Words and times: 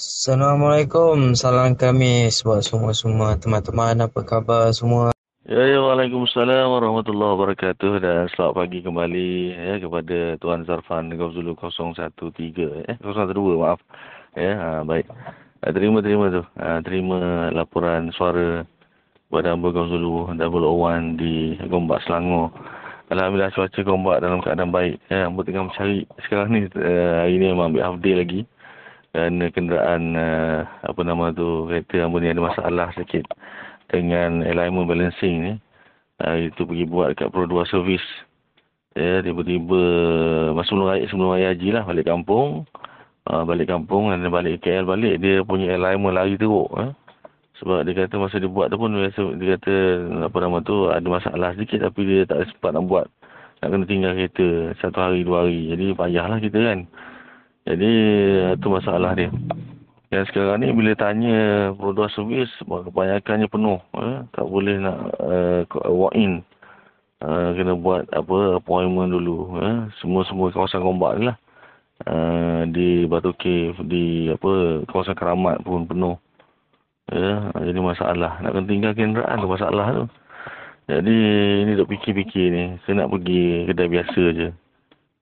Assalamualaikum. 0.00 1.36
Salam 1.36 1.76
kami 1.76 2.32
buat 2.40 2.64
semua-semua 2.64 3.36
teman-teman. 3.36 4.00
Apa 4.00 4.24
khabar 4.24 4.72
semua? 4.72 5.12
Ya, 5.44 5.60
ya, 5.60 5.76
Waalaikumsalam 5.76 6.72
warahmatullahi 6.72 7.36
wabarakatuh 7.36 8.00
dan 8.00 8.24
selamat 8.32 8.64
pagi 8.64 8.80
kembali 8.80 9.28
ya 9.52 9.76
kepada 9.76 10.40
Tuan 10.40 10.64
Zarfan 10.64 11.12
Golf 11.20 11.36
Zulu 11.36 11.52
013 11.52 12.88
eh 12.88 12.96
012 12.96 13.60
maaf. 13.60 13.84
Ya, 14.40 14.56
ha, 14.56 14.68
baik. 14.88 15.04
Ha, 15.60 15.68
terima 15.68 16.00
terima 16.00 16.32
tu. 16.32 16.48
Ha, 16.56 16.80
terima 16.80 17.52
laporan 17.52 18.08
suara 18.16 18.64
pada 19.28 19.52
Amber 19.52 19.76
Golf 19.76 19.92
Zulu 19.92 20.32
001 20.32 21.20
di 21.20 21.60
Gombak 21.68 22.08
Selangor. 22.08 22.56
Alhamdulillah 23.12 23.52
cuaca 23.52 23.80
Gombak 23.84 24.24
dalam 24.24 24.40
keadaan 24.40 24.72
baik. 24.72 24.96
Ya, 25.12 25.28
Amber 25.28 25.44
tengah 25.44 25.68
mencari 25.68 26.08
sekarang 26.24 26.56
ni 26.56 26.60
uh, 26.72 27.20
hari 27.20 27.36
ni 27.36 27.52
memang 27.52 27.76
ambil 27.76 27.84
half 27.84 28.00
day 28.00 28.16
lagi 28.16 28.48
kerana 29.10 29.50
kenderaan 29.50 30.02
uh, 30.14 30.58
apa 30.86 31.00
nama 31.02 31.34
tu 31.34 31.66
kereta 31.66 32.06
Ambo 32.06 32.22
ni 32.22 32.30
ada 32.30 32.38
masalah 32.38 32.94
sikit 32.94 33.26
dengan 33.90 34.46
alignment 34.46 34.86
balancing 34.86 35.36
ni. 35.42 35.52
Uh, 36.22 36.46
itu 36.46 36.62
pergi 36.62 36.86
buat 36.86 37.16
dekat 37.16 37.34
Pro 37.34 37.48
2 37.50 37.72
Service. 37.72 38.06
Ya, 38.94 39.22
tiba-tiba 39.22 39.82
masa 40.54 40.70
sebelum 40.70 40.86
raya, 40.90 41.04
sebelum 41.10 41.30
raya 41.34 41.54
haji 41.54 41.68
lah 41.74 41.82
balik 41.86 42.06
kampung. 42.06 42.66
Uh, 43.26 43.42
balik 43.46 43.70
kampung 43.70 44.10
dan 44.10 44.22
balik 44.30 44.62
KL 44.62 44.86
balik 44.86 45.18
dia 45.22 45.42
punya 45.42 45.74
alignment 45.74 46.14
lari 46.14 46.38
teruk. 46.38 46.70
Eh. 46.78 46.90
Sebab 47.60 47.84
dia 47.84 47.92
kata 47.92 48.14
masa 48.16 48.40
dia 48.40 48.48
buat 48.48 48.72
tu 48.72 48.80
pun 48.80 48.94
dia, 48.94 49.12
kata 49.58 49.74
apa 50.26 50.36
nama 50.40 50.58
tu 50.64 50.88
ada 50.88 51.04
masalah 51.04 51.52
sedikit 51.52 51.84
tapi 51.84 52.00
dia 52.08 52.20
tak 52.24 52.48
sempat 52.48 52.72
nak 52.72 52.86
buat. 52.88 53.06
Nak 53.60 53.68
kena 53.68 53.84
tinggal 53.84 54.12
kereta 54.16 54.48
satu 54.80 54.98
hari 55.02 55.20
dua 55.26 55.44
hari. 55.44 55.68
Jadi 55.68 55.92
payahlah 55.92 56.38
kita 56.40 56.58
kan. 56.58 56.78
Jadi 57.70 57.92
itu 58.58 58.66
masalah 58.66 59.14
dia. 59.14 59.30
Yang 60.10 60.34
sekarang 60.34 60.58
ni 60.58 60.74
bila 60.74 60.90
tanya 60.98 61.70
produk 61.78 62.10
servis, 62.10 62.50
kebanyakannya 62.66 63.46
penuh. 63.46 63.78
Eh? 63.94 64.26
Tak 64.34 64.42
boleh 64.42 64.82
nak 64.82 64.98
uh, 65.22 65.62
walk 65.86 66.18
in. 66.18 66.42
Uh, 67.22 67.54
kena 67.54 67.78
buat 67.78 68.10
apa 68.10 68.58
appointment 68.58 69.14
dulu. 69.14 69.54
Eh? 69.62 69.86
Semua-semua 70.02 70.50
kawasan 70.50 70.82
kombat 70.82 71.22
lah. 71.22 71.36
Uh, 72.10 72.66
di 72.74 73.06
Batu 73.06 73.30
Cave, 73.38 73.78
di 73.86 74.34
apa 74.34 74.82
kawasan 74.90 75.14
keramat 75.14 75.62
pun 75.62 75.86
penuh. 75.86 76.18
Ya, 77.10 77.50
jadi 77.54 77.78
masalah. 77.78 78.42
Nak 78.42 78.50
kena 78.50 78.66
tinggal 78.66 78.92
kenderaan 78.98 79.42
tu 79.42 79.50
masalah 79.50 79.86
tu. 79.94 80.04
Jadi 80.90 81.16
ini 81.62 81.78
duk 81.78 81.86
fikir-fikir 81.86 82.46
ni. 82.50 82.64
Saya 82.82 83.02
nak 83.02 83.14
pergi 83.14 83.66
kedai 83.70 83.86
biasa 83.86 84.22
je. 84.34 84.48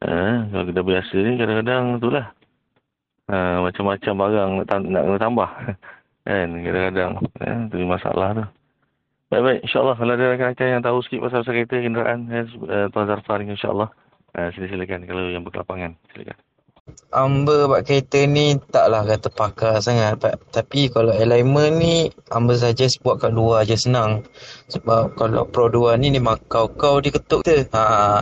Eh, 0.01 0.35
kalau 0.49 0.65
kedai 0.65 0.85
biasa 0.85 1.17
ni 1.21 1.37
kadang-kadang 1.37 2.01
itulah. 2.01 2.38
Ha, 3.29 3.61
macam-macam 3.61 4.13
barang 4.17 4.51
nak, 4.65 4.81
nak 4.89 5.03
kena 5.05 5.19
tambah. 5.21 5.51
kan, 6.29 6.49
kadang-kadang. 6.49 7.13
Eh, 7.45 7.57
tu 7.69 7.77
masalah 7.85 8.29
tu. 8.33 8.45
Baik-baik, 9.29 9.61
insyaAllah 9.69 9.97
kalau 10.01 10.13
ada 10.17 10.25
rakan-rakan 10.33 10.69
yang 10.73 10.85
tahu 10.85 10.99
sikit 11.05 11.21
pasal 11.29 11.45
kereta 11.45 11.77
kenderaan, 11.77 12.33
eh, 12.33 12.49
Tuan 12.89 13.05
Zarfar 13.05 13.45
insyaAllah. 13.45 13.93
Eh, 14.33 14.49
sila 14.57 14.67
silakan 14.73 15.05
kalau 15.05 15.29
yang 15.29 15.45
berkelapangan. 15.45 15.93
Silakan. 16.17 16.48
Amba 17.09 17.65
buat 17.65 17.89
kereta 17.89 18.29
ni 18.29 18.61
taklah 18.69 19.01
kata 19.01 19.33
pakar 19.33 19.81
sangat. 19.81 20.21
Tapi 20.53 20.93
kalau 20.93 21.09
alignment 21.09 21.81
ni, 21.81 22.13
Amba 22.29 22.53
saja 22.53 22.85
buat 23.01 23.17
kat 23.17 23.33
luar 23.33 23.65
je 23.65 23.81
senang. 23.81 24.29
Sebab 24.69 25.17
kalau 25.17 25.49
Pro 25.49 25.73
2 25.73 25.97
ni 25.97 26.13
memang 26.13 26.37
kau-kau 26.53 27.01
dia 27.01 27.09
ketuk 27.17 27.49
tu. 27.49 27.57
Ha. 27.73 28.21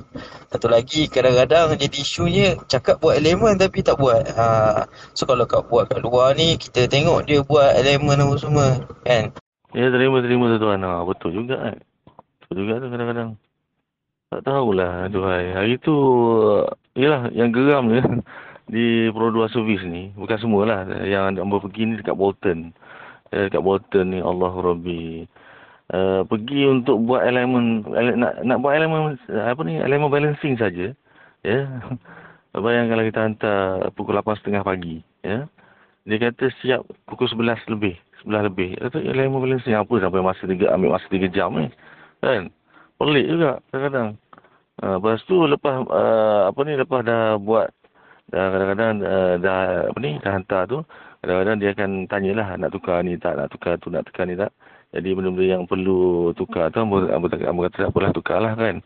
Satu 0.54 0.70
lagi 0.70 1.10
kadang-kadang 1.10 1.74
jadi 1.74 1.98
isunya 1.98 2.54
cakap 2.70 3.02
buat 3.02 3.18
alignment 3.18 3.58
tapi 3.58 3.82
tak 3.82 3.98
buat. 3.98 4.22
Ha. 4.38 4.86
So 5.18 5.26
kalau 5.26 5.50
kau 5.50 5.66
buat 5.66 5.90
kat 5.90 6.06
luar 6.06 6.38
ni, 6.38 6.54
kita 6.54 6.86
tengok 6.86 7.26
dia 7.26 7.42
buat 7.42 7.74
alignment 7.74 8.22
apa 8.22 8.34
semua. 8.38 8.68
Kan? 9.02 9.34
Ya 9.74 9.90
terima-terima 9.90 10.46
tu 10.54 10.62
tuan. 10.62 10.86
Ha, 10.86 11.02
betul 11.02 11.34
juga 11.34 11.58
kan. 11.58 11.76
Betul 12.38 12.54
juga 12.62 12.78
tu 12.78 12.86
kadang-kadang. 12.94 13.30
Tak 14.30 14.40
tahulah. 14.46 15.10
Aduhai. 15.10 15.58
Hari 15.58 15.74
tu, 15.82 15.94
yalah 16.94 17.34
yang 17.34 17.50
geram 17.50 17.90
ni 17.90 17.98
di 18.66 19.10
Pro 19.14 19.30
2 19.30 19.54
Service 19.54 19.86
ni, 19.86 20.10
bukan 20.18 20.38
semualah 20.42 20.86
yang 21.06 21.38
Ambo 21.38 21.62
pergi 21.62 21.86
ni 21.86 21.94
dekat 21.98 22.18
Bolton. 22.18 22.74
Eh, 23.30 23.46
dekat 23.50 23.62
Bolton 23.62 24.14
ni 24.14 24.18
Allah 24.18 24.52
Rabbi. 24.52 25.26
Uh, 25.86 26.26
pergi 26.26 26.66
untuk 26.66 26.98
buat 27.06 27.22
alignment 27.22 27.86
nak 28.18 28.42
nak 28.42 28.58
buat 28.58 28.74
alignment 28.74 29.22
apa 29.30 29.62
ni 29.62 29.78
alignment 29.78 30.10
balancing 30.10 30.58
saja 30.58 30.90
ya 31.46 31.62
yeah. 31.62 32.58
bayangkan 32.58 32.90
kalau 32.90 33.04
kita 33.06 33.20
hantar 33.22 33.60
pukul 33.94 34.18
8.30 34.18 34.66
pagi 34.66 35.06
ya 35.22 35.30
yeah. 35.30 35.42
dia 36.02 36.18
kata 36.26 36.50
siap 36.58 36.82
pukul 37.06 37.30
11 37.30 37.70
lebih 37.70 37.94
11 38.26 38.50
lebih 38.50 38.74
kata 38.82 38.98
alignment 38.98 39.46
balancing 39.46 39.78
apa 39.78 39.94
sampai 40.02 40.26
masa 40.26 40.42
3 40.42 40.74
ambil 40.74 40.90
masa 40.90 41.06
3 41.06 41.30
jam 41.30 41.54
ni 41.54 41.70
kan 42.18 42.50
pelik 42.98 43.26
juga 43.30 43.62
kadang-kadang 43.70 44.08
uh, 44.82 44.98
lepas 44.98 45.22
tu 45.30 45.36
lepas 45.46 45.74
uh, 45.86 46.50
apa 46.50 46.60
ni 46.66 46.72
lepas 46.74 47.00
dah 47.06 47.38
buat 47.38 47.70
dan 48.26 48.44
kadang-kadang 48.50 48.92
uh, 49.06 49.34
dah 49.38 49.58
apa 49.86 49.98
ni 50.02 50.18
dah 50.18 50.32
hantar 50.34 50.62
tu 50.66 50.78
kadang-kadang 51.22 51.56
dia 51.62 51.70
akan 51.74 51.90
tanyalah 52.10 52.48
nak 52.58 52.70
tukar 52.74 53.02
ni 53.06 53.14
tak? 53.18 53.38
Nak 53.38 53.48
tukar 53.50 53.78
tu? 53.78 53.90
Nak 53.90 54.06
tukar 54.10 54.26
ni 54.26 54.34
tak? 54.34 54.50
Jadi 54.94 55.08
benda-benda 55.14 55.46
yang 55.58 55.62
perlu 55.66 56.30
tukar 56.38 56.70
tu 56.70 56.78
ambo 56.82 57.06
ambo 57.06 57.26
tak 57.26 57.42
ambo 57.46 57.66
kata 57.66 57.86
tak 57.86 57.90
apalah 57.90 58.10
tukarlah 58.14 58.52
kan. 58.54 58.76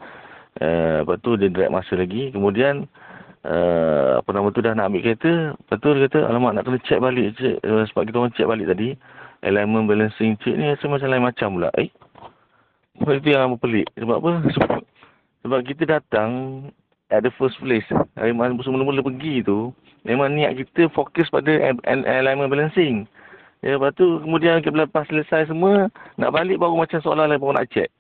Uh, 0.61 1.05
lepas 1.05 1.17
tu 1.21 1.37
dia 1.37 1.49
drag 1.53 1.73
masa 1.73 1.93
lagi. 1.97 2.33
Kemudian 2.33 2.89
uh, 3.45 4.21
apa 4.21 4.31
nama 4.33 4.49
tu 4.53 4.61
dah 4.61 4.73
nak 4.73 4.89
ambil 4.93 5.03
kereta 5.05 5.57
lepas 5.57 5.79
tu 5.81 5.89
dia 5.93 6.03
kata 6.09 6.19
alamak 6.29 6.53
nak 6.57 6.65
kena 6.69 6.79
check 6.85 7.01
balik 7.01 7.37
cik 7.37 7.57
uh, 7.65 7.85
sebab 7.93 8.03
kita 8.09 8.17
orang 8.21 8.35
check 8.37 8.49
balik 8.49 8.67
tadi 8.69 8.89
alignment 9.41 9.89
balancing 9.89 10.37
cik 10.45 10.55
ni 10.57 10.69
rasa 10.69 10.85
macam 10.89 11.09
lain 11.09 11.25
macam 11.25 11.49
pula. 11.57 11.71
Eh 11.81 11.89
itu 13.01 13.33
yang 13.33 13.57
pelik? 13.57 13.89
Sebab 13.97 14.17
apa? 14.21 14.33
Sebab, 14.53 14.71
sebab 15.41 15.61
kita 15.65 15.83
datang 15.89 16.31
at 17.11 17.27
the 17.27 17.33
first 17.35 17.59
place. 17.59 17.87
Mana 18.17 18.55
mula-mula 18.55 19.03
pergi 19.03 19.43
tu, 19.43 19.75
memang 20.07 20.33
niat 20.33 20.57
kita 20.57 20.89
fokus 20.95 21.27
pada 21.29 21.75
alignment 21.85 22.51
balancing. 22.51 23.05
Ya, 23.61 23.77
lepas 23.77 23.93
tu 23.93 24.25
kemudian 24.25 24.65
lepas 24.65 25.05
selesai 25.11 25.53
semua, 25.53 25.93
nak 26.17 26.33
balik 26.33 26.57
baru 26.57 26.81
macam 26.81 26.97
lain 27.05 27.37
baru 27.37 27.61
nak 27.61 27.69
check. 27.69 27.93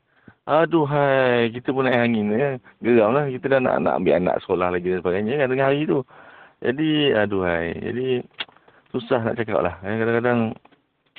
Aduh 0.48 0.88
hai, 0.88 1.52
kita 1.52 1.68
pun 1.70 1.84
naik 1.84 2.00
angin 2.00 2.32
ya. 2.32 2.56
Geram 2.80 3.12
lah, 3.12 3.28
kita 3.28 3.46
dah 3.52 3.60
nak, 3.60 3.76
nak 3.84 3.94
ambil 4.00 4.16
anak 4.16 4.40
sekolah 4.40 4.72
lagi 4.72 4.88
dan 4.88 5.04
sebagainya 5.04 5.34
kan 5.36 5.48
tengah 5.52 5.68
hari 5.68 5.84
tu. 5.84 6.00
Jadi, 6.64 6.90
aduh 7.12 7.44
hai. 7.44 7.76
Jadi, 7.76 8.06
susah 8.88 9.20
nak 9.20 9.36
cakap 9.36 9.60
lah. 9.60 9.76
Ya, 9.84 10.00
kadang-kadang, 10.00 10.40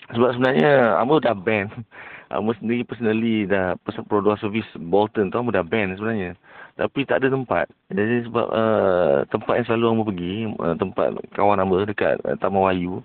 sebab 0.10 0.30
sebenarnya, 0.36 0.72
Ambo 0.98 1.22
dah 1.22 1.38
ban. 1.38 1.70
Ambo 2.34 2.58
sendiri 2.58 2.82
personally 2.82 3.46
dah 3.46 3.78
pesan 3.86 4.10
produk 4.10 4.42
servis 4.42 4.68
Bolton 4.74 5.30
tu, 5.30 5.38
Ambo 5.38 5.54
dah 5.54 5.64
ban 5.64 5.94
sebenarnya 5.94 6.34
tapi 6.80 7.04
tak 7.04 7.24
ada 7.24 7.34
tempat. 7.34 7.66
Jadi 7.92 8.28
sebab 8.28 8.48
uh, 8.48 9.28
tempat 9.28 9.54
yang 9.60 9.66
selalu 9.68 9.86
aku 9.92 10.06
pergi, 10.14 10.34
uh, 10.60 10.76
tempat 10.80 11.08
kawan 11.36 11.58
nama 11.60 11.76
dekat 11.84 12.16
uh, 12.24 12.36
Taman 12.40 12.62
Wayu, 12.64 13.04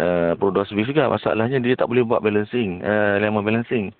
uh, 0.00 0.32
produk 0.38 0.64
servis 0.64 0.88
juga. 0.88 1.12
Masalahnya 1.12 1.60
dia 1.60 1.76
tak 1.76 1.88
boleh 1.88 2.04
buat 2.06 2.24
balancing, 2.24 2.80
uh, 2.80 3.20
lemah 3.20 3.44
balancing. 3.44 3.92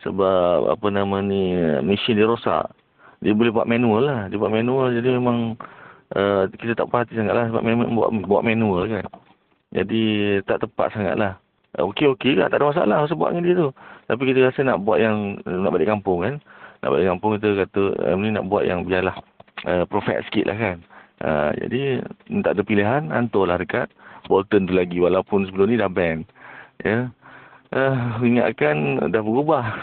Sebab 0.00 0.72
apa 0.72 0.86
nama 0.88 1.20
ni, 1.20 1.52
mesin 1.84 2.16
dia 2.16 2.24
rosak. 2.24 2.72
Dia 3.20 3.36
boleh 3.36 3.52
buat 3.52 3.68
manual 3.68 4.02
lah. 4.08 4.20
Dia 4.32 4.40
buat 4.40 4.48
manual 4.48 4.96
jadi 4.96 5.12
memang 5.20 5.60
uh, 6.16 6.48
kita 6.56 6.72
tak 6.72 6.88
perhati 6.88 7.14
sangat 7.14 7.36
lah 7.36 7.44
sebab 7.52 7.62
memang 7.62 7.92
buat, 7.92 8.08
buat 8.24 8.42
manual 8.42 8.88
kan. 8.88 9.04
Jadi 9.70 10.36
tak 10.48 10.66
tepat 10.66 10.90
sangat 10.96 11.14
lah. 11.20 11.36
Okey-okey 11.70 12.34
lah, 12.34 12.50
tak 12.50 12.58
ada 12.58 12.74
masalah 12.74 12.98
sebab 13.06 13.30
dengan 13.30 13.44
dia 13.46 13.54
tu. 13.54 13.70
Tapi 14.10 14.22
kita 14.26 14.50
rasa 14.50 14.66
nak 14.66 14.82
buat 14.82 14.98
yang 14.98 15.38
nak 15.46 15.70
balik 15.70 15.86
kampung 15.86 16.26
kan 16.26 16.34
nak 16.80 16.88
balik 16.96 17.06
kampung 17.12 17.32
kita 17.36 17.48
kata 17.68 17.82
um, 18.12 18.18
ni 18.24 18.32
nak 18.32 18.48
buat 18.48 18.64
yang 18.64 18.88
biarlah 18.88 19.16
uh, 19.68 19.84
perfect 19.88 20.28
sikit 20.28 20.48
lah 20.48 20.56
kan. 20.56 20.78
Uh, 21.20 21.50
jadi 21.60 21.80
tak 22.40 22.56
ada 22.56 22.62
pilihan, 22.64 23.02
hantarlah 23.12 23.60
dekat 23.60 23.92
Bolton 24.30 24.64
tu 24.64 24.72
lagi 24.72 24.96
walaupun 25.02 25.44
sebelum 25.48 25.68
ni 25.68 25.76
dah 25.76 25.90
ban. 25.92 26.24
Ya. 26.80 27.12
Uh, 27.74 28.22
ingatkan 28.24 28.98
dah 29.10 29.22
berubah. 29.22 29.76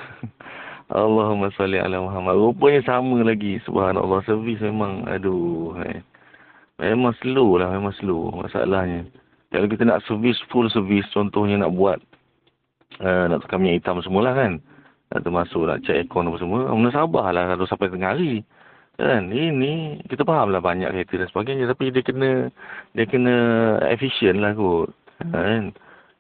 Allahumma 0.87 1.51
salli 1.59 1.75
ala 1.75 1.99
Muhammad. 1.99 2.39
Rupanya 2.39 2.79
sama 2.87 3.19
lagi. 3.19 3.59
Subhanallah. 3.67 4.23
Servis 4.23 4.63
memang, 4.63 5.03
aduh. 5.03 5.75
Eh. 5.83 5.99
Memang 6.79 7.11
slow 7.19 7.59
lah. 7.59 7.75
Memang 7.75 7.91
slow 7.99 8.31
masalahnya. 8.39 9.03
Kalau 9.51 9.67
kita 9.67 9.83
nak 9.83 10.03
servis, 10.07 10.39
full 10.47 10.71
servis. 10.71 11.03
Contohnya 11.11 11.59
nak 11.59 11.75
buat, 11.75 11.99
uh, 13.03 13.27
nak 13.27 13.43
tukar 13.43 13.59
minyak 13.59 13.83
hitam 13.83 13.99
semua 13.99 14.31
lah 14.31 14.35
termasuk 15.11 15.63
nak 15.63 15.81
cek 15.87 15.95
aircon 16.03 16.27
apa 16.27 16.37
semua, 16.39 16.59
Mula 16.75 16.91
sabarlah 16.91 17.55
kalau 17.55 17.65
sampai 17.67 17.91
tengah 17.91 18.11
hari. 18.11 18.43
Kan? 18.97 19.29
Ini, 19.29 20.01
kita 20.09 20.25
faham 20.25 20.49
lah 20.49 20.59
banyak 20.59 20.89
kereta 20.89 21.21
dan 21.21 21.29
sebagainya. 21.29 21.65
Tapi 21.69 21.93
dia 21.93 22.01
kena, 22.01 22.49
dia 22.97 23.05
kena 23.05 23.35
efisien 23.93 24.41
lah 24.41 24.57
kot. 24.57 24.89
Kan? 25.21 25.71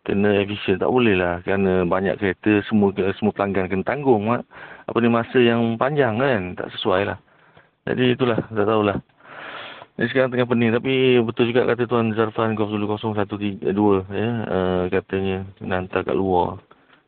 Kena 0.05 0.29
efisien. 0.45 0.77
Tak 0.77 0.87
boleh 0.93 1.17
lah. 1.17 1.41
Kerana 1.41 1.83
banyak 1.89 2.21
kereta, 2.21 2.61
semua 2.69 2.93
semua 3.17 3.33
pelanggan 3.33 3.65
kena 3.65 3.83
tanggung. 3.83 4.29
Apa 4.29 4.97
ni, 5.01 5.09
masa 5.09 5.41
yang 5.41 5.75
panjang 5.81 6.21
kan? 6.21 6.53
Tak 6.53 6.69
sesuai 6.77 7.01
lah. 7.09 7.17
Jadi 7.89 8.13
itulah, 8.13 8.39
tak 8.45 8.67
tahulah. 8.69 8.97
Ini 9.97 10.13
sekarang 10.13 10.29
tengah 10.29 10.45
pening. 10.45 10.71
Tapi 10.77 11.17
betul 11.25 11.49
juga 11.49 11.65
kata 11.65 11.89
Tuan 11.89 12.13
Zarfan 12.13 12.53
Golf 12.53 12.69
Zulu 12.69 12.85
012 12.85 13.65
ya. 14.13 14.29
Uh, 14.45 14.83
katanya 14.93 15.49
nak 15.65 15.89
hantar 15.89 16.05
kat 16.05 16.13
luar. 16.13 16.61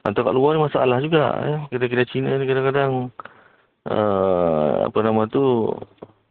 Hantar 0.03 0.31
kat 0.31 0.35
luar 0.35 0.55
ni 0.55 0.63
masalah 0.63 0.97
juga. 1.03 1.23
Ya. 1.43 1.57
Kedai-kedai 1.75 2.07
Cina 2.07 2.31
ni 2.39 2.47
kadang-kadang 2.47 3.11
uh, 3.87 4.87
apa 4.87 4.99
nama 5.03 5.27
tu 5.27 5.75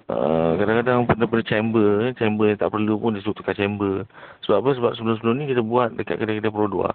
uh, 0.08 0.52
kadang-kadang 0.56 1.04
benda-benda 1.04 1.44
chamber. 1.44 1.88
Ya. 2.08 2.10
Chamber 2.16 2.52
yang 2.52 2.58
tak 2.60 2.72
perlu 2.72 2.96
pun 2.96 3.12
dia 3.12 3.20
suruh 3.20 3.36
tukar 3.36 3.52
chamber. 3.52 4.08
Sebab 4.48 4.56
apa? 4.64 4.70
Sebab 4.80 4.92
sebelum-sebelum 4.96 5.34
ni 5.36 5.44
kita 5.52 5.60
buat 5.60 5.92
dekat 6.00 6.16
kedai-kedai 6.16 6.52
Pro 6.52 6.66
2. 6.66 6.88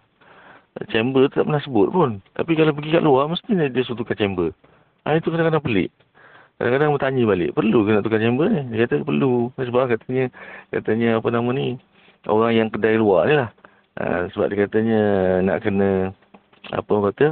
Chamber 0.89 1.29
tu 1.29 1.37
tak 1.37 1.45
pernah 1.45 1.61
sebut 1.61 1.87
pun. 1.93 2.17
Tapi 2.33 2.51
kalau 2.57 2.73
pergi 2.73 2.97
kat 2.97 3.03
luar, 3.05 3.29
mesti 3.29 3.53
dia 3.53 3.83
suruh 3.85 4.01
tukar 4.01 4.17
chamber. 4.17 4.49
Ha, 5.05 5.21
itu 5.21 5.29
kadang-kadang 5.29 5.61
pelik. 5.61 5.93
Kadang-kadang 6.57 6.89
bertanya 6.95 7.21
balik, 7.29 7.51
perlu 7.53 7.79
ke 7.85 7.89
nak 7.93 8.03
tukar 8.05 8.21
chamber 8.21 8.45
ni? 8.49 8.61
Dia 8.73 8.89
kata 8.89 9.05
perlu. 9.05 9.53
Sebab 9.57 9.83
katanya, 9.93 10.25
katanya 10.73 11.09
apa 11.21 11.27
nama 11.29 11.49
ni, 11.53 11.77
orang 12.25 12.51
yang 12.57 12.67
kedai 12.73 12.97
luar 12.97 13.29
ni 13.29 13.35
lah. 13.37 13.49
Ha, 14.01 14.31
sebab 14.33 14.49
dia 14.49 14.65
katanya 14.65 15.01
nak 15.45 15.61
kena, 15.61 16.09
apa 16.71 16.93
kata, 17.11 17.27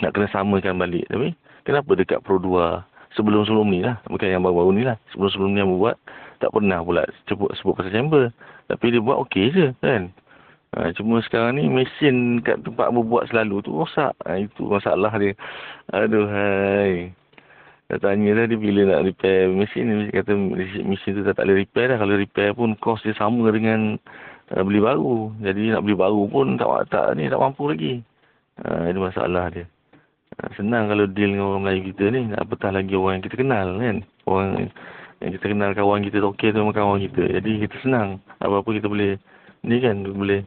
nak 0.00 0.10
kena 0.16 0.26
samakan 0.32 0.80
balik. 0.80 1.04
Tapi, 1.12 1.36
kenapa 1.68 1.90
dekat 1.92 2.24
Pro 2.24 2.40
2 2.40 3.18
sebelum-sebelum 3.18 3.68
ni 3.68 3.84
lah, 3.84 4.00
bukan 4.08 4.28
yang 4.32 4.40
baru-baru 4.40 4.70
ni 4.72 4.82
lah. 4.88 4.96
Sebelum-sebelum 5.12 5.50
ni 5.52 5.60
yang 5.60 5.76
buat, 5.76 6.00
tak 6.40 6.50
pernah 6.50 6.80
pula 6.80 7.04
sebut, 7.28 7.52
sebut 7.60 7.76
pasal 7.76 7.92
chamber. 7.92 8.32
Tapi 8.66 8.96
dia 8.96 9.04
buat 9.04 9.20
okey 9.28 9.46
je 9.52 9.66
kan. 9.84 10.10
Ha, 10.72 10.88
cuma 10.96 11.20
sekarang 11.20 11.60
ni 11.60 11.68
mesin 11.68 12.40
kat 12.40 12.64
tempat 12.64 12.88
berbuat 12.88 13.28
selalu 13.28 13.60
tu 13.60 13.76
rosak. 13.76 14.16
Ha, 14.24 14.40
itu 14.40 14.64
masalah 14.64 15.12
dia. 15.20 15.36
Aduh 15.92 16.24
hai. 16.32 17.12
Saya 17.92 18.00
tanya 18.00 18.32
lah 18.40 18.44
dia 18.48 18.56
bila 18.56 18.88
nak 18.88 19.04
repair 19.04 19.52
mesin 19.52 19.84
ni. 19.84 20.08
Dia 20.08 20.24
kata 20.24 20.32
mesin 20.80 21.12
tu 21.12 21.22
tak 21.28 21.44
boleh 21.44 21.68
repair 21.68 21.92
dah. 21.92 22.00
Kalau 22.00 22.16
repair 22.16 22.56
pun 22.56 22.72
kos 22.80 23.04
dia 23.04 23.12
sama 23.12 23.52
dengan 23.52 24.00
uh, 24.56 24.62
beli 24.64 24.80
baru. 24.80 25.36
Jadi 25.44 25.76
nak 25.76 25.84
beli 25.84 25.96
baru 26.00 26.24
pun 26.24 26.56
tak 26.56 26.88
tak 26.88 27.20
ni 27.20 27.28
tak 27.28 27.36
mampu 27.36 27.68
lagi. 27.68 28.00
Uh, 28.60 28.92
itu 28.92 29.00
masalah 29.00 29.48
dia. 29.48 29.64
Uh, 30.36 30.50
senang 30.56 30.92
kalau 30.92 31.08
deal 31.08 31.32
dengan 31.32 31.48
orang 31.54 31.62
Melayu 31.64 31.82
kita 31.92 32.04
ni. 32.12 32.28
Apatah 32.36 32.70
lagi 32.74 32.92
orang 32.92 33.20
yang 33.20 33.24
kita 33.24 33.36
kenal 33.40 33.66
kan. 33.80 33.96
Orang 34.28 34.48
yang 35.22 35.32
kita 35.38 35.46
kenal 35.48 35.70
kawan 35.72 36.00
kita 36.04 36.18
okey 36.34 36.52
tu 36.52 36.58
memang 36.60 36.76
kawan 36.76 36.98
kita. 37.00 37.24
Jadi 37.40 37.50
kita 37.64 37.76
senang. 37.80 38.20
Apa-apa 38.42 38.68
kita 38.76 38.86
boleh 38.90 39.16
ni 39.62 39.78
kan 39.78 40.02
boleh 40.02 40.42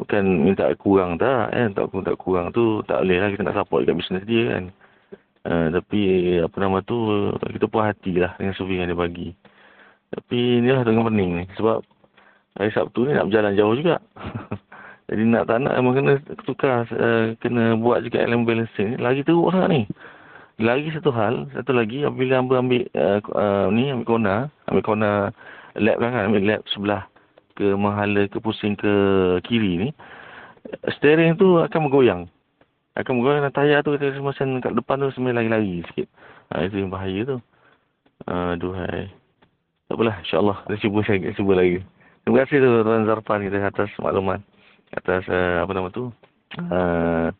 bukan 0.00 0.22
minta 0.24 0.70
kurang 0.80 1.20
tak 1.20 1.52
kan. 1.52 1.68
Tak, 1.76 1.84
tak 1.92 2.16
kurang 2.16 2.54
tu 2.56 2.80
tak 2.88 3.04
boleh 3.04 3.18
lah 3.20 3.28
kita 3.28 3.42
nak 3.44 3.56
support 3.60 3.84
dekat 3.84 3.96
bisnes 4.00 4.24
dia 4.24 4.42
kan. 4.56 4.64
Uh, 5.40 5.66
tapi 5.72 6.00
apa 6.44 6.56
nama 6.60 6.84
tu 6.84 7.32
kita 7.40 7.64
puas 7.64 7.92
hati 7.92 8.20
lah 8.20 8.36
dengan 8.36 8.54
survey 8.56 8.80
yang 8.80 8.88
dia 8.88 8.98
bagi. 8.98 9.32
Tapi 10.10 10.58
inilah 10.58 10.82
tengah 10.82 11.06
pening 11.06 11.30
ni. 11.38 11.44
Sebab 11.54 11.86
hari 12.58 12.70
Sabtu 12.74 13.06
ni 13.06 13.14
nak 13.14 13.30
berjalan 13.30 13.54
jauh 13.54 13.74
juga. 13.78 14.02
Jadi 15.10 15.22
nak 15.26 15.50
tak 15.50 15.58
nak 15.66 15.74
memang 15.74 15.94
kena 15.98 16.12
tukar, 16.46 16.86
uh, 16.94 17.34
kena 17.42 17.74
buat 17.74 18.06
juga 18.06 18.22
element 18.22 18.46
balancing. 18.46 18.94
Lagi 19.02 19.26
teruk 19.26 19.50
sangat 19.50 19.68
ni. 19.74 19.82
Lagi 20.62 20.94
satu 20.94 21.10
hal, 21.10 21.50
satu 21.50 21.74
lagi 21.74 22.06
apabila 22.06 22.38
hamba 22.38 22.62
ambil 22.62 22.86
uh, 22.94 23.18
uh, 23.34 23.66
ni, 23.74 23.90
ambil 23.90 24.06
kona, 24.06 24.36
ambil 24.70 24.84
kona 24.86 25.10
lab 25.74 25.96
kan, 25.98 26.10
kan, 26.14 26.22
ambil 26.30 26.42
lab 26.46 26.62
sebelah 26.70 27.02
ke 27.58 27.74
menghala 27.74 28.30
ke 28.30 28.38
pusing 28.38 28.78
ke 28.78 28.92
kiri 29.42 29.82
ni, 29.82 29.88
steering 30.94 31.34
tu 31.34 31.58
akan 31.58 31.90
bergoyang 31.90 32.22
akan 32.98 33.12
menggunakan 33.16 33.52
tayar 33.54 33.80
tu 33.86 33.94
kita 33.94 34.18
macam 34.18 34.58
kat 34.60 34.72
depan 34.74 35.00
tu 35.00 35.14
semua 35.14 35.32
lari-lari 35.32 35.80
sikit. 35.90 36.10
Ha, 36.50 36.66
itu 36.66 36.82
yang 36.82 36.90
bahaya 36.90 37.20
tu. 37.22 37.36
Aduhai. 38.26 39.08
Tak 39.86 39.94
apalah, 39.94 40.16
insyaAllah. 40.22 40.58
Kita 40.66 40.76
cuba, 40.86 40.98
saya 41.06 41.32
cuba 41.34 41.52
lagi. 41.56 41.78
Terima 42.26 42.36
kasih 42.44 42.56
tu 42.60 42.70
Tuan 42.84 43.06
Zarfan 43.08 43.40
kita 43.46 43.58
atas 43.62 43.90
maklumat. 44.02 44.42
Atas 44.94 45.22
uh, 45.30 45.62
apa 45.62 45.72
nama 45.74 45.88
tu. 45.90 46.10
Uh, 46.58 47.30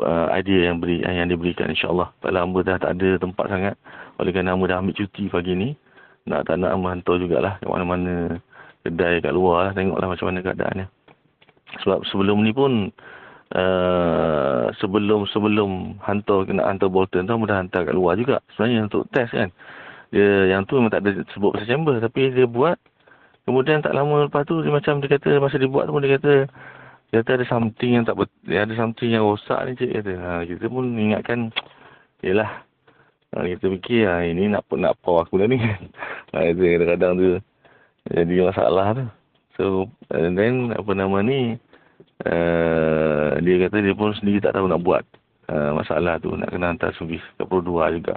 uh, 0.00 0.26
idea 0.32 0.72
yang 0.72 0.80
beri 0.80 1.04
yang 1.04 1.28
diberikan 1.28 1.68
insyaAllah. 1.68 2.12
Kalau 2.24 2.40
hamba 2.40 2.58
dah 2.64 2.76
tak 2.80 2.96
ada 2.96 3.20
tempat 3.20 3.46
sangat. 3.48 3.74
Oleh 4.16 4.30
kerana 4.32 4.56
hamba 4.56 4.64
dah 4.70 4.78
ambil 4.80 4.96
cuti 4.96 5.28
pagi 5.28 5.52
ni. 5.56 5.68
Nak 6.28 6.48
tak 6.48 6.60
nak 6.60 6.76
hamba 6.76 6.96
hantar 6.96 7.16
jugalah. 7.20 7.54
Kat 7.60 7.68
mana-mana 7.68 8.40
kedai 8.84 9.20
kat 9.20 9.32
luar 9.36 9.70
lah. 9.70 9.72
Tengoklah 9.76 10.08
macam 10.08 10.26
mana 10.32 10.40
keadaannya. 10.40 10.86
Sebab 11.84 12.02
sebelum 12.08 12.42
ni 12.42 12.52
pun 12.56 12.90
uh, 13.54 14.70
sebelum 14.78 15.26
sebelum 15.30 16.00
hantar 16.02 16.46
kena 16.46 16.66
hantar 16.66 16.88
Bolton 16.90 17.26
tu 17.26 17.34
dah 17.46 17.58
hantar 17.58 17.82
kat 17.86 17.94
luar 17.94 18.14
juga 18.18 18.38
sebenarnya 18.54 18.86
untuk 18.86 19.06
test 19.10 19.34
kan 19.34 19.50
dia 20.10 20.50
yang 20.50 20.66
tu 20.66 20.74
memang 20.78 20.90
tak 20.90 21.06
ada 21.06 21.22
sebut 21.34 21.54
pasal 21.54 21.70
chamber 21.70 22.02
tapi 22.02 22.34
dia 22.34 22.46
buat 22.46 22.74
kemudian 23.44 23.80
tak 23.80 23.96
lama 23.96 24.28
lepas 24.28 24.44
tu 24.44 24.60
dia 24.60 24.72
macam 24.72 25.00
dia 25.00 25.08
kata 25.16 25.40
masa 25.40 25.56
dia 25.56 25.70
buat 25.70 25.88
tu 25.88 25.92
pun 25.96 26.02
dia 26.04 26.16
kata 26.18 26.48
dia 27.10 27.26
kata 27.26 27.42
ada 27.42 27.46
something 27.50 27.90
yang 27.98 28.04
tak 28.06 28.14
ber, 28.14 28.30
ada 28.46 28.70
something 28.78 29.10
yang 29.10 29.26
rosak 29.26 29.58
ni 29.66 29.74
cik 29.74 29.90
kata. 29.98 30.12
Ha, 30.14 30.30
kita 30.46 30.64
pun 30.70 30.94
ingatkan 30.94 31.50
yalah 32.22 32.62
ha, 33.34 33.42
kita 33.42 33.66
fikir 33.66 34.06
ha, 34.06 34.22
ini 34.22 34.46
nak 34.46 34.62
nak 34.78 34.94
power 35.02 35.26
aku 35.26 35.42
dah 35.42 35.50
ni. 35.50 35.58
Ha, 36.30 36.46
itu 36.46 36.62
kadang-kadang 36.62 37.12
tu 37.18 37.28
jadi 38.06 38.34
masalah 38.46 38.86
tu. 38.94 39.04
So 39.58 39.64
and 40.14 40.38
then 40.38 40.70
apa 40.70 40.94
nama 40.94 41.26
ni 41.26 41.58
uh, 42.22 43.34
dia 43.42 43.66
kata 43.66 43.82
dia 43.82 43.98
pun 43.98 44.14
sendiri 44.14 44.38
tak 44.38 44.54
tahu 44.54 44.70
nak 44.70 44.78
buat 44.78 45.02
uh, 45.50 45.74
masalah 45.74 46.22
tu. 46.22 46.30
Nak 46.38 46.54
kena 46.54 46.70
hantar 46.70 46.94
servis 46.94 47.18
ke 47.34 47.42
Pro 47.42 47.58
2 47.58 47.98
juga. 47.98 48.14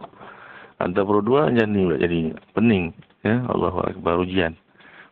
Hantar 0.77 1.09
Pro 1.09 1.25
2 1.25 1.57
macam 1.57 1.67
ni 1.73 1.81
pula 1.89 1.97
jadi 1.97 2.19
pening 2.53 2.93
ya. 3.25 3.41
Allah 3.49 3.73
Akbar 3.81 4.21
ujian 4.21 4.53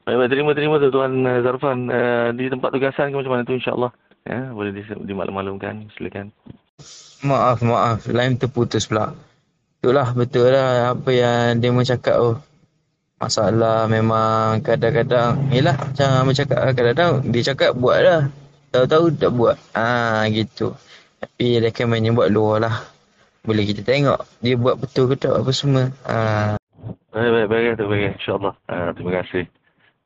baik 0.08 0.18
baik 0.18 0.30
terima 0.34 0.52
terima 0.58 0.76
tu 0.82 0.90
tuan 0.90 1.12
eh, 1.26 1.40
Zarfan 1.46 1.80
uh, 1.88 2.30
di 2.34 2.50
tempat 2.50 2.70
tugasan 2.74 3.14
ke 3.14 3.16
macam 3.22 3.32
mana 3.38 3.44
tu 3.48 3.56
insyaallah 3.56 3.92
ya 4.26 4.54
boleh 4.54 4.72
dimaklum-maklumkan 5.06 5.90
silakan 5.98 6.30
maaf 7.26 7.62
maaf 7.62 8.06
lain 8.10 8.38
terputus 8.38 8.90
pula 8.90 9.14
itulah 9.82 10.14
betul 10.14 10.54
lah 10.54 10.94
apa 10.98 11.10
yang 11.10 11.58
dia 11.62 11.74
mencakap 11.74 12.16
tu 12.18 12.26
oh. 12.34 12.38
masalah 13.22 13.86
memang 13.86 14.62
kadang-kadang 14.66 15.50
yalah 15.54 15.78
macam 15.78 16.10
bercakap 16.30 16.60
kadang-kadang 16.74 17.12
dia 17.30 17.42
cakap 17.54 17.72
buat 17.78 18.00
lah 18.02 18.22
Tahu-tahu 18.72 19.12
tak 19.20 19.32
buat. 19.36 19.60
Ah 19.76 20.24
ha, 20.24 20.32
gitu. 20.32 20.72
Tapi 21.20 21.60
recommendnya 21.60 22.16
buat 22.16 22.32
luar 22.32 22.64
lah. 22.64 22.76
Boleh 23.44 23.68
kita 23.68 23.84
tengok 23.84 24.24
dia 24.40 24.56
buat 24.56 24.80
betul 24.80 25.12
ke 25.12 25.20
tak 25.20 25.36
apa 25.36 25.52
semua. 25.52 25.92
Ha. 26.08 26.56
Baik, 27.12 27.32
baik, 27.36 27.48
baik. 27.52 27.64
baik, 27.76 27.88
baik. 27.92 28.12
InsyaAllah. 28.16 28.56
Ha, 28.72 28.96
terima 28.96 29.12
kasih 29.20 29.44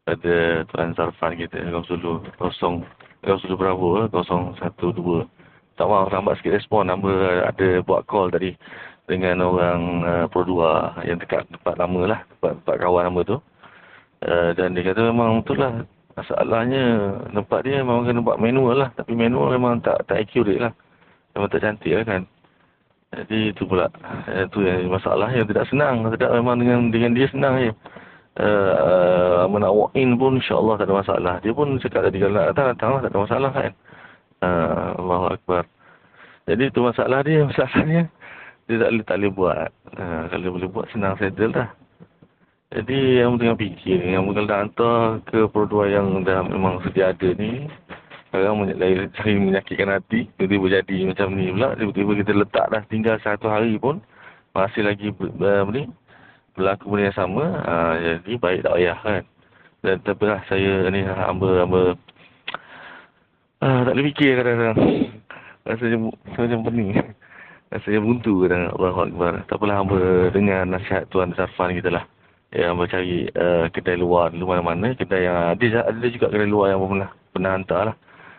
pada 0.05 0.63
Tuan 0.69 0.93
Zarfan 0.93 1.33
kita. 1.35 1.57
Kau 1.73 1.83
sulu 1.89 2.21
kosong. 2.37 2.85
Kau 3.25 3.41
sulu 3.41 3.57
berapa? 3.57 4.07
Kosong 4.13 4.53
satu 4.61 4.93
dua. 4.93 5.19
Tak 5.75 5.91
maaf, 5.91 6.07
lambat 6.13 6.39
sikit 6.39 6.55
respon. 6.55 6.87
Nama 6.87 7.43
ada 7.51 7.83
buat 7.83 8.07
call 8.07 8.31
tadi 8.31 8.55
dengan 9.09 9.43
orang 9.43 9.81
uh, 10.07 10.25
Pro 10.31 10.47
2 10.47 11.03
yang 11.09 11.19
dekat 11.19 11.43
tempat 11.51 11.75
lama 11.75 12.15
lah. 12.15 12.19
Tempat, 12.37 12.51
tempat 12.63 12.75
kawan 12.79 13.03
nama 13.11 13.21
tu. 13.27 13.37
Uh, 14.23 14.55
dan 14.55 14.71
dia 14.71 14.87
kata 14.87 15.11
memang 15.11 15.43
betul 15.43 15.59
lah 15.59 15.83
Masalahnya 16.15 17.11
tempat 17.35 17.67
dia 17.67 17.83
memang 17.83 18.07
kena 18.07 18.23
buat 18.23 18.39
manual 18.39 18.87
lah. 18.87 18.89
Tapi 18.95 19.11
manual 19.19 19.51
memang 19.51 19.83
tak 19.83 20.07
tak 20.07 20.23
accurate 20.23 20.63
lah. 20.63 20.71
Memang 21.35 21.51
tak 21.51 21.61
cantik 21.67 21.91
lah 21.91 22.05
kan. 22.07 22.21
Jadi 23.11 23.51
itu 23.51 23.67
pula. 23.67 23.91
Itu 24.31 24.63
yang 24.63 24.87
masalah 24.87 25.27
yang 25.35 25.43
tidak 25.43 25.67
senang. 25.67 26.07
Tidak 26.07 26.31
memang 26.39 26.55
dengan 26.63 26.79
dengan 26.87 27.11
dia 27.11 27.27
senang 27.27 27.59
je. 27.59 27.73
Uh, 28.35 29.47
uh, 29.47 29.57
nak 29.59 29.71
walk 29.71 29.95
in 29.95 30.19
pun 30.19 30.43
insyaAllah 30.43 30.75
tak 30.75 30.91
ada 30.91 30.95
masalah. 30.99 31.35
Dia 31.39 31.55
pun 31.55 31.79
cakap 31.79 32.03
tadi 32.03 32.19
kalau 32.19 32.35
nak 32.35 32.47
datang, 32.51 32.67
datang 32.75 32.89
lah. 32.91 33.01
Tak 33.01 33.11
ada 33.11 33.19
masalah 33.23 33.51
kan. 33.55 33.71
Uh, 34.43 34.89
Allahu 34.99 35.25
Akbar. 35.31 35.63
Jadi 36.45 36.63
itu 36.67 36.79
masalah 36.83 37.19
dia. 37.23 37.39
Masalahnya 37.47 38.01
dia 38.67 38.75
tak 38.81 38.89
boleh, 38.91 39.05
tak 39.07 39.17
boleh 39.17 39.31
buat. 39.31 39.69
Uh, 39.95 40.21
kalau 40.27 40.53
boleh 40.59 40.69
buat 40.69 40.85
senang 40.91 41.15
settle 41.15 41.55
lah. 41.55 41.69
Jadi 42.75 43.23
yang 43.23 43.39
tengah 43.39 43.55
fikir 43.55 44.03
yang 44.03 44.27
kalau 44.35 44.49
dah 44.51 44.59
hantar 44.67 44.99
ke 45.31 45.47
produk 45.47 45.87
yang 45.87 46.07
dah 46.27 46.43
memang 46.43 46.83
sedia 46.83 47.15
ada 47.15 47.29
ni 47.39 47.71
sekarang 48.35 48.67
lain 48.67 49.07
cari 49.15 49.33
menyakitkan 49.39 49.95
hati 49.95 50.27
tiba-tiba 50.35 50.83
jadi 50.83 50.97
macam 51.07 51.27
ni 51.39 51.55
pula 51.55 51.71
tiba-tiba 51.79 52.11
kita 52.19 52.31
letak 52.35 52.65
dah 52.67 52.83
tinggal 52.91 53.15
satu 53.23 53.47
hari 53.47 53.79
pun 53.79 54.03
masih 54.51 54.83
lagi 54.83 55.07
ni 55.71 55.87
berlaku 56.55 56.95
benda 56.95 57.11
yang 57.11 57.19
sama 57.19 57.43
ha, 57.67 57.73
jadi 57.99 58.31
baik 58.39 58.63
tak 58.63 58.73
payah 58.79 58.97
kan. 59.03 59.23
Dan 59.85 59.95
tapi 60.01 60.23
lah 60.25 60.41
saya 60.49 60.89
ni 60.89 61.05
hamba 61.05 61.49
hamba. 61.61 61.81
Ah, 63.61 63.85
tak 63.85 63.93
boleh 63.93 64.05
fikir 64.09 64.39
kadang-kadang. 64.39 64.79
Rasanya 65.67 65.97
macam 66.37 66.59
pening 66.71 66.91
rasanya 67.75 67.99
buntu 67.99 68.45
kadang 68.45 68.71
Allah 68.77 69.43
tak 69.49 69.57
apalah 69.59 69.75
hamba 69.81 69.99
dengar 70.31 70.63
nasihat 70.63 71.03
Tuan 71.11 71.35
Zafan 71.35 71.75
kita 71.75 71.91
lah. 71.91 72.07
Yang 72.55 72.73
mencari 72.77 73.17
uh, 73.35 73.65
kedai 73.67 73.99
luar 73.99 74.31
di 74.31 74.39
mana-mana. 74.39 74.95
Kedai 74.95 75.27
yang 75.27 75.37
ada 75.51 75.91
ada 75.91 76.07
juga 76.07 76.31
kedai 76.31 76.47
luar 76.47 76.71
yang 76.71 76.87
pernah 76.87 77.09
pernah 77.35 77.51
hantar 77.51 77.81
lah. 77.91 77.95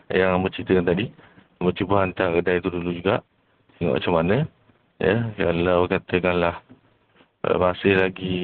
Yang 0.08 0.32
berceritakan 0.40 0.84
tadi. 0.88 1.04
Mencuba 1.60 1.94
hantar 2.00 2.28
kedai 2.40 2.56
itu 2.64 2.68
dulu 2.72 2.90
juga. 2.96 3.20
Tengok 3.76 3.94
macam 4.00 4.14
mana. 4.16 4.36
Ya 4.96 5.16
kalau 5.36 5.84
katakanlah 5.84 6.64
masih 7.54 7.94
lagi 7.94 8.36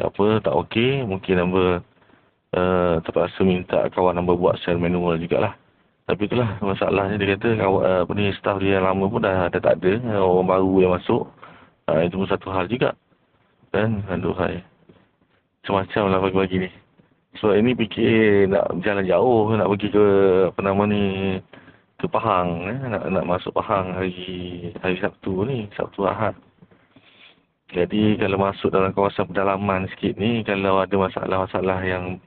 apa 0.00 0.40
tak 0.40 0.54
okey 0.64 1.04
mungkin 1.04 1.36
hamba 1.36 1.64
uh, 2.56 2.94
terpaksa 3.04 3.44
minta 3.44 3.84
kawan 3.92 4.16
hamba 4.16 4.32
buat 4.32 4.56
secara 4.60 4.80
manual 4.80 5.20
jugalah. 5.20 5.52
Tapi 6.06 6.30
itulah 6.30 6.56
masalahnya 6.62 7.18
dia 7.20 7.36
kata 7.36 7.48
kawan, 7.60 7.82
uh, 7.82 8.00
apa 8.06 8.12
ni 8.16 8.32
staff 8.38 8.56
dia 8.62 8.80
yang 8.80 8.86
lama 8.88 9.04
pun 9.10 9.20
dah, 9.20 9.50
dah 9.52 9.60
tak 9.60 9.82
ada 9.82 9.92
orang 10.22 10.48
baru 10.48 10.72
yang 10.80 10.92
masuk. 10.96 11.28
Uh, 11.86 12.00
itu 12.02 12.16
pun 12.16 12.28
satu 12.30 12.48
hal 12.50 12.64
juga. 12.70 12.96
Kan? 13.74 14.00
Aduh 14.08 14.34
hai. 14.40 14.64
Macam-macam 15.60 16.02
lah 16.08 16.18
pagi-pagi 16.22 16.56
ni. 16.62 16.70
Sebab 17.36 17.52
so, 17.52 17.58
ini 17.58 17.76
fikir 17.76 18.48
nak 18.48 18.80
jalan 18.80 19.04
jauh 19.04 19.52
nak 19.52 19.68
pergi 19.68 19.92
ke 19.92 20.06
apa 20.48 20.60
nama 20.64 20.82
ni 20.88 21.02
ke 22.00 22.08
Pahang 22.08 22.48
eh? 22.64 22.80
nak, 22.88 23.02
nak 23.12 23.24
masuk 23.28 23.52
Pahang 23.52 23.92
hari 23.92 24.16
hari 24.80 24.96
Sabtu 25.04 25.44
ni 25.44 25.68
Sabtu 25.76 26.08
Ahad 26.08 26.32
jadi 27.74 28.14
kalau 28.14 28.38
masuk 28.38 28.70
dalam 28.70 28.94
kawasan 28.94 29.26
pedalaman 29.26 29.90
sikit 29.90 30.14
ni, 30.14 30.46
kalau 30.46 30.78
ada 30.78 30.94
masalah-masalah 30.94 31.82
yang 31.82 32.22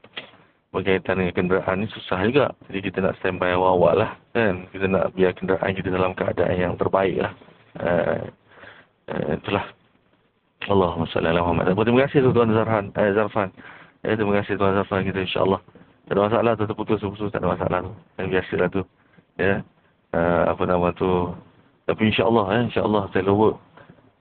berkaitan 0.68 1.16
dengan 1.16 1.32
kenderaan 1.32 1.76
ni 1.80 1.88
susah 1.96 2.20
juga. 2.28 2.46
Jadi 2.68 2.78
kita 2.84 2.98
nak 3.00 3.16
standby 3.18 3.56
awal-awal 3.56 4.04
lah. 4.04 4.12
Kan? 4.36 4.68
Kita 4.68 4.84
nak 4.84 5.16
biar 5.16 5.32
kenderaan 5.32 5.72
kita 5.72 5.88
dalam 5.88 6.12
keadaan 6.12 6.56
yang 6.60 6.74
terbaik 6.76 7.24
lah. 7.24 7.32
Uh, 7.80 8.22
uh, 9.08 9.30
itulah. 9.40 9.64
Allahumma 10.68 11.08
salli 11.08 11.32
ala 11.32 11.40
Muhammad. 11.40 11.72
Terima 11.72 12.04
kasih 12.04 12.18
Tuan 12.36 12.52
Zarhan, 12.52 12.92
eh, 12.92 13.10
Zarfan. 13.16 13.48
Eh, 14.04 14.12
terima 14.12 14.44
kasih 14.44 14.60
Tuan 14.60 14.76
Zarfan 14.76 15.08
kita 15.08 15.24
insyaAllah. 15.24 15.60
Tak 16.04 16.12
ada 16.12 16.20
masalah 16.28 16.52
tu, 16.52 16.64
terputus-putus 16.68 17.32
tak 17.32 17.40
ada 17.40 17.48
masalah 17.56 17.78
tu. 17.80 17.92
Yang 18.20 18.28
biasalah 18.28 18.68
tu. 18.68 18.82
Ya. 19.40 19.64
Uh, 20.12 20.42
apa 20.52 20.62
nama 20.68 20.92
tu. 20.92 21.32
Tapi 21.88 22.12
insyaAllah, 22.12 22.44
eh, 22.60 22.62
insyaAllah 22.68 23.08
saya 23.08 23.32
work 23.32 23.56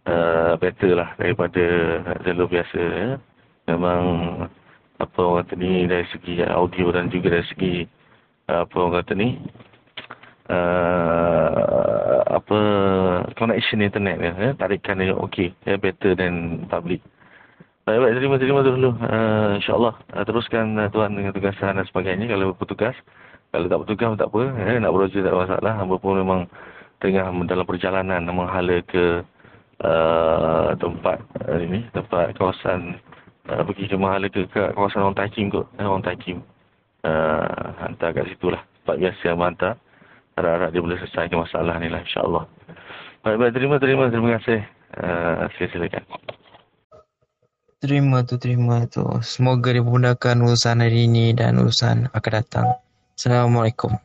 uh, 0.10 0.54
better 0.58 0.92
lah 0.98 1.14
daripada 1.22 1.64
jalur 2.26 2.50
biasa 2.50 2.82
ya. 2.82 3.10
Memang 3.70 4.02
apa 5.00 5.20
orang 5.22 5.46
kata 5.46 5.54
ni 5.56 5.86
dari 5.86 6.04
segi 6.12 6.42
audio 6.44 6.92
dan 6.92 7.08
juga 7.14 7.38
dari 7.38 7.46
segi 7.48 7.74
uh, 8.50 8.66
apa 8.66 8.74
orang 8.76 8.96
kata 9.00 9.14
ni 9.14 9.38
uh, 10.50 12.20
apa 12.28 12.60
connection 13.38 13.86
internet 13.86 14.18
ya, 14.20 14.34
ya 14.36 14.52
tarikan 14.58 15.00
dia 15.00 15.14
okey 15.14 15.54
ya 15.64 15.78
better 15.78 16.18
than 16.18 16.66
public. 16.68 17.00
Baik, 17.88 18.06
baik 18.06 18.14
terima 18.22 18.36
terima 18.38 18.62
dulu. 18.62 18.90
Uh, 19.02 19.58
InsyaAllah 19.58 19.96
uh, 20.14 20.24
teruskan 20.26 20.78
uh, 20.78 20.90
tuan 20.94 21.10
dengan 21.14 21.34
tugasan 21.34 21.78
dan 21.78 21.86
sebagainya 21.90 22.30
kalau 22.30 22.54
bertugas. 22.54 22.94
Kalau 23.50 23.66
tak 23.66 23.82
bertugas 23.82 24.14
tak 24.14 24.30
apa. 24.30 24.42
Ya, 24.62 24.78
nak 24.78 24.94
berusaha 24.94 25.26
tak 25.26 25.34
masalah. 25.34 25.74
Hamba 25.74 25.98
pun 25.98 26.22
memang 26.22 26.46
tengah 27.02 27.34
dalam 27.50 27.66
perjalanan 27.66 28.22
menghala 28.30 28.86
ke 28.86 29.26
uh, 29.84 30.76
tempat 30.78 31.18
uh, 31.48 31.60
ini 31.60 31.86
tempat 31.96 32.36
kawasan 32.36 33.00
uh, 33.52 33.62
pergi 33.64 33.86
ke 33.88 33.96
mahala 33.96 34.28
ke, 34.28 34.48
ke 34.50 34.74
kawasan 34.76 35.04
orang 35.06 35.18
Taikim 35.18 35.48
kot 35.52 35.68
eh, 35.80 35.86
orang 35.88 36.04
Taikim 36.04 36.44
uh, 37.06 37.68
hantar 37.80 38.16
kat 38.16 38.28
situ 38.32 38.52
lah 38.52 38.62
tempat 38.84 38.96
biasa 39.00 39.22
yang 39.24 39.40
hantar 39.40 39.74
harap-harap 40.36 40.70
dia 40.72 40.82
boleh 40.84 40.98
selesaikan 41.04 41.44
masalah 41.44 41.76
ni 41.80 41.88
lah 41.92 42.02
insyaAllah 42.04 42.44
baik-baik 43.24 43.54
terima 43.56 43.76
terima 43.78 44.04
terima 44.08 44.30
kasih 44.40 44.60
uh, 45.00 45.48
silakan 45.60 46.04
Terima 47.80 48.28
tu, 48.28 48.36
terima 48.36 48.84
tu. 48.92 49.08
Semoga 49.24 49.72
dipermudahkan 49.72 50.44
urusan 50.44 50.84
hari 50.84 51.08
ini 51.08 51.32
dan 51.32 51.56
urusan 51.56 52.12
akan 52.12 52.32
datang. 52.36 52.68
Assalamualaikum. 53.16 53.96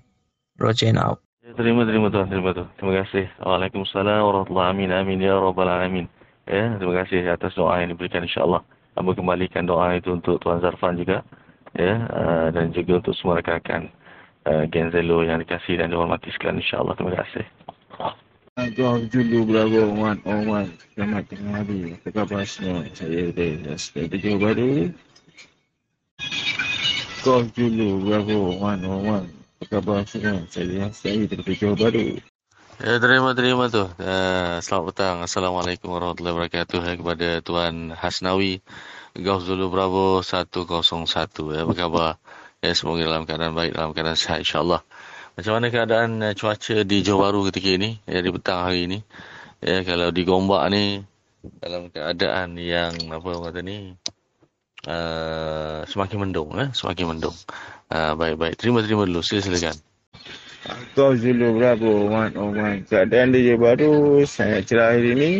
Roger 0.62 0.94
out. 0.94 1.23
Terima, 1.54 1.86
terima 1.86 2.10
tuan, 2.10 2.26
terima 2.26 2.50
tuan. 2.50 2.66
Terima 2.74 2.92
kasih. 2.98 3.30
Waalaikumsalam 3.38 4.26
warahmatullahi 4.26 4.74
amin, 4.74 4.90
amin 4.90 5.22
ya 5.22 5.38
rabbal 5.38 5.70
alamin. 5.70 6.10
Ya, 6.50 6.74
terima 6.82 7.06
kasih 7.06 7.30
atas 7.30 7.54
doa 7.54 7.78
yang 7.78 7.94
diberikan 7.94 8.26
insyaAllah. 8.26 8.66
Amba 8.98 9.14
kembalikan 9.14 9.62
doa 9.62 9.94
itu 9.94 10.18
untuk 10.18 10.42
Tuan 10.42 10.58
Zarfan 10.58 10.98
juga. 10.98 11.22
Ya, 11.78 12.10
uh, 12.10 12.46
dan 12.50 12.74
juga 12.74 12.98
untuk 12.98 13.14
semua 13.14 13.38
rakan-rakan 13.38 13.86
uh, 14.50 14.66
Genzelo 14.66 15.22
yang 15.22 15.38
dikasih 15.46 15.78
dan 15.78 15.94
dihormati 15.94 16.34
sekalian 16.34 16.58
insyaAllah. 16.58 16.94
Terima 16.98 17.14
kasih. 17.22 17.44
Tuan 18.74 19.06
Julu 19.06 19.38
Bravo 19.46 19.82
on 19.94 20.18
One. 20.26 20.70
Selamat 20.98 21.22
tengah 21.30 21.62
hari. 21.62 21.94
Apa 22.02 22.10
khabar 22.26 22.42
semua? 22.50 22.82
Saya 22.98 23.30
dari 23.30 23.62
Dari 23.62 24.16
Johor 24.18 24.38
Baru. 24.42 24.70
Tuan 27.22 27.46
Julu 27.54 28.10
Bravo 28.10 28.38
One 28.58 28.82
on 28.90 29.43
One 29.64 29.80
khabar? 29.80 30.04
Saya 30.04 30.92
saya 30.92 31.24
dari 31.24 31.56
Johor 31.56 31.72
Baru. 31.80 32.20
Ya, 32.84 33.00
terima 33.00 33.32
terima 33.32 33.72
tu. 33.72 33.88
Uh, 33.96 34.60
selamat 34.60 34.84
petang. 34.92 35.16
Assalamualaikum 35.24 35.88
warahmatullahi 35.88 36.36
wabarakatuh 36.36 36.84
kepada 37.00 37.40
Tuan 37.40 37.96
Hasnawi 37.96 38.60
Gulf 39.16 39.48
Zulu 39.48 39.72
Bravo 39.72 40.20
101. 40.20 40.68
Ya, 41.56 41.64
apa 41.64 41.72
khabar? 41.72 42.20
Ya, 42.60 42.76
semoga 42.76 43.08
dalam 43.08 43.24
keadaan 43.24 43.56
baik, 43.56 43.72
dalam 43.72 43.90
keadaan 43.96 44.18
sihat 44.20 44.44
insya-Allah. 44.44 44.84
Macam 45.32 45.52
mana 45.56 45.66
keadaan 45.72 46.10
uh, 46.20 46.36
cuaca 46.36 46.76
di 46.84 46.96
Johor 47.00 47.20
Baru 47.24 47.48
ketika 47.48 47.72
ini? 47.72 47.96
Ya, 48.04 48.20
di 48.20 48.28
petang 48.28 48.68
hari 48.68 48.84
ini. 48.84 48.98
Ya, 49.64 49.80
kalau 49.80 50.12
di 50.12 50.28
Gombak 50.28 50.68
ni 50.76 51.00
dalam 51.64 51.88
keadaan 51.88 52.60
yang 52.60 52.92
apa 53.08 53.30
kata 53.48 53.64
ni 53.64 53.96
uh, 54.88 55.88
semakin 55.88 56.16
mendung 56.20 56.52
eh 56.56 56.68
semakin 56.72 57.16
mendung 57.16 57.36
Ah, 57.94 58.18
baik-baik. 58.18 58.58
Terima-terima 58.58 59.06
dulu. 59.06 59.22
Sila 59.22 59.38
silakan. 59.38 59.78
Kau 60.98 61.14
Zulu 61.14 61.62
Bravo 61.62 62.10
One 62.10 62.34
on 62.34 62.50
One. 62.58 62.82
Keadaan 62.90 63.30
dia 63.30 63.54
baru 63.54 64.26
sangat 64.26 64.66
cerah 64.66 64.98
hari 64.98 65.14
ini. 65.14 65.30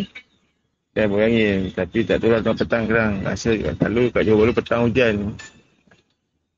Dan 0.95 1.11
berangin. 1.11 1.75
Tapi 1.75 2.07
tak 2.07 2.23
tahu 2.23 2.31
lah 2.31 2.47
tengah 2.47 2.59
petang 2.63 2.87
kerang. 2.87 3.27
Rasa 3.27 3.59
selalu 3.59 4.15
kat 4.15 4.23
Johor 4.23 4.39
baru 4.47 4.53
petang 4.55 4.87
hujan. 4.87 5.35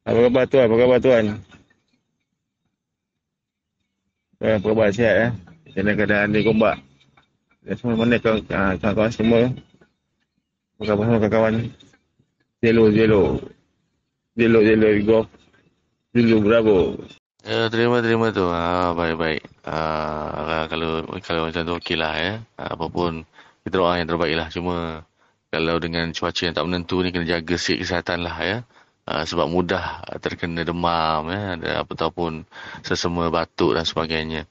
Apa 0.05 0.19
khabar 0.29 0.45
tuan? 0.45 0.65
Apa 0.69 0.77
khabar 0.77 0.99
tuan? 1.01 1.25
Eh, 4.45 4.53
apa 4.61 4.67
khabar 4.69 4.89
sihat 4.93 5.17
eh? 5.17 5.31
Macam 5.73 5.97
keadaan 5.97 6.29
di 6.37 6.45
Gombak? 6.45 6.77
Dan 7.65 7.75
semua 7.81 7.97
mana 8.05 8.21
ah, 8.21 8.77
kawan-kawan 8.77 9.13
semua? 9.17 9.41
Apa 10.77 10.83
khabar 10.93 11.05
semua 11.09 11.21
kawan-kawan? 11.25 11.55
Zelo, 12.61 12.85
Zelo. 12.93 13.41
Zelo, 14.37 14.61
Zelo, 14.61 14.89
Golf 15.01 15.29
dulu 16.17 16.37
bravo. 16.41 16.77
Ya, 17.47 17.71
terima 17.71 18.03
terima 18.03 18.35
tu. 18.35 18.43
Ha, 18.49 18.91
baik 18.97 19.17
baik. 19.21 19.43
Ha, 19.69 20.67
kalau 20.67 21.07
kalau 21.23 21.41
macam 21.47 21.63
tu 21.63 21.75
okeylah 21.79 22.13
ya. 22.19 22.33
Ha, 22.59 22.75
apapun 22.75 23.23
kita 23.63 23.79
doa 23.79 24.01
yang 24.01 24.11
terbaik 24.11 24.35
lah. 24.35 24.49
Cuma 24.51 25.07
kalau 25.55 25.79
dengan 25.79 26.11
cuaca 26.11 26.43
yang 26.43 26.57
tak 26.59 26.67
menentu 26.67 26.99
ni 27.07 27.15
kena 27.15 27.23
jaga 27.23 27.55
sikit 27.55 27.87
kesihatan 27.87 28.27
lah 28.27 28.37
ya. 28.43 28.57
Ha, 29.07 29.23
sebab 29.23 29.47
mudah 29.47 30.03
terkena 30.19 30.67
demam 30.67 31.31
ya. 31.31 31.55
Ada 31.55 31.87
ataupun 31.87 32.43
sesama 32.83 33.31
batuk 33.31 33.79
dan 33.79 33.87
sebagainya. 33.87 34.51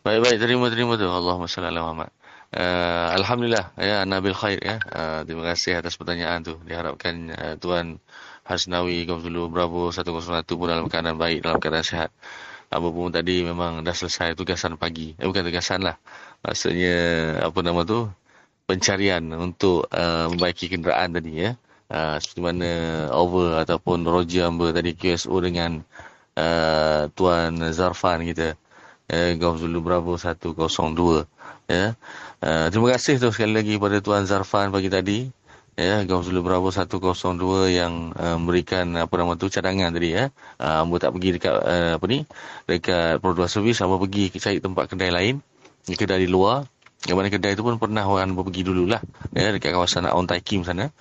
Baik 0.00 0.24
baik 0.24 0.38
terima 0.40 0.72
terima 0.72 0.96
tu. 0.96 1.06
Allahumma 1.06 1.52
salli 1.52 1.68
ala 1.68 1.84
Muhammad. 1.84 2.10
Uh, 2.52 3.08
Alhamdulillah 3.16 3.72
ya 3.80 4.04
Nabil 4.04 4.36
khair 4.36 4.60
ya. 4.60 4.76
Uh, 4.92 5.20
terima 5.24 5.52
kasih 5.52 5.80
atas 5.80 5.96
pertanyaan 5.96 6.44
tu. 6.44 6.56
Diharapkan 6.64 7.32
uh, 7.32 7.54
tuan 7.56 7.96
Hasnawi 8.52 9.08
dulu 9.08 9.48
Bravo 9.48 9.88
101 9.88 10.44
pun 10.44 10.66
dalam 10.68 10.86
keadaan 10.92 11.16
baik, 11.16 11.40
dalam 11.44 11.56
keadaan 11.56 11.86
sihat. 11.86 12.10
Apa 12.72 12.88
pun 12.88 13.12
tadi 13.12 13.44
memang 13.44 13.84
dah 13.84 13.92
selesai 13.92 14.32
tugasan 14.36 14.76
pagi. 14.80 15.12
Eh 15.20 15.28
bukan 15.28 15.44
tugasan 15.44 15.84
lah. 15.84 15.96
Maksudnya 16.44 16.96
apa 17.44 17.58
nama 17.60 17.84
tu? 17.84 18.08
Pencarian 18.64 19.20
untuk 19.36 19.88
uh, 19.92 20.28
membaiki 20.32 20.72
kenderaan 20.72 21.12
tadi 21.12 21.48
ya. 21.48 21.50
Uh, 21.92 22.16
seperti 22.16 22.40
mana 22.40 22.70
Over 23.12 23.60
ataupun 23.60 24.08
Roger 24.08 24.48
Amber 24.48 24.72
tadi 24.72 24.96
QSO 24.96 25.36
dengan 25.44 25.84
uh, 26.40 27.12
Tuan 27.12 27.60
Zarfan 27.72 28.24
kita. 28.24 28.56
Eh, 29.12 29.36
Golf 29.36 29.60
Zulu 29.60 29.84
Bravo 29.84 30.16
102. 30.16 30.56
Ya. 31.68 31.92
Uh, 32.40 32.66
terima 32.72 32.96
kasih 32.96 33.20
tu 33.20 33.28
sekali 33.28 33.52
lagi 33.52 33.76
kepada 33.76 34.00
Tuan 34.00 34.24
Zarfan 34.24 34.72
pagi 34.72 34.88
tadi 34.88 35.28
ya 35.72 36.04
Zulu 36.04 36.44
Bravo 36.44 36.68
102 36.68 37.72
yang 37.72 38.12
uh, 38.12 38.36
memberikan 38.36 38.92
apa 39.00 39.14
nama 39.16 39.40
tu 39.40 39.48
cadangan 39.48 39.88
tadi 39.88 40.12
ya. 40.12 40.28
Uh, 40.60 40.84
ambo 40.84 41.00
tak 41.00 41.16
pergi 41.16 41.40
dekat 41.40 41.54
uh, 41.56 41.92
apa 41.96 42.04
ni? 42.08 42.28
Dekat 42.68 43.24
produk 43.24 43.48
servis, 43.48 43.80
ambo 43.80 43.96
pergi 43.96 44.28
cari 44.36 44.60
tempat 44.60 44.92
kedai 44.92 45.08
lain, 45.08 45.40
kedai 45.88 46.20
di 46.20 46.28
luar. 46.28 46.68
Yang 47.08 47.16
mana 47.18 47.28
kedai 47.32 47.52
itu 47.58 47.66
pun 47.66 47.80
pernah 47.82 48.06
orang 48.06 48.30
pergi 48.38 48.62
dululah 48.62 49.02
ya 49.34 49.50
dekat 49.50 49.74
kawasan 49.74 50.06
On 50.12 50.28
Tai 50.28 50.38
Kim 50.44 50.62
sana. 50.62 50.92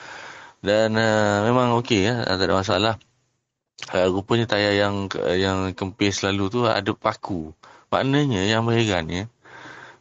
Dan 0.61 0.93
uh, 0.95 1.45
memang 1.45 1.77
okey 1.81 2.05
ya, 2.05 2.23
tak 2.23 2.47
ada 2.47 2.55
masalah. 2.55 2.93
Uh, 3.89 4.07
rupanya 4.13 4.45
tayar 4.45 4.77
yang 4.77 5.09
yang 5.35 5.73
kempis 5.73 6.21
lalu 6.21 6.47
tu 6.53 6.59
ada 6.69 6.93
paku. 6.93 7.51
Maknanya 7.91 8.47
yang 8.47 8.63
berheran 8.63 9.09
ya. 9.11 9.23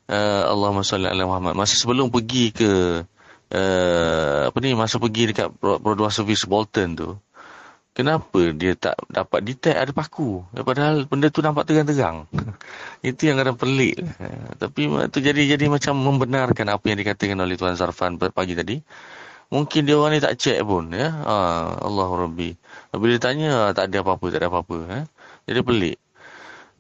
Uh, 0.07 0.47
Allahumma 0.47 0.87
salli 0.87 1.11
ala 1.11 1.27
Muhammad. 1.27 1.59
Masa 1.59 1.75
sebelum 1.75 2.12
pergi 2.12 2.55
ke 2.55 2.71
uh, 3.54 4.50
apa 4.50 4.57
ni 4.62 4.75
masa 4.75 4.99
pergi 4.99 5.35
dekat 5.35 5.49
produk 5.59 6.11
servis 6.11 6.47
Bolton 6.47 6.88
tu 6.95 7.11
kenapa 8.00 8.40
dia 8.54 8.73
tak 8.78 8.97
dapat 9.11 9.40
detect 9.45 9.76
ada 9.76 9.92
paku? 9.92 10.47
Padahal 10.54 11.04
benda 11.04 11.28
tu 11.28 11.42
nampak 11.42 11.69
terang-terang. 11.69 12.25
Itu 13.07 13.28
yang 13.28 13.37
kadang 13.37 13.59
pelik. 13.59 14.00
Uh, 14.16 14.57
tapi 14.57 14.88
tu 15.11 15.19
jadi 15.21 15.59
jadi 15.59 15.69
macam 15.69 15.99
membenarkan 15.99 16.66
apa 16.71 16.85
yang 16.88 16.99
dikatakan 17.02 17.37
oleh 17.37 17.61
Tuan 17.61 17.76
Zarfan 17.76 18.16
pagi 18.16 18.54
tadi. 18.57 18.80
Mungkin 19.50 19.83
dia 19.83 19.99
orang 19.99 20.14
ni 20.14 20.23
tak 20.23 20.38
check 20.38 20.62
pun 20.62 20.95
ya. 20.95 21.11
Ha, 21.11 21.35
Allah 21.83 22.07
Rabbi. 22.07 22.54
Bila 22.95 23.19
tanya 23.19 23.75
tak 23.75 23.90
ada 23.90 24.07
apa-apa 24.07 24.30
tak 24.30 24.47
ada 24.47 24.49
apa-apa 24.49 24.76
ya? 24.87 25.00
jadi 25.50 25.61
pelik. 25.66 25.99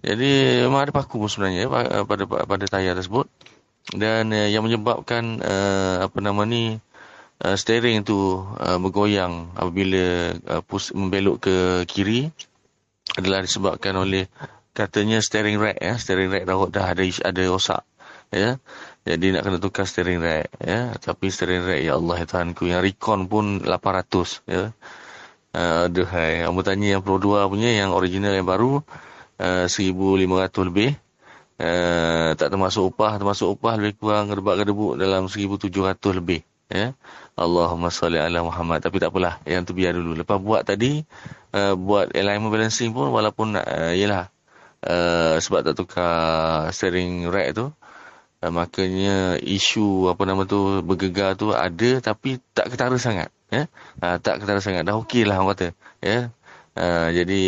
Jadi 0.00 0.30
memang 0.64 0.86
ada 0.86 0.94
paku 0.94 1.18
pun 1.18 1.28
sebenarnya 1.28 1.66
ya, 1.66 1.68
pada 2.06 2.24
pada 2.24 2.64
tayar 2.70 2.94
tersebut 2.94 3.26
dan 3.94 4.30
uh, 4.30 4.48
yang 4.48 4.62
menyebabkan 4.66 5.42
uh, 5.42 6.06
apa 6.06 6.18
nama 6.22 6.42
ni 6.46 6.78
uh, 7.42 7.56
steering 7.56 8.06
tu 8.06 8.42
uh, 8.42 8.78
bergoyang 8.78 9.50
apabila 9.58 10.34
uh, 10.50 10.62
pus, 10.62 10.94
membelok 10.94 11.36
ke 11.50 11.56
kiri 11.90 12.30
adalah 13.18 13.42
disebabkan 13.42 13.98
oleh 13.98 14.30
katanya 14.70 15.18
steering 15.18 15.58
rack 15.58 15.78
ya 15.82 15.98
steering 15.98 16.30
rack 16.30 16.46
dah 16.46 16.56
dah 16.70 16.86
ada 16.94 17.02
ada 17.02 17.42
rosak 17.50 17.82
ya 18.30 18.62
jadi 19.00 19.32
nak 19.32 19.42
kena 19.48 19.58
tukar 19.58 19.88
steering 19.88 20.20
rack 20.20 20.52
ya. 20.60 20.92
Tapi 21.00 21.32
steering 21.32 21.64
rack 21.64 21.80
ya 21.80 21.96
Allah 21.96 22.20
ya 22.20 22.26
Tuhanku 22.28 22.68
yang 22.68 22.84
Recon 22.84 23.26
pun 23.32 23.64
800 23.64 24.44
ya. 24.44 24.64
Uh, 25.50 25.88
aduh 25.88 26.06
hai. 26.12 26.44
Kamu 26.44 26.60
tanya 26.60 26.86
yang 26.98 27.02
Pro 27.02 27.16
2 27.16 27.48
punya 27.48 27.72
yang 27.72 27.96
original 27.96 28.36
yang 28.36 28.44
baru 28.44 28.84
uh, 29.40 29.66
1500 29.66 30.68
lebih. 30.68 30.90
Uh, 31.60 32.32
tak 32.40 32.48
termasuk 32.48 32.88
upah, 32.88 33.20
termasuk 33.20 33.52
upah 33.52 33.76
lebih 33.76 34.00
kurang 34.00 34.32
gedebak 34.32 34.64
gedebuk 34.64 34.96
dalam 34.96 35.28
1700 35.28 35.68
lebih 36.16 36.40
ya. 36.72 36.96
Allahumma 37.36 37.92
salli 37.92 38.16
ala 38.16 38.40
Muhammad. 38.40 38.80
Tapi 38.80 38.96
tak 38.96 39.12
apalah, 39.12 39.44
yang 39.44 39.68
tu 39.68 39.76
biar 39.76 39.92
dulu. 39.92 40.16
Lepas 40.16 40.40
buat 40.40 40.64
tadi 40.64 41.04
uh, 41.52 41.76
buat 41.76 42.16
alignment 42.16 42.48
balancing 42.48 42.96
pun 42.96 43.12
walaupun 43.12 43.60
uh, 43.60 43.92
yalah 43.92 44.32
uh, 44.88 45.36
sebab 45.36 45.68
tak 45.68 45.74
tukar 45.76 46.72
steering 46.72 47.28
rack 47.28 47.52
tu 47.52 47.68
Uh, 48.40 48.48
makanya 48.48 49.36
isu 49.36 50.08
apa 50.08 50.24
nama 50.24 50.48
tu 50.48 50.80
bergegar 50.80 51.36
tu 51.36 51.52
ada 51.52 52.00
tapi 52.00 52.40
tak 52.56 52.72
ketara 52.72 52.96
sangat 52.96 53.28
ya 53.52 53.68
uh, 54.00 54.16
tak 54.16 54.40
ketara 54.40 54.64
sangat 54.64 54.88
dah 54.88 54.96
okeylah 54.96 55.36
orang 55.36 55.52
kata 55.52 55.76
ya 56.00 56.32
uh, 56.72 57.08
jadi 57.12 57.40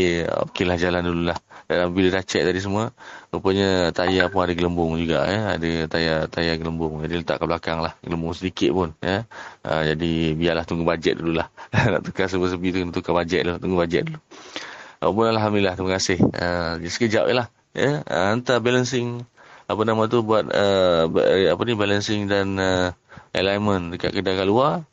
okeylah 0.52 0.76
jalan 0.76 1.00
dululah 1.00 1.38
dan 1.64 1.96
bila 1.96 2.20
dah 2.20 2.22
check 2.28 2.44
tadi 2.44 2.60
semua 2.60 2.92
rupanya 3.32 3.88
tayar 3.96 4.28
pun 4.28 4.44
ada 4.44 4.52
gelembung 4.52 5.00
juga 5.00 5.24
ya 5.24 5.56
ada 5.56 5.88
tayar 5.88 6.28
tayar 6.28 6.60
gelembung. 6.60 7.00
Jadi 7.00 7.24
letak 7.24 7.40
ke 7.40 7.48
belakang 7.48 7.80
lah. 7.80 7.96
Gelembung 8.04 8.36
sedikit 8.36 8.76
pun 8.76 8.92
ya 9.00 9.24
uh, 9.64 9.82
jadi 9.88 10.36
biarlah 10.36 10.68
tunggu 10.68 10.84
bajet 10.84 11.16
dululah. 11.16 11.48
Nak 11.72 12.04
tukar 12.04 12.28
sebi-sebi 12.28 12.76
tu 12.76 12.84
tukar 12.92 13.16
bajet 13.16 13.48
dulu 13.48 13.56
tunggu 13.56 13.76
bajet 13.80 14.04
dulu. 14.12 14.20
Uh, 15.00 15.32
Alhamdulillah 15.32 15.74
terima 15.80 15.96
kasih. 15.96 16.20
Uh, 16.20 16.76
sekejap 16.84 17.24
je 17.32 17.34
lah 17.34 17.48
ya 17.72 18.04
uh, 18.04 18.36
hantar 18.36 18.60
balancing 18.60 19.24
apa 19.64 19.80
nama 19.88 20.04
tu 20.12 20.20
buat 20.20 20.44
uh, 20.52 21.08
apa 21.48 21.62
ni 21.64 21.72
balancing 21.72 22.28
dan 22.28 22.60
uh, 22.60 22.92
alignment 23.32 23.96
dekat 23.96 24.12
kedai 24.12 24.36
kat 24.36 24.44
luar. 24.44 24.84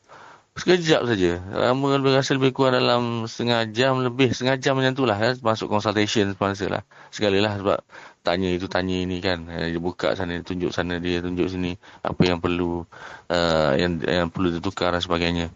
Sekejap 0.60 1.08
saja. 1.08 1.40
Lama 1.56 1.96
lebih 1.96 2.20
rasa 2.20 2.36
lebih 2.36 2.52
kurang 2.52 2.84
dalam 2.84 3.24
setengah 3.32 3.64
jam 3.72 4.04
lebih 4.04 4.36
setengah 4.36 4.60
jam 4.60 4.76
macam 4.76 4.92
tu 4.92 5.08
lah 5.08 5.16
ya. 5.16 5.32
masuk 5.40 5.72
consultation 5.72 6.36
semasa 6.36 6.68
lah 6.68 6.84
sekali 7.16 7.40
lah 7.40 7.56
sebab 7.56 7.80
tanya 8.22 8.50
itu 8.52 8.68
tanya 8.68 8.96
ini 9.00 9.24
kan. 9.24 9.48
Eh, 9.50 9.74
dia 9.76 9.82
buka 9.82 10.14
sana 10.14 10.40
tunjuk 10.44 10.72
sana 10.76 11.00
dia 11.00 11.24
tunjuk 11.24 11.48
sini. 11.50 11.76
Apa 12.04 12.22
yang 12.28 12.40
perlu 12.44 12.84
uh, 13.32 13.74
yang 13.76 14.00
yang 14.04 14.28
perlu 14.30 14.54
ditukar 14.54 14.94
dan 14.94 15.02
sebagainya. 15.02 15.48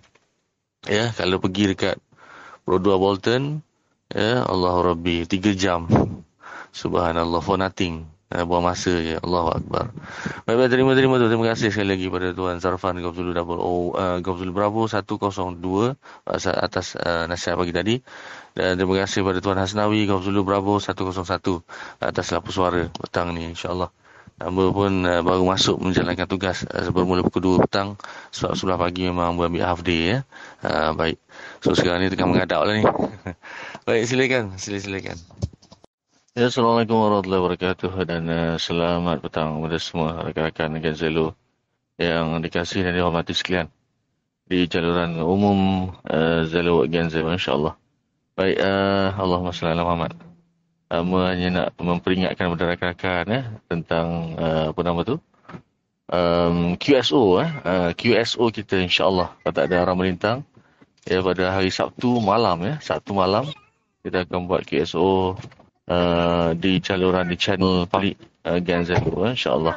Ya 0.88 1.12
kalau 1.15 1.39
pergi 1.39 1.75
dekat 1.75 1.96
2 2.67 2.79
Bolton 2.79 3.63
ya 4.12 4.43
Allah 4.43 4.93
Rabbi 4.93 5.24
3 5.27 5.55
jam. 5.55 5.88
Subhanallah 6.74 7.39
for 7.46 7.62
nothing 7.62 8.10
uh, 8.34 8.44
buang 8.44 8.66
masa 8.66 8.92
je 8.98 9.16
Allahu 9.22 9.50
akbar 9.54 9.94
baik-baik 10.50 10.70
terima 10.74 10.92
terima 10.98 11.22
tu 11.22 11.30
terima 11.30 11.54
kasih 11.54 11.70
sekali 11.70 11.94
lagi 11.94 12.08
pada 12.10 12.34
tuan 12.34 12.58
Sarfan 12.58 12.98
Gafzul 13.00 13.32
Double 13.32 13.62
O 13.62 13.94
uh, 13.94 14.18
Gafzul 14.20 14.50
Bravo 14.50 14.90
102 14.90 15.22
atas 16.28 16.98
uh, 16.98 17.30
nasihat 17.30 17.56
pagi 17.56 17.74
tadi 17.74 17.96
dan 18.58 18.82
terima 18.82 19.06
kasih 19.06 19.22
pada 19.22 19.38
tuan 19.40 19.62
Hasnawi 19.62 20.10
Gafzul 20.10 20.42
Bravo 20.42 20.82
101 20.82 21.22
atas 22.02 22.25
lapu 22.34 22.50
suara 22.50 22.90
petang 22.90 23.38
ni 23.38 23.54
insyaallah 23.54 23.94
Hamba 24.42 24.74
pun 24.74 25.06
uh, 25.06 25.22
baru 25.22 25.46
masuk 25.46 25.78
menjalankan 25.78 26.25
tugas 26.25 26.65
uh, 26.65 26.89
bermula 26.89 27.22
pukul 27.22 27.62
2 27.62 27.69
petang 27.69 28.02
sebab 28.34 28.58
sebelah 28.58 28.80
pagi 28.82 29.06
memang 29.06 29.38
ambil 29.38 29.62
half 29.62 29.86
day 29.86 30.17
ya. 30.17 30.19
Uh, 30.65 30.89
baik. 30.98 31.22
So 31.62 31.78
sekarang 31.78 32.02
ni 32.02 32.10
tengah 32.10 32.28
mengadap 32.28 32.65
lah 32.65 32.74
ni. 32.74 32.84
baik 33.88 34.04
silakan, 34.10 34.58
silakan. 34.58 35.22
Ya, 36.34 36.50
Assalamualaikum 36.50 36.98
warahmatullahi 36.98 37.41
wabarakatuh 37.46 37.93
dan 38.10 38.26
uh, 38.26 38.58
selamat 38.58 39.22
petang 39.22 39.62
kepada 39.62 39.78
semua 39.78 40.17
rakan-rakan 40.17 40.82
Zelo 40.98 41.38
yang 42.02 42.41
dikasih 42.41 42.82
dan 42.82 42.98
dihormati 42.98 43.38
sekalian 43.38 43.69
di 44.50 44.65
jaluran 44.65 45.22
umum 45.22 45.93
uh, 46.10 46.41
Zelo 46.50 46.89
Gen 46.89 47.13
insyaAllah. 47.13 47.78
Baik, 48.34 48.58
uh, 48.65 49.13
Allahumma 49.13 49.54
salli 49.54 49.78
ala 49.78 49.86
Muhammad. 49.86 50.17
Uh, 50.89 51.06
hanya 51.30 51.48
nak 51.54 51.67
memperingatkan 51.78 52.50
kepada 52.50 52.65
rakan-rakan 52.65 53.26
eh, 53.30 53.46
tentang 53.69 54.34
uh, 54.34 54.74
apa 54.74 54.82
nama 54.82 55.06
tu? 55.06 55.22
Um, 56.10 56.82
QSO. 56.82 57.46
Eh. 57.46 57.50
Uh, 57.62 57.91
QSO 57.93 58.50
kita 58.50 58.82
insyaAllah 58.82 59.38
kalau 59.38 59.54
tak 59.54 59.69
ada 59.69 59.86
arah 59.86 59.93
melintang 59.93 60.41
ya, 61.06 61.22
pada 61.22 61.54
hari 61.54 61.69
Sabtu 61.69 62.17
malam. 62.26 62.58
ya 62.65 62.82
Sabtu 62.82 63.13
malam 63.13 63.46
kita 64.02 64.26
akan 64.26 64.50
buat 64.50 64.65
QSO 64.65 65.38
Uh, 65.84 66.56
di 66.56 66.80
caluran 66.80 67.28
di 67.28 67.36
channel 67.36 67.84
Pali 67.91 68.15
uh, 68.48 68.56
Ganza 68.63 68.96
tu 69.04 69.19
uh, 69.19 69.36
insyaallah. 69.36 69.76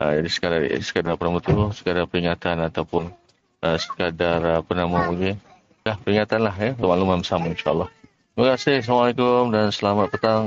Uh, 0.00 0.12
jadi 0.16 0.28
sekadar 0.32 0.60
sekadar 0.80 1.14
promo 1.20 1.44
tu? 1.44 1.52
Sekadar 1.76 2.08
peringatan 2.08 2.64
ataupun 2.64 3.12
uh, 3.60 3.76
sekadar 3.76 4.64
apa 4.64 4.72
nama 4.72 5.04
mungkin 5.04 5.36
dah 5.84 6.00
peringatan 6.00 6.40
lah 6.48 6.54
ya. 6.56 6.72
Untuk 6.72 6.88
makluman 6.88 7.20
bersama 7.20 7.52
insyaallah. 7.52 7.92
Terima 8.32 8.56
kasih. 8.56 8.80
Assalamualaikum 8.80 9.52
dan 9.52 9.68
selamat 9.68 10.06
petang. 10.16 10.42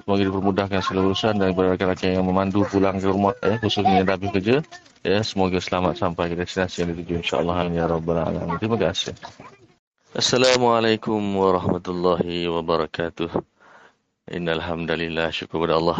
Semoga 0.00 0.22
dipermudahkan 0.24 0.80
segala 0.80 1.12
urusan 1.12 1.34
dan 1.36 1.52
kepada 1.52 1.68
rakan-rakan 1.76 2.08
yang 2.08 2.24
memandu 2.24 2.64
pulang 2.64 2.96
ke 2.96 3.04
rumah 3.04 3.36
eh 3.44 3.60
khususnya 3.60 4.00
yang 4.00 4.08
dah 4.08 4.16
kerja. 4.16 4.64
Ya 5.04 5.20
semoga 5.20 5.60
selamat 5.60 6.00
sampai 6.00 6.32
ke 6.32 6.40
destinasi 6.40 6.88
yang 6.88 6.96
dituju 6.96 7.20
insyaallah. 7.20 7.68
Ya 7.68 7.84
rabbal 7.84 8.16
alamin. 8.16 8.56
Terima 8.56 8.80
kasih. 8.80 9.12
Assalamualaikum 10.16 11.20
warahmatullahi 11.36 12.48
wabarakatuh. 12.48 13.57
Innalhamdulillah 14.28 15.32
syukur 15.32 15.64
kepada 15.64 15.80
Allah. 15.80 15.98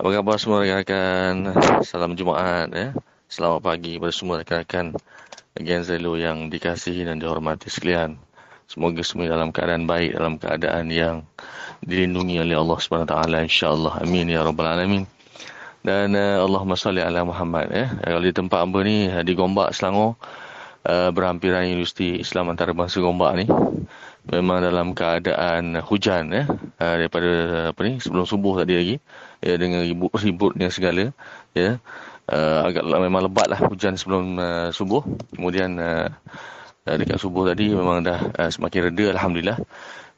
Apa 0.00 0.08
khabar 0.08 0.40
semua 0.40 0.64
rakan-rakan? 0.64 1.34
Salam 1.84 2.16
Jumaat 2.16 2.72
ya. 2.72 2.96
Selamat 3.28 3.60
pagi 3.60 4.00
kepada 4.00 4.12
semua 4.16 4.40
rakan-rakan 4.40 4.96
Genzelo 5.60 6.16
yang 6.16 6.48
dikasihi 6.48 7.04
dan 7.04 7.20
dihormati 7.20 7.68
sekalian. 7.68 8.16
Semoga 8.64 9.04
semua 9.04 9.28
dalam 9.28 9.52
keadaan 9.52 9.84
baik, 9.84 10.16
dalam 10.16 10.40
keadaan 10.40 10.88
yang 10.88 11.28
dilindungi 11.84 12.40
oleh 12.40 12.56
Allah 12.56 12.78
SWT 12.80 13.12
insya-Allah. 13.52 14.00
Amin 14.00 14.32
ya 14.32 14.40
rabbal 14.40 14.72
alamin. 14.72 15.04
Dan 15.84 16.16
uh, 16.16 16.40
Allahumma 16.40 16.80
salli 16.80 17.04
ala 17.04 17.20
Muhammad 17.20 17.68
ya. 17.68 17.86
Kalau 18.00 18.20
di 18.24 18.32
tempat 18.32 18.64
hamba 18.64 18.80
ni 18.80 19.12
di 19.12 19.32
Gombak 19.36 19.76
Selangor 19.76 20.16
uh, 20.88 21.12
berhampiran 21.12 21.68
Universiti 21.68 22.16
Islam 22.16 22.48
Antarabangsa 22.48 22.96
Gombak 23.04 23.32
ni 23.36 23.44
memang 24.26 24.58
dalam 24.58 24.90
keadaan 24.92 25.78
hujan 25.82 26.34
ya 26.34 26.44
daripada 26.78 27.30
apa 27.70 27.80
ni 27.86 28.02
sebelum 28.02 28.26
subuh 28.26 28.62
tadi 28.62 28.74
lagi. 28.74 28.96
Ya 29.44 29.54
dengan 29.60 29.84
ribut-ributnya 29.86 30.68
segala 30.72 31.14
ya. 31.54 31.78
Uh, 32.26 32.66
agak 32.66 32.82
memang 32.82 33.30
lebat 33.30 33.46
lah 33.46 33.62
hujan 33.70 33.94
sebelum 33.94 34.34
uh, 34.38 34.68
subuh. 34.74 35.06
Kemudian 35.38 35.78
uh, 35.78 36.10
dekat 36.82 37.22
subuh 37.22 37.46
tadi 37.46 37.70
memang 37.70 38.02
dah 38.02 38.18
uh, 38.34 38.50
semakin 38.50 38.90
reda 38.90 39.14
alhamdulillah. 39.14 39.58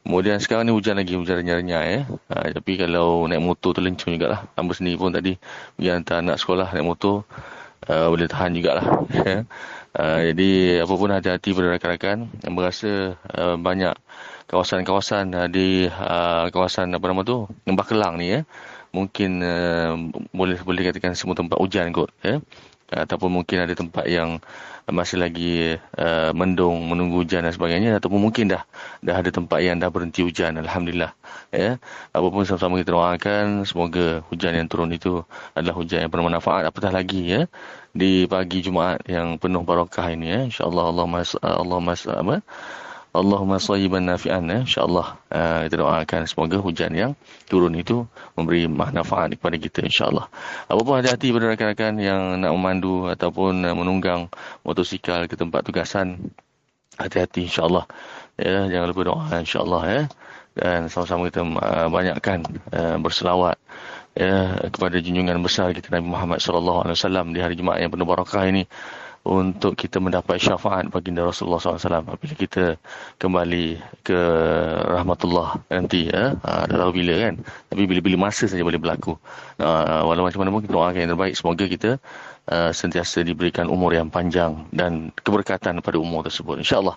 Kemudian 0.09 0.41
sekarang 0.41 0.65
ni 0.65 0.73
hujan 0.73 0.97
lagi 0.97 1.21
hujan 1.21 1.45
renyah-renyah 1.45 1.83
ya. 1.85 2.01
Uh, 2.33 2.49
tapi 2.57 2.81
kalau 2.81 3.29
naik 3.29 3.45
motor 3.45 3.77
terlencung 3.77 4.17
jugaklah 4.17 4.49
hamba 4.57 4.73
sendiri 4.73 4.97
pun 4.97 5.13
tadi 5.13 5.37
pergi 5.77 5.89
hantar 5.93 6.25
anak 6.25 6.41
sekolah 6.41 6.73
naik 6.73 6.87
motor 6.89 7.29
uh, 7.87 8.07
boleh 8.11 8.27
tahan 8.27 8.57
jugalah 8.57 8.85
ya 9.17 9.45
Uh, 9.97 10.33
jadi 10.33 10.51
apapun 10.85 11.09
hati-hati 11.09 11.57
pada 11.57 11.75
rakan-rakan 11.75 12.29
yang 12.45 12.55
berasa 12.55 13.17
uh, 13.33 13.57
banyak 13.57 13.97
kawasan-kawasan 14.49 15.33
uh, 15.33 15.49
di 15.49 15.89
uh, 15.89 16.53
kawasan 16.53 16.93
apa 16.93 17.05
nama 17.09 17.25
tu 17.25 17.49
Lembah 17.65 17.87
Kelang 17.89 18.21
ni 18.21 18.37
ya. 18.37 18.41
Mungkin 18.93 19.41
uh, 19.41 19.93
boleh 20.33 20.61
boleh 20.61 20.83
katakan 20.93 21.17
semua 21.17 21.37
tempat 21.37 21.57
hujan 21.57 21.89
kot 21.97 22.13
ya. 22.21 22.41
Uh, 22.89 23.01
ataupun 23.05 23.33
mungkin 23.33 23.65
ada 23.65 23.73
tempat 23.73 24.05
yang 24.09 24.41
masih 24.89 25.21
lagi 25.21 25.77
uh, 26.01 26.33
mendung 26.33 26.89
menunggu 26.89 27.21
hujan 27.21 27.45
dan 27.45 27.53
sebagainya 27.53 28.01
ataupun 28.01 28.25
mungkin 28.25 28.49
dah 28.49 28.65
dah 29.05 29.21
ada 29.21 29.29
tempat 29.29 29.61
yang 29.61 29.77
dah 29.77 29.93
berhenti 29.93 30.25
hujan 30.25 30.57
alhamdulillah 30.57 31.13
ya 31.53 31.77
apapun 32.17 32.49
sama-sama 32.49 32.81
kita 32.81 32.97
doakan 32.97 33.69
semoga 33.69 34.25
hujan 34.33 34.57
yang 34.57 34.65
turun 34.65 34.89
itu 34.89 35.21
adalah 35.53 35.77
hujan 35.77 36.09
yang 36.09 36.13
bermanfaat 36.13 36.73
apatah 36.73 36.89
lagi 36.89 37.37
ya 37.37 37.45
di 37.95 38.29
pagi 38.29 38.65
Jumaat 38.65 39.05
yang 39.09 39.41
penuh 39.41 39.65
barakah 39.65 40.13
ini 40.13 40.27
ya 40.29 40.41
insyaallah 40.49 40.85
Allah 40.93 41.07
mas 41.09 41.35
Allah 41.41 41.79
mas 41.81 42.03
apa 42.07 42.45
Allahumma 43.17 43.57
sayyiban 43.57 44.05
nafi'an 44.05 44.45
ya. 44.47 44.63
InsyaAllah 44.69 45.07
uh, 45.33 45.59
kita 45.65 45.81
doakan 45.81 46.23
semoga 46.29 46.61
hujan 46.61 46.93
yang 46.93 47.13
turun 47.49 47.73
itu 47.73 48.05
memberi 48.37 48.69
manfaat 48.69 49.33
kepada 49.35 49.57
kita 49.57 49.81
insyaAllah. 49.83 50.29
Apa 50.69 50.81
pun 50.85 51.01
hati-hati 51.01 51.33
pada 51.33 51.45
rakan-rakan 51.57 51.93
yang 51.99 52.21
nak 52.37 52.53
memandu 52.53 53.09
ataupun 53.09 53.65
uh, 53.65 53.73
menunggang 53.73 54.29
motosikal 54.61 55.25
ke 55.25 55.41
tempat 55.41 55.65
tugasan. 55.65 56.31
Hati-hati 57.01 57.49
insyaAllah. 57.49 57.89
Ya, 58.37 58.69
jangan 58.71 58.87
lupa 58.93 59.03
doa 59.09 59.25
insyaAllah 59.41 59.83
ya. 59.89 60.03
Dan 60.59 60.81
sama-sama 60.93 61.33
kita 61.33 61.43
uh, 61.43 61.89
banyakkan 61.89 62.45
uh, 62.77 63.01
berselawat 63.01 63.57
ya 64.19 64.67
kepada 64.75 64.99
junjungan 64.99 65.39
besar 65.39 65.71
kita 65.71 65.95
Nabi 65.95 66.11
Muhammad 66.11 66.43
sallallahu 66.43 66.83
alaihi 66.83 66.97
wasallam 66.99 67.27
di 67.31 67.39
hari 67.39 67.55
Jumaat 67.55 67.79
yang 67.79 67.95
penuh 67.95 68.03
barakah 68.03 68.43
ini 68.51 68.67
untuk 69.29 69.77
kita 69.77 70.01
mendapat 70.01 70.41
syafaat 70.41 70.89
baginda 70.89 71.21
Rasulullah 71.21 71.61
SAW 71.61 72.01
apabila 72.01 72.33
kita 72.33 72.81
kembali 73.21 73.77
ke 74.01 74.21
rahmatullah 74.89 75.69
nanti 75.69 76.09
ya 76.09 76.39
ha, 76.41 76.65
tahu 76.65 76.97
bila 76.97 77.29
kan. 77.29 77.35
Tapi 77.69 77.83
bila-bila 77.85 78.31
masa 78.31 78.49
saja 78.49 78.65
boleh 78.65 78.81
berlaku. 78.81 79.21
Ha, 79.61 80.01
walau 80.09 80.25
macam 80.25 80.41
mana 80.41 80.51
pun 80.55 80.65
kita 80.65 80.73
doakan 80.73 81.01
yang 81.05 81.13
terbaik 81.13 81.35
semoga 81.37 81.65
kita 81.69 81.91
uh, 82.49 82.71
sentiasa 82.73 83.21
diberikan 83.21 83.69
umur 83.69 83.93
yang 83.93 84.09
panjang 84.09 84.65
dan 84.73 85.13
keberkatan 85.13 85.85
pada 85.85 85.97
umur 86.01 86.25
tersebut 86.25 86.65
insyaAllah. 86.65 86.97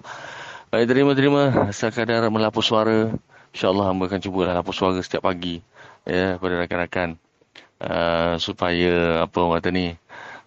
Baik 0.71 0.87
terima-terima. 0.87 1.67
Sekadar 1.75 2.23
melapus 2.31 2.63
suara 2.63 2.97
insyaAllah 3.51 3.91
hamba 3.91 4.07
akan 4.07 4.19
cuba 4.23 4.55
lapus 4.55 4.79
suara 4.79 5.03
setiap 5.03 5.27
pagi 5.27 5.59
ya 6.05 6.37
pada 6.41 6.65
rakan-rakan 6.65 7.19
uh, 7.81 8.35
supaya 8.37 9.25
apa 9.25 9.37
orang 9.41 9.61
kata 9.61 9.69
ni 9.73 9.85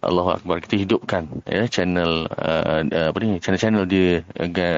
Allah 0.04 0.36
Akbar 0.36 0.60
kita 0.60 0.76
hidupkan 0.76 1.24
ya 1.48 1.64
channel 1.64 2.28
uh, 2.28 2.84
apa 2.84 3.16
ni 3.24 3.40
channel-channel 3.40 3.88
di 3.88 4.20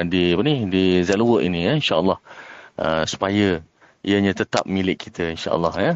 di 0.07 0.23
apa 0.33 0.43
ni 0.47 0.55
di 0.71 1.03
Zalwork 1.03 1.43
ini 1.43 1.67
ya 1.67 1.75
insyaallah. 1.75 2.19
Uh, 2.77 3.09
supaya 3.09 3.65
ianya 4.07 4.31
tetap 4.37 4.71
milik 4.71 5.11
kita 5.11 5.35
insyaallah 5.35 5.75
ya. 5.83 5.93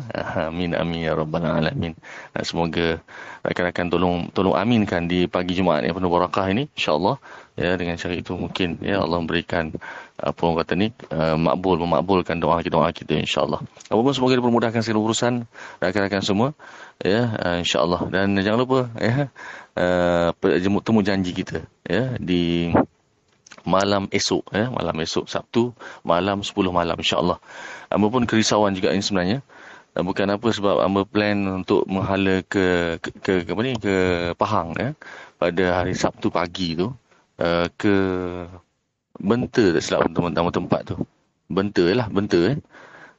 Amin 0.51 0.75
amin 0.75 1.07
ya 1.07 1.15
rabbal 1.15 1.47
alamin. 1.47 1.95
Uh, 2.35 2.43
semoga 2.43 2.99
rakan-rakan 3.47 3.87
tolong 3.87 4.17
tolong 4.35 4.59
aminkan 4.59 5.07
di 5.07 5.31
pagi 5.31 5.55
Jumaat 5.55 5.87
yang 5.87 5.95
penuh 5.95 6.11
barakah 6.11 6.51
ini 6.51 6.67
insyaallah 6.75 7.23
ya 7.61 7.77
dengan 7.77 8.01
cara 8.01 8.17
itu 8.17 8.33
mungkin 8.33 8.81
ya 8.81 9.05
Allah 9.05 9.21
memberikan 9.21 9.77
apa 10.17 10.41
orang 10.49 10.65
kata 10.65 10.73
ni 10.81 10.89
uh, 11.13 11.37
makbul 11.37 11.77
memakbulkan 11.77 12.41
doa 12.41 12.65
kita 12.65 12.73
doa 12.73 12.89
kita 12.89 13.21
insyaallah. 13.21 13.61
Apapun 13.93 14.17
semoga 14.17 14.41
dipermudahkan 14.41 14.81
segala 14.81 15.05
urusan 15.05 15.45
rakan-rakan 15.85 16.25
semua 16.25 16.49
ya 17.05 17.37
uh, 17.37 17.57
insyaallah. 17.61 18.09
Dan 18.09 18.41
jangan 18.41 18.59
lupa 18.65 18.81
ya 18.97 19.29
uh, 19.77 20.81
temu 20.81 21.01
janji 21.05 21.37
kita 21.37 21.69
ya 21.85 22.17
di 22.17 22.73
malam 23.69 24.09
esok 24.09 24.57
ya 24.57 24.73
malam 24.73 24.97
esok 25.05 25.29
Sabtu 25.29 25.77
malam 26.01 26.41
10 26.41 26.57
malam 26.73 26.97
insyaallah. 26.97 27.37
Amba 27.93 28.07
pun 28.09 28.25
kerisauan 28.25 28.73
juga 28.73 28.97
ini 28.97 29.05
sebenarnya 29.05 29.45
bukan 29.99 30.27
apa 30.31 30.49
sebab 30.55 30.81
amba 30.81 31.03
plan 31.03 31.37
untuk 31.61 31.83
menghala 31.91 32.47
ke, 32.47 32.97
ke, 33.03 33.43
ke 33.45 33.51
apa 33.51 33.61
ni 33.67 33.75
ke 33.75 33.97
Pahang 34.39 34.73
ya 34.79 34.95
pada 35.37 35.83
hari 35.83 35.99
Sabtu 35.99 36.31
pagi 36.31 36.79
tu 36.79 36.95
uh, 37.41 37.67
ke 37.75 37.95
Benta 39.21 39.65
tak 39.77 39.83
silap 39.85 40.09
teman-teman 40.13 40.53
tempat 40.53 40.81
tu 40.85 40.97
Benta 41.51 41.85
lah 41.93 42.07
Benta 42.09 42.41
eh 42.53 42.59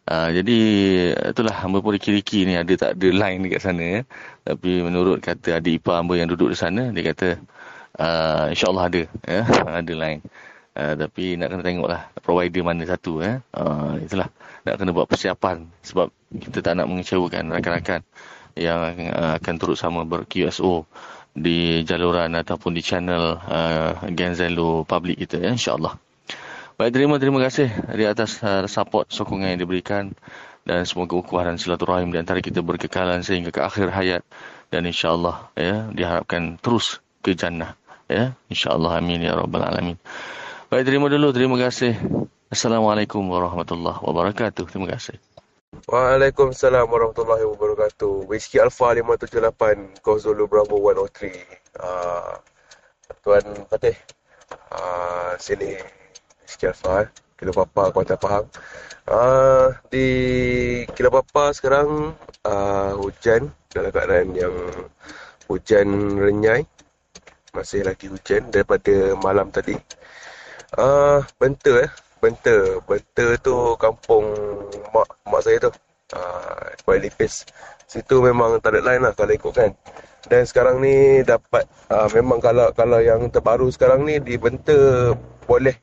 Uh, 0.02 0.34
jadi 0.34 0.58
itulah 1.30 1.54
hamba 1.62 1.78
pun 1.80 1.94
kiri-kiri 1.94 2.50
ni 2.50 2.58
ada 2.58 2.74
tak 2.74 2.98
ada 2.98 3.08
line 3.14 3.46
dekat 3.46 3.62
sana 3.62 3.84
ya. 3.86 4.02
Tapi 4.42 4.82
menurut 4.82 5.22
kata 5.22 5.62
adik 5.62 5.78
ipar 5.78 6.02
hamba 6.02 6.18
yang 6.18 6.26
duduk 6.26 6.50
di 6.52 6.58
sana 6.58 6.90
dia 6.90 7.14
kata 7.14 7.38
uh, 8.02 8.50
insyaAllah 8.50 8.86
ada. 8.90 9.04
Ya? 9.30 9.42
Ada 9.80 9.94
line. 9.94 10.22
Uh, 10.74 10.94
tapi 10.98 11.38
nak 11.38 11.54
kena 11.54 11.64
tengoklah 11.64 12.02
provider 12.18 12.62
mana 12.66 12.84
satu. 12.90 13.22
Ya? 13.22 13.46
Uh, 13.54 14.02
itulah. 14.02 14.34
Nak 14.66 14.76
kena 14.82 14.92
buat 14.92 15.06
persiapan. 15.06 15.70
Sebab 15.86 16.10
kita 16.34 16.66
tak 16.66 16.82
nak 16.82 16.90
mengecewakan 16.90 17.54
rakan-rakan 17.54 18.02
yang 18.58 18.82
uh, 19.14 19.38
akan 19.38 19.56
turut 19.62 19.78
sama 19.78 20.04
ber-QSO 20.04 20.90
di 21.32 21.82
jaluran 21.88 22.36
ataupun 22.36 22.76
di 22.76 22.84
channel 22.84 23.40
uh, 23.40 24.04
Genzelo 24.12 24.84
Public 24.84 25.24
kita. 25.28 25.40
Ya? 25.40 25.56
InsyaAllah. 25.56 25.96
Baik, 26.76 26.98
terima 26.98 27.22
terima 27.22 27.40
kasih 27.40 27.70
di 27.94 28.04
atas 28.10 28.42
uh, 28.42 28.66
support 28.66 29.08
sokongan 29.14 29.54
yang 29.56 29.62
diberikan 29.64 30.12
dan 30.66 30.86
semoga 30.86 31.18
ukhuwah 31.18 31.50
dan 31.50 31.58
silaturahim 31.58 32.14
di 32.14 32.22
antara 32.22 32.38
kita 32.42 32.62
berkekalan 32.62 33.26
sehingga 33.26 33.50
ke 33.50 33.62
akhir 33.62 33.90
hayat 33.90 34.22
dan 34.70 34.86
insyaallah 34.86 35.50
ya 35.58 35.90
diharapkan 35.90 36.62
terus 36.62 37.02
ke 37.26 37.34
jannah 37.34 37.74
ya 38.06 38.38
insyaallah 38.48 39.02
amin 39.02 39.26
ya 39.26 39.34
rabbal 39.34 39.66
alamin 39.66 39.98
baik 40.70 40.86
terima 40.86 41.10
dulu 41.10 41.34
terima 41.34 41.58
kasih 41.58 41.98
assalamualaikum 42.54 43.26
warahmatullahi 43.26 44.00
wabarakatuh 44.06 44.70
terima 44.70 44.88
kasih 44.94 45.31
Waalaikumsalam 45.90 46.86
warahmatullahi 46.86 47.42
wabarakatuh. 47.42 48.30
Whiskey 48.30 48.62
Alpha 48.62 48.94
578 48.94 50.06
Kozolo 50.06 50.46
Bravo 50.46 50.78
103. 50.78 51.34
Uh, 51.82 52.38
Tuan 53.26 53.46
Fatih. 53.66 53.98
Uh, 54.70 55.34
sini 55.42 55.82
Whiskey 56.46 56.70
Alpha 56.70 57.02
eh. 57.02 57.08
Kilo 57.34 57.50
Papa 57.50 57.90
Kuantan 57.90 58.22
Pahang. 58.22 58.46
Uh, 59.10 59.74
di 59.90 60.08
Kilo 60.94 61.10
Papa 61.10 61.50
sekarang 61.50 62.14
uh, 62.46 62.94
hujan 63.02 63.50
dalam 63.74 63.90
keadaan 63.90 64.38
yang 64.38 64.54
hujan 65.50 65.88
renyai 66.22 66.62
masih 67.58 67.82
lagi 67.82 68.06
hujan 68.06 68.54
daripada 68.54 69.18
malam 69.18 69.50
tadi. 69.50 69.74
Ah, 70.78 71.18
uh, 71.18 71.20
benta 71.42 71.74
eh. 71.82 71.92
Benta. 72.22 72.78
Benta 72.86 73.26
tu 73.42 73.76
kampung 73.82 74.26
mak 74.94 75.10
mak 75.26 75.42
saya 75.42 75.58
tu. 75.58 75.72
Ah, 76.14 76.70
uh, 76.88 76.98
Lipis. 77.02 77.44
Situ 77.90 78.24
memang 78.24 78.62
tak 78.64 78.78
ada 78.78 78.82
lain 78.86 79.02
lah 79.04 79.12
kalau 79.18 79.34
ikutkan. 79.34 79.74
Dan 80.30 80.46
sekarang 80.46 80.80
ni 80.86 81.26
dapat 81.26 81.66
uh, 81.90 82.06
memang 82.14 82.38
kalau 82.38 82.70
kalau 82.78 83.02
yang 83.02 83.26
terbaru 83.34 83.68
sekarang 83.74 84.06
ni 84.06 84.22
di 84.22 84.38
Benta 84.38 85.12
boleh 85.50 85.76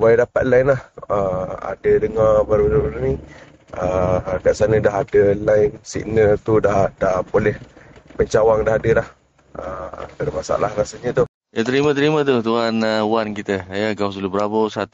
boleh 0.00 0.16
dapat 0.24 0.42
line 0.48 0.68
lah. 0.72 0.80
Uh, 1.06 1.52
ada 1.60 1.92
dengar 2.00 2.42
baru-baru 2.48 2.98
ni 3.04 3.14
uh, 3.76 4.18
kat 4.40 4.54
sana 4.56 4.80
dah 4.80 5.04
ada 5.04 5.36
line 5.36 5.76
signal 5.84 6.40
tu 6.42 6.58
dah 6.58 6.88
dah 6.96 7.20
boleh 7.28 7.54
pencawang 8.16 8.64
dah 8.64 8.80
ada 8.80 8.90
dah. 9.04 9.08
Ah, 9.54 10.10
ada 10.18 10.30
masalah 10.34 10.70
rasanya 10.74 11.22
tu. 11.22 11.24
Ya 11.54 11.62
terima-terima 11.62 12.26
tu 12.26 12.42
Tuan 12.42 12.82
uh, 12.82 13.06
Wan 13.06 13.30
kita. 13.30 13.70
Ya 13.70 13.94
Gausul 13.94 14.26
Bravo 14.26 14.66
103. 14.66 14.90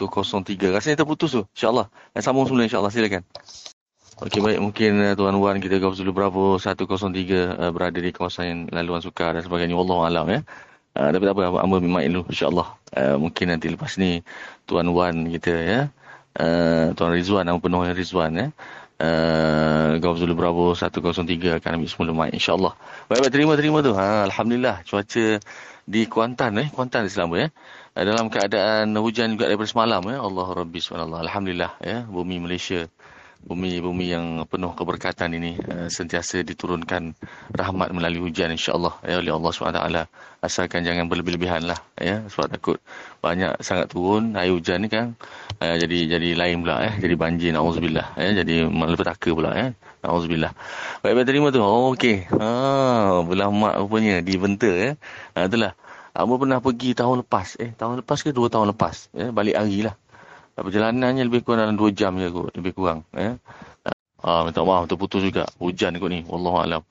Rasanya 0.68 1.01
terputus 1.01 1.33
tu. 1.33 1.49
InsyaAllah. 1.57 1.88
Dan 2.12 2.20
sambung 2.20 2.44
semula 2.44 2.68
insyaAllah. 2.68 2.92
Silakan. 2.92 3.25
Okey 4.20 4.44
baik. 4.44 4.61
Mungkin 4.61 4.92
uh, 5.01 5.16
Tuan 5.16 5.40
Wan 5.40 5.57
kita 5.57 5.81
Gausul 5.81 6.12
Bravo 6.12 6.61
103 6.61 6.85
uh, 6.85 7.73
berada 7.73 7.96
di 7.96 8.12
kawasan 8.12 8.68
laluan 8.77 9.01
suka 9.01 9.33
dan 9.33 9.40
sebagainya. 9.40 9.73
Wallahualam 9.73 10.29
ya. 10.29 10.40
Uh, 11.01 11.09
tapi 11.09 11.25
tak 11.25 11.33
apa. 11.33 11.64
Amba 11.64 11.81
memang 11.81 12.05
dulu 12.05 12.29
insyaAllah. 12.29 12.68
Uh, 12.92 13.16
mungkin 13.16 13.57
nanti 13.57 13.73
lepas 13.73 13.96
ni 13.96 14.20
Tuan 14.68 14.85
Wan 14.92 15.33
kita 15.33 15.57
ya. 15.57 15.81
Uh, 16.37 16.92
Tuan 16.92 17.16
Rizwan. 17.16 17.49
Nama 17.49 17.57
penuh 17.57 17.88
Rizwan 17.88 18.37
ya 18.37 18.46
uh, 19.01 19.96
Golf 19.99 20.20
Zulu 20.20 20.37
Bravo 20.37 20.77
103 20.77 21.57
akan 21.59 21.70
ambil 21.81 21.88
semula 21.88 22.12
mic 22.12 22.37
insyaAllah. 22.37 22.77
Baik-baik 23.09 23.33
terima-terima 23.33 23.81
tu. 23.81 23.96
Ha, 23.96 24.29
Alhamdulillah 24.29 24.85
cuaca 24.85 25.40
di 25.90 26.07
Kuantan 26.07 26.62
eh. 26.62 26.68
Kuantan 26.70 27.03
di 27.07 27.11
Selamba 27.11 27.37
ya. 27.42 27.48
Uh, 27.98 28.05
dalam 28.07 28.31
keadaan 28.31 28.94
hujan 28.94 29.35
juga 29.35 29.50
daripada 29.50 29.66
semalam 29.66 30.03
ya. 30.07 30.22
Allah 30.22 30.46
Rabbi 30.46 30.79
SWT. 30.79 31.11
Alhamdulillah 31.11 31.72
ya. 31.83 32.07
Bumi 32.07 32.38
Malaysia 32.38 32.87
bumi-bumi 33.40 34.12
yang 34.12 34.26
penuh 34.44 34.72
keberkatan 34.76 35.33
ini 35.33 35.57
uh, 35.64 35.88
sentiasa 35.88 36.44
diturunkan 36.44 37.16
rahmat 37.57 37.88
melalui 37.96 38.29
hujan 38.29 38.53
insya-Allah 38.53 39.00
ya 39.00 39.16
oleh 39.16 39.33
Allah 39.33 39.50
SWT 39.57 39.81
asalkan 40.44 40.85
jangan 40.85 41.09
berlebih-lebihan 41.09 41.64
lah 41.64 41.81
ya 41.96 42.20
sebab 42.29 42.53
takut 42.53 42.79
banyak 43.24 43.57
sangat 43.64 43.88
turun 43.88 44.37
air 44.37 44.53
hujan 44.53 44.85
ni 44.85 44.92
kan 44.92 45.16
uh, 45.57 45.76
jadi 45.81 46.20
jadi 46.20 46.37
lain 46.37 46.61
pula 46.61 46.85
ya 46.85 46.92
jadi 47.00 47.14
banjir 47.16 47.50
naudzubillah 47.57 48.12
ya 48.20 48.44
jadi 48.44 48.68
malapetaka 48.68 49.33
pula 49.33 49.50
ya 49.57 49.66
naudzubillah 50.00 50.52
baik 51.04 51.14
baik 51.16 51.26
terima 51.28 51.48
tu. 51.52 51.60
Oh 51.60 51.92
okey. 51.92 52.28
Ha 52.32 53.20
belah 53.24 53.48
mak 53.52 53.74
rupanya 53.84 54.24
di 54.24 54.34
Benta 54.40 54.68
ya 54.68 54.96
ha, 55.36 55.46
itulah. 55.48 55.72
Amba 56.10 56.34
pernah 56.42 56.58
pergi 56.58 56.96
tahun 56.96 57.22
lepas 57.22 57.56
eh. 57.62 57.70
Tahun 57.76 58.02
lepas 58.02 58.18
ke 58.20 58.34
dua 58.34 58.50
tahun 58.50 58.72
lepas 58.74 59.12
ya 59.14 59.30
balik 59.30 59.56
hari 59.56 59.86
lah. 59.86 59.94
Perjalanannya 60.60 61.24
lebih 61.24 61.40
kurang 61.40 61.72
dalam 61.72 61.80
2 61.80 61.96
jam 61.96 62.20
je 62.20 62.28
kot 62.28 62.52
lebih 62.52 62.76
kurang 62.76 63.08
ya 63.16 63.40
ah 64.20 64.44
minta 64.44 64.60
maaf 64.60 64.84
terputus 64.84 65.24
juga. 65.24 65.48
Hujan 65.56 65.96
kot 65.96 66.10
ni 66.12 66.20
wallahu 66.28 66.60
alam 66.60 66.82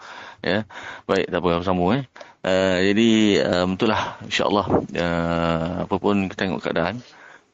ya 0.42 0.66
baik 1.06 1.30
tak 1.30 1.42
apa 1.42 1.62
sambung 1.62 1.94
eh. 1.94 2.06
Uh, 2.40 2.80
jadi 2.80 3.10
um, 3.52 3.76
itulah 3.76 4.16
insyaallah 4.24 4.66
uh, 4.96 5.84
apa 5.84 5.96
pun 6.00 6.32
kita 6.32 6.48
tengok 6.48 6.64
keadaan 6.64 7.04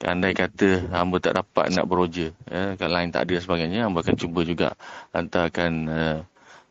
andai 0.04 0.36
kata 0.36 0.92
hamba 0.92 1.24
tak 1.24 1.40
dapat 1.40 1.72
nak 1.72 1.88
beroja 1.88 2.36
ya 2.52 2.76
kalau 2.76 3.00
lain 3.00 3.16
tak 3.16 3.32
ada 3.32 3.40
sebagainya 3.40 3.88
hamba 3.88 4.04
akan 4.04 4.16
cuba 4.20 4.44
juga 4.44 4.76
hantarkan 5.16 5.72
uh, 5.88 6.20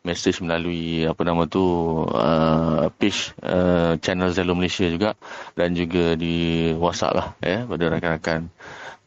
mesej 0.05 0.37
melalui 0.45 1.01
apa 1.09 1.21
nama 1.25 1.49
tu 1.49 1.65
uh, 2.05 2.93
page 3.01 3.33
uh, 3.41 3.97
channel 3.97 4.29
Zalo 4.29 4.53
Malaysia 4.53 4.85
juga 4.85 5.17
dan 5.57 5.73
juga 5.73 6.13
di 6.13 6.69
WhatsApp 6.77 7.17
lah 7.17 7.27
ya 7.41 7.65
pada 7.65 7.83
rakan-rakan 7.89 8.53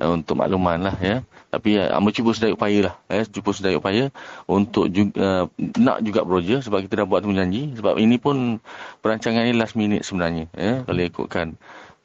uh, 0.02 0.10
untuk 0.10 0.34
makluman 0.42 0.90
lah 0.90 0.96
ya. 0.98 1.22
Tapi 1.54 1.78
uh, 1.78 1.94
amba 1.94 2.10
cuba 2.10 2.34
sedaya 2.34 2.58
upaya 2.58 2.90
lah 2.90 2.94
ya 3.06 3.22
cuba 3.30 3.54
sedaya 3.54 3.78
upaya 3.78 4.10
untuk 4.50 4.90
juga, 4.90 5.14
uh, 5.22 5.44
nak 5.78 6.02
juga 6.02 6.26
projek 6.26 6.66
sebab 6.66 6.82
kita 6.84 7.00
dah 7.00 7.06
buat 7.06 7.22
tu 7.22 7.30
janji 7.30 7.78
sebab 7.78 7.94
ini 8.02 8.18
pun 8.18 8.58
perancangan 9.00 9.46
ini 9.46 9.54
last 9.54 9.78
minute 9.78 10.02
sebenarnya 10.02 10.50
ya 10.58 10.82
kalau 10.82 11.02
ikutkan 11.06 11.54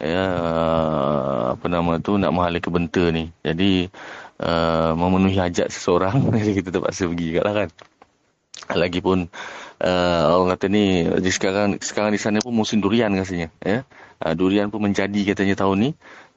ya 0.01 0.25
apa 1.53 1.65
nama 1.69 2.01
tu 2.01 2.17
nak 2.17 2.33
menghala 2.33 2.57
ke 2.59 2.69
benta 2.73 3.03
ni 3.13 3.29
jadi 3.45 3.87
uh, 4.41 4.91
memenuhi 4.97 5.37
hajat 5.37 5.69
seseorang 5.69 6.27
jadi 6.39 6.51
kita 6.63 6.69
terpaksa 6.73 7.05
pergi 7.09 7.25
juga 7.33 7.41
lah 7.45 7.53
kan 7.65 7.69
Lagipun 8.71 9.27
uh, 9.83 10.23
orang 10.31 10.55
kata 10.55 10.71
ni 10.71 11.03
sekarang 11.27 11.75
sekarang 11.83 12.15
di 12.15 12.21
sana 12.21 12.39
pun 12.39 12.55
musim 12.55 12.79
durian 12.79 13.11
rasanya 13.11 13.51
ya. 13.59 13.83
Uh, 14.23 14.33
durian 14.39 14.71
pun 14.71 14.79
menjadi 14.79 15.35
katanya 15.35 15.59
tahun 15.59 15.77
ni. 15.83 15.89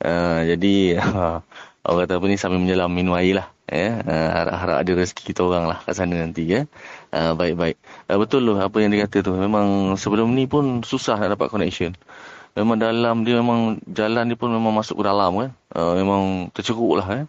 Uh, 0.02 0.42
jadi 0.42 0.98
uh, 0.98 1.38
orang 1.86 1.98
kata 2.02 2.12
apa 2.18 2.26
ni 2.26 2.36
sambil 2.40 2.58
menyelam 2.58 2.90
minum 2.90 3.14
air 3.14 3.38
lah 3.38 3.46
ya. 3.70 4.02
Uh, 4.02 4.28
harap-harap 4.34 4.76
ada 4.82 4.92
rezeki 4.98 5.22
kita 5.30 5.40
orang 5.46 5.70
lah 5.70 5.78
kat 5.86 5.94
sana 5.94 6.18
nanti 6.18 6.50
ya. 6.50 6.66
Uh, 7.14 7.38
baik-baik. 7.38 7.78
Uh, 8.10 8.18
betul 8.18 8.42
loh 8.42 8.58
apa 8.58 8.74
yang 8.82 8.90
dikata 8.90 9.22
tu. 9.22 9.30
Memang 9.30 9.94
sebelum 9.94 10.26
ni 10.34 10.50
pun 10.50 10.82
susah 10.82 11.14
nak 11.22 11.38
dapat 11.38 11.46
connection. 11.54 11.94
Memang 12.56 12.80
dalam 12.80 13.20
dia 13.20 13.36
memang 13.36 13.76
jalan 13.84 14.32
dia 14.32 14.36
pun 14.40 14.48
memang 14.48 14.72
masuk 14.72 14.98
ke 15.00 15.04
dalam 15.04 15.28
kan. 15.36 15.50
Uh, 15.76 15.92
memang 16.00 16.48
terceruk 16.56 16.96
lah 16.96 17.08
ya. 17.12 17.22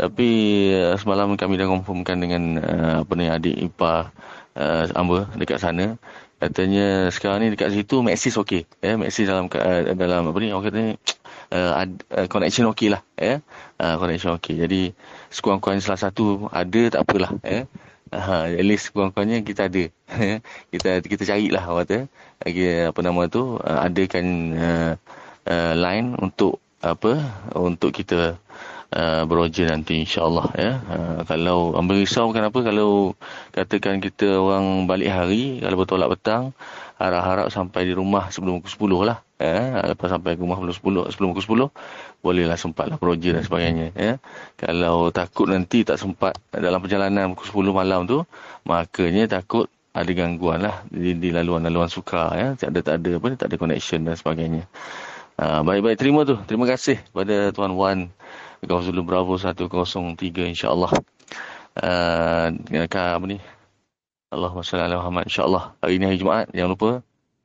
Tapi 0.00 0.28
uh, 0.72 0.96
semalam 0.96 1.36
kami 1.36 1.60
dah 1.60 1.68
confirmkan 1.68 2.16
dengan 2.16 2.42
uh, 2.58 2.94
apa 3.04 3.12
ni 3.12 3.28
adik 3.28 3.56
ipar 3.60 4.08
uh, 4.56 4.88
Amba 4.96 5.28
dekat 5.36 5.60
sana. 5.60 6.00
Katanya 6.40 7.12
sekarang 7.12 7.44
ni 7.44 7.48
dekat 7.52 7.76
situ 7.76 8.00
Maxis 8.00 8.40
okey. 8.40 8.64
Eh 8.80 8.96
Maxis 8.96 9.28
dalam 9.28 9.52
uh, 9.52 9.80
dalam 9.92 10.32
apa 10.32 10.38
ni 10.40 10.48
orang 10.48 10.64
kata 10.64 10.78
ni 10.80 10.92
uh, 11.56 11.72
uh, 11.84 12.26
connection 12.32 12.64
okey 12.72 12.88
lah 12.88 13.04
eh. 13.20 13.44
Uh, 13.76 14.00
connection 14.00 14.32
okey. 14.40 14.64
Jadi 14.64 14.96
sekurang-kurangnya 15.28 15.84
salah 15.84 16.08
satu 16.08 16.48
ada 16.48 16.82
tak 16.88 17.04
apalah 17.04 17.36
eh. 17.44 17.68
Ha, 18.14 18.54
at 18.54 18.66
least 18.66 18.90
sekurang-kurangnya 18.90 19.42
kita 19.42 19.66
ada. 19.66 19.84
kita 20.72 20.90
kita 21.02 21.22
carilah 21.26 21.64
orang 21.66 21.84
kata. 21.86 21.98
Lagi 22.46 22.64
apa 22.86 23.00
nama 23.02 23.22
tu 23.26 23.58
uh, 23.58 23.80
adakan 23.82 24.26
uh, 24.54 24.92
uh, 25.50 25.72
line 25.74 26.14
untuk 26.22 26.62
apa 26.84 27.16
untuk 27.56 27.96
kita 27.96 28.36
uh, 28.94 29.22
beroja 29.26 29.66
nanti 29.66 30.06
insyaAllah 30.06 30.48
ya. 30.54 30.72
Uh, 30.86 31.20
kalau 31.26 31.74
ambil 31.74 31.98
risau 31.98 32.30
kenapa 32.30 32.62
kalau 32.62 33.18
katakan 33.50 33.98
kita 33.98 34.38
orang 34.38 34.86
balik 34.86 35.10
hari, 35.10 35.58
kalau 35.58 35.76
bertolak 35.82 36.12
petang, 36.14 36.54
harap-harap 37.00 37.50
sampai 37.50 37.88
di 37.88 37.92
rumah 37.92 38.30
sebelum 38.30 38.62
pukul 38.62 39.04
10 39.04 39.10
lah. 39.10 39.18
Ya. 39.38 39.82
Lepas 39.92 40.14
sampai 40.14 40.38
ke 40.38 40.40
rumah 40.42 40.56
sebelum 40.58 41.08
10, 41.08 41.12
sebelum 41.14 41.28
pukul 41.34 41.70
10, 41.70 42.24
bolehlah 42.24 42.58
sempatlah 42.58 42.96
beroja 42.96 43.34
dan 43.34 43.42
sebagainya. 43.42 43.86
Ya. 43.94 44.12
Kalau 44.56 45.10
takut 45.10 45.50
nanti 45.50 45.82
tak 45.82 45.98
sempat 45.98 46.38
dalam 46.54 46.78
perjalanan 46.78 47.34
pukul 47.34 47.70
10 47.72 47.80
malam 47.84 48.06
tu, 48.06 48.22
makanya 48.64 49.40
takut 49.40 49.66
ada 49.94 50.10
gangguan 50.10 50.58
lah 50.58 50.82
di, 50.90 51.14
di 51.14 51.30
laluan-laluan 51.30 51.86
suka 51.86 52.34
ya 52.34 52.58
tak 52.58 52.74
ada 52.74 52.80
tak 52.82 52.96
ada 52.98 53.10
apa 53.14 53.26
tak 53.38 53.46
ada 53.46 53.56
connection 53.62 54.02
dan 54.02 54.18
sebagainya 54.18 54.66
uh, 55.38 55.62
baik-baik 55.62 55.94
terima 55.94 56.26
tu 56.26 56.34
terima 56.50 56.66
kasih 56.66 56.98
pada 57.14 57.54
tuan 57.54 57.78
Wan 57.78 58.10
Gau 58.64 58.80
Zulu 58.80 59.04
Bravo 59.04 59.36
103 59.36 59.68
insyaAllah. 60.56 60.92
Uh, 61.76 62.48
apa 62.80 63.24
ni? 63.28 63.36
Allahumma 64.34 64.66
salli 64.66 64.82
ala 64.82 64.98
Muhammad 64.98 65.30
insyaAllah. 65.30 65.64
Hari 65.78 65.92
ini 65.94 66.04
hari 66.10 66.18
Jumaat, 66.18 66.46
jangan 66.50 66.70
lupa. 66.74 66.90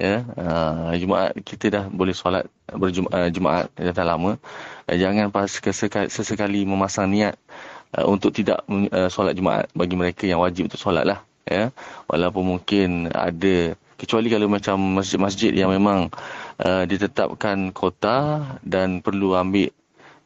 Ya, 0.01 0.25
uh, 0.25 0.89
hari 0.89 1.05
Jumaat 1.05 1.31
kita 1.45 1.65
dah 1.69 1.85
boleh 1.85 2.15
solat 2.17 2.49
berjumaat 2.65 3.69
uh, 3.77 3.93
dah 3.93 4.05
lama. 4.07 4.41
Uh, 4.89 4.97
jangan 4.97 5.29
pas 5.29 5.51
kesekali, 5.53 6.09
sesekali 6.09 6.65
memasang 6.65 7.05
niat 7.13 7.37
uh, 7.93 8.09
untuk 8.09 8.33
tidak 8.33 8.65
uh, 8.65 9.05
solat 9.13 9.37
Jumaat 9.37 9.69
bagi 9.77 9.93
mereka 9.93 10.25
yang 10.25 10.41
wajib 10.41 10.65
untuk 10.71 10.81
solat 10.81 11.05
lah. 11.05 11.21
Ya, 11.45 11.69
walaupun 12.09 12.57
mungkin 12.57 13.09
ada 13.13 13.77
kecuali 13.97 14.29
kalau 14.33 14.49
macam 14.49 14.77
masjid-masjid 14.97 15.53
yang 15.53 15.69
memang 15.69 16.09
uh, 16.61 16.83
ditetapkan 16.89 17.69
kota 17.69 18.41
dan 18.65 19.05
perlu 19.05 19.37
ambil 19.37 19.69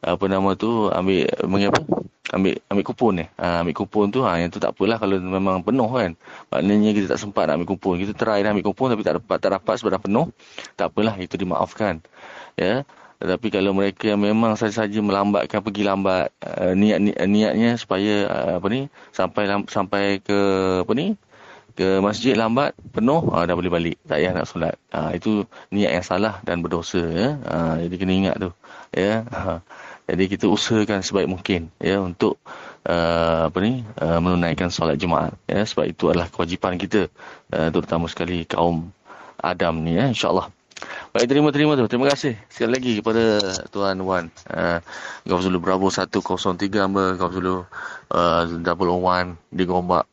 apa 0.04 0.24
nama 0.28 0.52
tu 0.54 0.92
ambil 0.92 1.24
mengapa 1.48 1.80
ambil 2.32 2.58
ambil 2.68 2.84
kupon 2.84 3.12
ni. 3.20 3.24
Ha, 3.38 3.62
ambil 3.62 3.74
kupon 3.76 4.06
tu 4.10 4.20
ha, 4.26 4.36
yang 4.40 4.50
tu 4.50 4.58
tak 4.58 4.74
apalah 4.74 4.96
kalau 4.96 5.16
memang 5.20 5.62
penuh 5.62 5.88
kan. 5.88 6.10
Maknanya 6.50 6.90
kita 6.96 7.06
tak 7.14 7.20
sempat 7.22 7.46
nak 7.48 7.60
ambil 7.62 7.76
kupon. 7.76 8.00
Kita 8.00 8.12
try 8.16 8.42
dah 8.42 8.50
ambil 8.50 8.66
kupon 8.66 8.88
tapi 8.92 9.02
tak 9.06 9.22
dapat 9.22 9.36
tak 9.38 9.50
dapat 9.54 9.74
sebab 9.78 9.90
dah 9.94 10.02
penuh. 10.02 10.26
Tak 10.74 10.92
apalah 10.92 11.14
itu 11.20 11.36
dimaafkan. 11.36 12.02
Ya. 12.58 12.82
Tetapi 13.22 13.48
kalau 13.54 13.72
mereka 13.72 14.12
yang 14.12 14.20
memang 14.20 14.58
saja-saja 14.58 14.98
melambatkan 15.00 15.62
pergi 15.62 15.86
lambat 15.86 16.34
uh, 16.44 16.74
niat, 16.76 16.98
niat 17.00 17.24
niatnya 17.24 17.70
supaya 17.78 18.26
uh, 18.28 18.52
apa 18.58 18.66
ni 18.68 18.90
sampai 19.14 19.48
sampai 19.70 20.04
ke 20.20 20.38
apa 20.84 20.92
ni 20.92 21.16
ke 21.74 21.98
masjid 21.98 22.38
lambat 22.38 22.70
penuh 22.94 23.22
ha, 23.34 23.46
dah 23.46 23.54
boleh 23.54 23.70
balik. 23.70 23.96
Tak 24.06 24.18
payah 24.22 24.30
nak 24.34 24.46
solat. 24.46 24.74
Ha, 24.94 25.14
itu 25.14 25.42
niat 25.74 25.90
yang 25.90 26.06
salah 26.06 26.38
dan 26.46 26.62
berdosa 26.62 27.02
ya. 27.02 27.28
Ha, 27.46 27.82
jadi 27.82 27.94
kena 27.98 28.12
ingat 28.14 28.36
tu. 28.38 28.50
Ya. 28.94 29.26
ha. 29.30 29.58
Jadi 30.04 30.24
kita 30.28 30.46
usahakan 30.52 31.00
sebaik 31.00 31.28
mungkin 31.32 31.72
ya 31.80 31.96
untuk 31.96 32.36
uh, 32.84 33.48
apa 33.48 33.58
ni 33.64 33.80
uh, 34.04 34.20
menunaikan 34.20 34.68
solat 34.68 35.00
Jumaat 35.00 35.32
ya 35.48 35.64
sebab 35.64 35.88
itu 35.88 36.12
adalah 36.12 36.28
kewajipan 36.28 36.76
kita 36.76 37.08
uh, 37.56 37.68
terutama 37.72 38.04
sekali 38.12 38.44
kaum 38.44 38.92
Adam 39.40 39.80
ni 39.80 39.96
ya 39.96 40.04
insyaallah. 40.04 40.52
Baik 41.16 41.26
terima 41.30 41.48
terima 41.54 41.72
tu. 41.78 41.88
Terima 41.88 42.10
kasih 42.12 42.36
sekali 42.52 42.70
lagi 42.76 42.92
kepada 43.00 43.40
tuan 43.72 43.96
Wan 44.04 44.28
uh, 44.52 44.84
Gafzul 45.24 45.56
Bravo 45.56 45.88
103 45.88 46.12
hamba 46.76 47.16
Gafzul 47.16 47.64
uh, 48.12 48.42
double 48.60 48.92
one 49.00 49.40
di 49.48 49.64
Gombak 49.64 50.04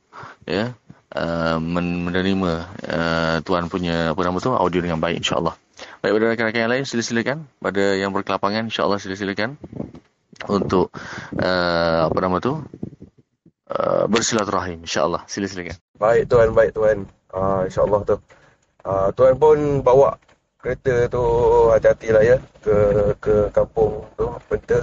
ya 0.48 0.72
uh, 1.16 1.58
menerima 1.60 2.52
uh, 2.88 3.36
tuan 3.44 3.68
punya 3.68 4.16
apa 4.16 4.22
nama 4.24 4.38
tu 4.40 4.56
audio 4.56 4.80
dengan 4.80 5.04
baik 5.04 5.20
insyaallah. 5.20 5.56
Baik, 6.02 6.18
pada 6.18 6.26
rakan-rakan 6.34 6.62
yang 6.66 6.74
lain, 6.74 6.86
sila-silakan. 6.90 7.46
Pada 7.62 7.84
yang 7.94 8.10
berkelapangan, 8.10 8.74
insyaAllah 8.74 8.98
sila-silakan. 8.98 9.54
Untuk, 10.50 10.90
uh, 11.38 12.10
apa 12.10 12.18
nama 12.18 12.42
tu? 12.42 12.58
Uh, 13.70 14.10
bersilaturahim, 14.10 14.82
insyaAllah. 14.82 15.30
Sila-silakan. 15.30 15.78
Baik, 16.02 16.26
Tuan. 16.26 16.58
Baik, 16.58 16.74
Tuan. 16.74 17.06
Uh, 17.30 17.70
InsyaAllah 17.70 18.02
tu. 18.10 18.18
Uh, 18.82 19.14
tuan 19.14 19.38
pun 19.38 19.86
bawa 19.86 20.18
kereta 20.58 21.06
tu 21.06 21.22
hati-hati 21.70 22.10
lah 22.10 22.24
ya. 22.26 22.38
Ke 22.66 22.76
ke 23.22 23.54
kampung 23.54 24.02
tu, 24.18 24.26
Benta. 24.50 24.82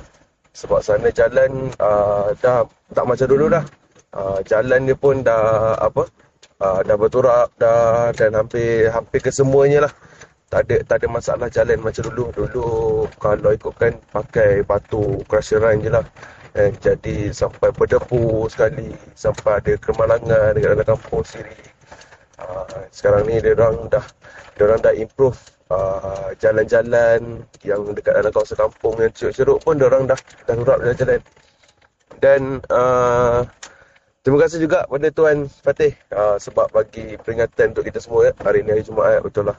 Sebab 0.54 0.86
sana 0.86 1.10
jalan 1.10 1.74
uh, 1.82 2.30
dah 2.38 2.62
tak 2.94 3.04
macam 3.10 3.26
dulu 3.26 3.50
dah. 3.50 3.66
Uh, 4.14 4.38
jalan 4.46 4.86
dia 4.86 4.94
pun 4.94 5.26
dah 5.26 5.74
apa? 5.82 6.06
Uh, 6.62 6.80
dah 6.86 6.94
berturap 6.94 7.50
dah 7.58 8.14
dan 8.14 8.38
hampir 8.38 8.86
hampir 8.90 9.18
kesemuanya 9.18 9.90
lah 9.90 9.92
tak 10.48 10.64
ada 10.68 10.76
tak 10.88 10.96
ada 11.04 11.08
masalah 11.12 11.48
jalan 11.52 11.78
macam 11.80 12.02
dulu. 12.08 12.32
Dulu 12.32 12.66
kalau 13.20 13.50
ikutkan 13.52 14.00
pakai 14.12 14.64
batu 14.64 15.20
crusheran 15.28 15.84
je 15.84 15.92
lah 15.92 16.04
eh, 16.56 16.72
jadi 16.80 17.30
sampai 17.30 17.68
berdepu 17.76 18.48
sekali 18.48 18.96
sampai 19.12 19.60
ada 19.60 19.72
kemalangan 19.76 20.56
dekat 20.56 20.68
dalam 20.72 20.86
kampung 20.88 21.22
sendiri. 21.24 21.56
Uh, 22.38 22.86
sekarang 22.94 23.26
ni 23.26 23.42
dia 23.42 23.52
orang 23.58 23.90
dah 23.90 24.06
dia 24.54 24.62
orang 24.70 24.78
dah 24.78 24.94
improve 24.94 25.38
uh, 25.74 26.30
jalan-jalan 26.38 27.42
yang 27.66 27.82
dekat 27.90 28.14
dalam 28.14 28.30
kawasan 28.30 28.62
kampung 28.62 28.94
yang 29.02 29.10
ceruk-ceruk 29.10 29.58
pun 29.66 29.74
dia 29.74 29.90
orang 29.90 30.06
dah 30.06 30.18
dah 30.46 30.54
turap 30.54 30.78
jalan-jalan 30.80 31.20
dan 32.22 32.40
uh, 32.70 33.42
Terima 34.28 34.44
kasih 34.44 34.60
juga 34.60 34.84
pada 34.84 35.08
Tuan 35.08 35.48
Fatih 35.48 35.96
uh, 36.12 36.36
sebab 36.36 36.68
bagi 36.68 37.16
peringatan 37.16 37.72
untuk 37.72 37.88
kita 37.88 37.96
semua 37.96 38.28
ya. 38.28 38.32
Hari 38.44 38.60
ni 38.60 38.76
hari 38.76 38.84
Jumaat 38.84 39.24
betul 39.24 39.48
lah 39.48 39.56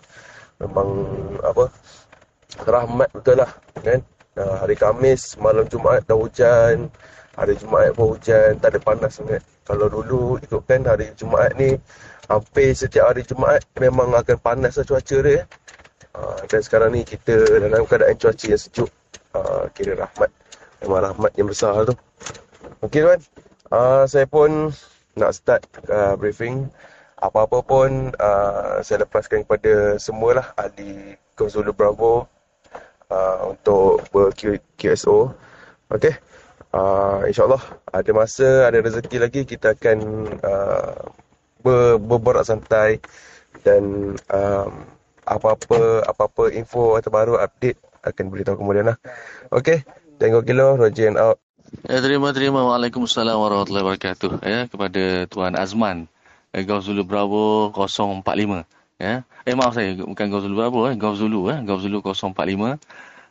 memang 0.59 0.87
apa 1.41 1.71
rahmat 2.67 3.09
betul 3.15 3.39
lah 3.39 3.51
kan? 3.79 4.03
Uh, 4.39 4.55
hari 4.63 4.75
Kamis 4.75 5.35
malam 5.39 5.67
Jumaat 5.67 6.05
dah 6.07 6.15
hujan. 6.15 6.87
Hari 7.35 7.55
Jumaat 7.55 7.95
pun 7.95 8.15
hujan 8.15 8.59
tak 8.59 8.75
ada 8.75 8.79
panas 8.79 9.19
sangat. 9.19 9.43
Kalau 9.63 9.87
dulu 9.87 10.39
ikutkan 10.43 10.83
hari 10.83 11.11
Jumaat 11.15 11.55
ni 11.55 11.75
hampir 12.27 12.75
setiap 12.75 13.11
hari 13.11 13.23
Jumaat 13.23 13.63
memang 13.79 14.11
akan 14.15 14.37
panas 14.39 14.75
lah 14.79 14.85
cuaca 14.87 15.17
dia. 15.23 15.43
Uh, 16.15 16.39
dan 16.51 16.61
sekarang 16.63 16.89
ni 16.95 17.01
kita 17.07 17.35
dalam 17.59 17.87
keadaan 17.87 18.15
cuaca 18.19 18.45
yang 18.47 18.59
sejuk. 18.59 18.91
Uh, 19.31 19.67
kira 19.75 19.95
rahmat. 19.95 20.31
Memang 20.83 20.99
rahmat 21.11 21.31
yang 21.39 21.47
besar 21.47 21.87
tu. 21.87 21.95
Ok 22.83 22.99
tuan. 22.99 23.19
Uh, 23.69 24.03
saya 24.09 24.25
pun 24.25 24.73
nak 25.19 25.31
start 25.35 25.61
uh, 25.91 26.15
briefing 26.15 26.67
apa-apa 27.19 27.59
pun 27.61 28.15
uh, 28.15 28.79
saya 28.79 29.03
lepaskan 29.03 29.43
kepada 29.43 29.99
semualah 29.99 30.55
ahli 30.55 31.19
Zulu 31.35 31.71
Bravo 31.71 32.27
uh, 33.11 33.39
untuk 33.51 34.03
ber-QSO. 34.11 35.31
Okey. 35.91 36.15
Uh, 36.69 37.25
InsyaAllah 37.25 37.63
ada 37.89 38.11
masa, 38.13 38.69
ada 38.69 38.77
rezeki 38.83 39.17
lagi 39.17 39.41
kita 39.41 39.73
akan 39.73 39.99
uh, 40.43 41.01
ber, 41.65 41.97
berborak 41.97 42.45
santai 42.45 43.01
dan 43.65 44.13
um, 44.29 44.71
apa-apa 45.25 46.05
apa-apa 46.05 46.53
info 46.53 46.93
terbaru 47.01 47.41
update 47.41 47.81
akan 48.05 48.25
beritahu 48.29 48.61
kemudian 48.61 48.93
lah. 48.93 48.97
Okey, 49.49 49.81
tengok 50.21 50.45
kilo 50.45 50.77
Roger 50.77 51.09
and 51.09 51.17
out. 51.17 51.41
Ya, 51.85 52.01
terima 52.01 52.33
terima 52.33 52.65
Waalaikumsalam 52.65 53.37
warahmatullahi 53.37 53.85
wabarakatuh 53.85 54.41
ya 54.41 54.65
kepada 54.69 55.29
Tuan 55.29 55.53
Azman 55.53 56.09
eh, 56.53 56.63
Golf 56.65 56.83
Zulu 56.85 57.03
Bravo 57.05 57.69
045 57.73 58.65
ya. 58.99 59.23
Eh 59.47 59.55
maaf 59.55 59.73
saya 59.77 59.95
bukan 59.95 60.25
Golf 60.29 60.43
Zulu 60.45 60.55
Bravo 60.59 60.79
eh 60.89 60.95
Golf 60.97 61.15
Zulu 61.17 61.49
eh 61.53 61.59
Golf 61.63 61.81
Zulu 61.81 62.01
045. 62.01 62.79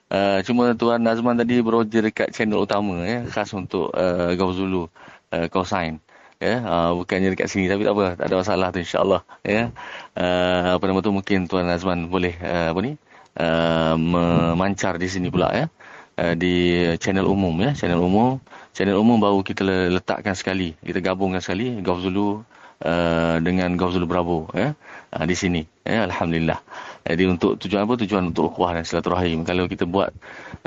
Uh, 0.08 0.40
cuma 0.40 0.72
Tuan 0.72 1.04
Azman 1.04 1.36
tadi 1.36 1.60
berojer 1.60 2.00
dekat 2.00 2.32
channel 2.32 2.64
utama 2.64 3.04
ya 3.04 3.28
khas 3.28 3.52
untuk 3.52 3.92
uh, 3.92 4.32
Golf 4.40 4.56
Zulu 4.56 4.88
uh, 5.36 5.46
call 5.52 5.68
sign 5.68 6.00
ya? 6.40 6.64
Uh, 6.64 6.90
bukannya 6.96 7.36
dekat 7.36 7.52
sini 7.52 7.68
tapi 7.68 7.84
tak 7.84 7.92
apa 7.92 8.16
tak 8.16 8.26
ada 8.32 8.36
masalah 8.40 8.68
tu 8.72 8.80
insyaallah 8.80 9.20
ya. 9.44 9.68
Uh, 10.16 10.80
apa 10.80 10.84
nama 10.88 11.04
tu 11.04 11.12
mungkin 11.12 11.44
tuan 11.44 11.68
Azman 11.68 12.08
boleh 12.08 12.40
uh, 12.40 12.72
apa 12.72 12.80
ni 12.80 12.96
uh, 13.36 13.94
memancar 14.00 14.96
di 14.96 15.12
sini 15.12 15.28
pula 15.28 15.52
ya. 15.52 15.68
Uh, 16.16 16.32
di 16.32 16.80
channel 16.96 17.28
umum 17.28 17.52
ya 17.60 17.76
channel 17.76 18.00
umum. 18.00 18.40
Channel 18.72 18.96
umum 18.96 19.20
baru 19.20 19.44
kita 19.44 19.60
letakkan 19.92 20.32
sekali 20.32 20.72
kita 20.80 21.04
gabungkan 21.04 21.44
sekali 21.44 21.84
Golf 21.84 22.00
Zulu 22.00 22.48
uh, 22.84 23.36
dengan 23.42 23.74
Golf 23.78 23.96
Zulu 23.96 24.06
Bravo 24.06 24.50
ya 24.52 24.74
uh, 25.14 25.24
di 25.24 25.34
sini 25.34 25.62
ya 25.82 26.04
alhamdulillah 26.06 26.60
jadi 27.08 27.24
untuk 27.30 27.56
tujuan 27.62 27.88
apa 27.88 27.94
tujuan 28.04 28.34
untuk 28.34 28.52
ukhuwah 28.52 28.76
dan 28.76 28.84
silaturahim 28.84 29.46
kalau 29.48 29.64
kita 29.64 29.88
buat 29.88 30.12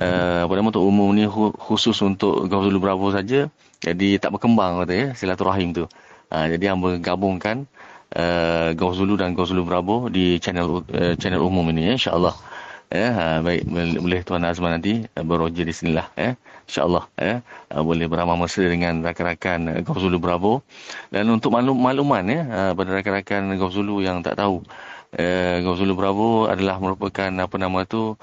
uh, 0.02 0.48
apa 0.48 0.54
nama 0.58 0.74
untuk 0.74 0.84
umum 0.84 1.14
ni 1.14 1.30
khusus 1.60 1.96
untuk 2.02 2.48
Golf 2.50 2.66
Zulu 2.66 2.80
Bravo 2.82 3.14
saja 3.14 3.52
jadi 3.82 4.22
tak 4.22 4.38
berkembang 4.38 4.86
kata 4.86 4.94
ya 4.94 5.08
silaturahim 5.18 5.74
tu. 5.74 5.90
Ha, 6.32 6.48
jadi 6.48 6.72
hamba 6.72 7.02
gabungkan 7.02 7.66
uh, 8.14 8.72
Gau 8.78 8.94
Zulu 8.94 9.18
dan 9.18 9.34
Gau 9.34 9.50
Zulu 9.50 9.66
Bravo 9.66 10.08
di 10.08 10.38
channel 10.38 10.86
uh, 10.86 11.18
channel 11.18 11.42
umum 11.42 11.66
ini 11.74 11.90
ya 11.90 11.94
insya-Allah. 11.98 12.36
Ya, 12.92 13.10
ha, 13.16 13.24
baik 13.42 13.66
boleh 14.04 14.22
tuan 14.22 14.46
Azman 14.46 14.78
nanti 14.78 15.02
uh, 15.18 15.26
beroja 15.26 15.66
di 15.66 15.74
sinilah 15.74 16.08
ya. 16.14 16.38
Insya-Allah 16.66 17.04
ya. 17.18 17.36
Uh, 17.72 17.84
boleh 17.86 18.06
beramah 18.10 18.38
mesra 18.38 18.66
dengan 18.68 19.02
rakan-rakan 19.02 19.60
uh, 19.72 19.80
Gau 19.86 19.98
Zulu 19.98 20.18
Bravo 20.22 20.54
dan 21.10 21.30
untuk 21.30 21.54
maklum 21.54 21.78
makluman 21.78 22.24
ya 22.26 22.42
uh, 22.48 22.72
pada 22.76 22.90
rakan-rakan 23.02 23.56
Gau 23.58 23.72
Zulu 23.72 24.02
yang 24.02 24.22
tak 24.22 24.38
tahu 24.38 24.62
uh, 25.18 25.56
Gau 25.64 25.76
Zulu 25.76 25.94
Bravo 25.98 26.30
adalah 26.48 26.78
merupakan 26.78 27.30
apa 27.32 27.56
nama 27.58 27.84
tu 27.88 28.16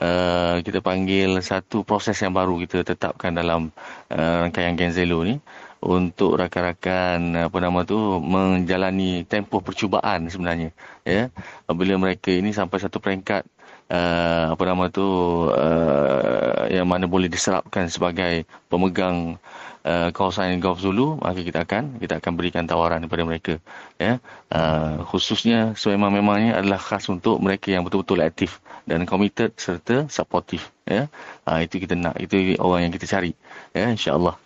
uh, 0.00 0.56
kita 0.60 0.82
panggil 0.82 1.38
satu 1.40 1.86
proses 1.86 2.16
yang 2.20 2.34
baru 2.34 2.58
kita 2.66 2.82
tetapkan 2.82 3.34
dalam 3.34 3.70
uh, 4.10 4.36
rangkaian 4.46 4.74
Genzelo 4.74 5.22
ni 5.22 5.38
untuk 5.84 6.40
rakan-rakan 6.40 7.48
apa 7.48 7.58
nama 7.60 7.84
tu 7.84 7.96
menjalani 8.18 9.28
tempoh 9.28 9.60
percubaan 9.60 10.26
sebenarnya 10.32 10.72
ya. 11.04 11.28
Apabila 11.68 12.00
mereka 12.00 12.32
ini 12.32 12.56
sampai 12.56 12.80
satu 12.80 12.98
peringkat 12.98 13.44
uh, 13.92 14.56
apa 14.56 14.62
nama 14.64 14.88
tu 14.88 15.04
uh, 15.52 16.64
yang 16.72 16.88
mana 16.88 17.04
boleh 17.04 17.28
diserapkan 17.28 17.88
sebagai 17.92 18.48
pemegang 18.72 19.36
uh, 19.84 20.08
kawasan 20.10 20.56
Golf 20.60 20.80
Zulu 20.80 21.20
maka 21.20 21.44
kita 21.44 21.68
akan 21.68 22.00
kita 22.00 22.18
akan 22.20 22.32
berikan 22.34 22.64
tawaran 22.64 23.04
kepada 23.04 23.22
mereka 23.28 23.54
ya. 24.00 24.18
Uh, 24.48 25.04
khususnya 25.08 25.76
sememang-memangnya 25.76 26.64
adalah 26.64 26.80
khas 26.80 27.06
untuk 27.12 27.38
mereka 27.44 27.68
yang 27.68 27.84
betul-betul 27.84 28.24
aktif 28.24 28.64
dan 28.88 29.04
committed 29.04 29.52
serta 29.60 30.08
supportive 30.08 30.64
ya. 30.88 31.08
Ha, 31.44 31.64
itu 31.64 31.80
kita 31.80 31.96
nak 31.96 32.16
itu 32.20 32.56
orang 32.60 32.88
yang 32.88 32.92
kita 32.92 33.08
cari 33.08 33.32
ya 33.76 33.88
insyaallah 33.92 34.43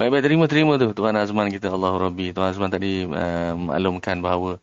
baik-baik 0.00 0.24
terima 0.24 0.44
terima 0.48 0.72
tu 0.80 0.92
tuan 0.96 1.16
Azman 1.16 1.52
kita. 1.52 1.68
Allah 1.68 1.92
Rabbi. 1.92 2.32
Tuan 2.32 2.50
Azman 2.52 2.72
tadi 2.72 3.04
uh, 3.04 3.52
maklumkan 3.56 4.18
bahawa 4.24 4.56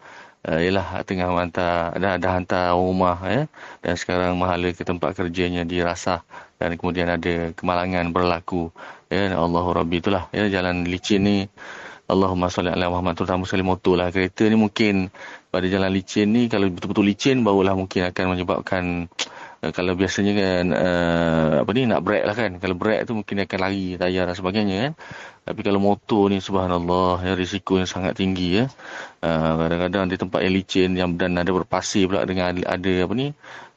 uh, 0.48 0.60
ialah 0.60 1.06
tengah 1.06 1.30
hantar 1.30 1.94
dah 1.98 2.18
dah 2.18 2.32
hantar 2.38 2.74
rumah 2.74 3.18
ya. 3.26 3.42
Dan 3.86 3.94
sekarang 3.96 4.34
mahala 4.38 4.74
ke 4.74 4.82
tempat 4.82 5.14
kerjanya 5.14 5.62
dirasah 5.64 6.26
dan 6.58 6.74
kemudian 6.78 7.08
ada 7.10 7.54
kemalangan 7.54 8.10
berlaku 8.10 8.74
ya. 9.14 9.38
Allah 9.38 9.66
Rabbi 9.66 10.02
itulah 10.02 10.30
ya 10.34 10.50
jalan 10.50 10.90
licin 10.90 11.22
ni. 11.24 11.38
Allahumma 12.08 12.48
salli 12.48 12.72
ala 12.72 12.88
Muhammad 12.88 13.20
terutama 13.20 13.44
sekali 13.44 13.68
motor 13.68 14.00
lah. 14.00 14.08
Kereta 14.16 14.48
ni 14.48 14.56
mungkin 14.56 15.12
pada 15.52 15.68
jalan 15.68 15.92
licin 15.92 16.32
ni 16.32 16.48
kalau 16.48 16.72
betul-betul 16.72 17.04
licin 17.04 17.44
barulah 17.44 17.76
mungkin 17.76 18.08
akan 18.08 18.26
menyebabkan 18.32 18.84
uh, 19.12 19.37
kalau 19.58 19.98
biasanya 19.98 20.34
kan 20.38 20.66
uh, 20.70 21.52
apa 21.66 21.70
ni 21.74 21.90
nak 21.90 22.02
brake 22.06 22.26
lah 22.30 22.36
kan. 22.38 22.52
Kalau 22.62 22.76
brake 22.78 23.10
tu 23.10 23.18
mungkin 23.18 23.42
akan 23.42 23.60
lari 23.60 23.98
tayar 23.98 24.30
dan 24.30 24.36
sebagainya 24.38 24.76
kan. 24.86 24.94
Tapi 25.48 25.60
kalau 25.66 25.80
motor 25.82 26.30
ni 26.30 26.38
subhanallah 26.44 27.24
ya 27.26 27.34
risiko 27.34 27.82
yang 27.82 27.90
sangat 27.90 28.14
tinggi 28.20 28.62
ya. 28.62 28.66
Uh, 29.26 29.54
kadang-kadang 29.66 30.14
di 30.14 30.16
tempat 30.20 30.40
yang 30.46 30.54
licin 30.54 30.90
yang 30.94 31.10
dan 31.18 31.34
ada 31.42 31.50
berpasir 31.50 32.06
pula 32.06 32.22
dengan 32.30 32.54
ada, 32.54 32.78
ada 32.78 32.94
apa 33.02 33.14
ni 33.18 33.28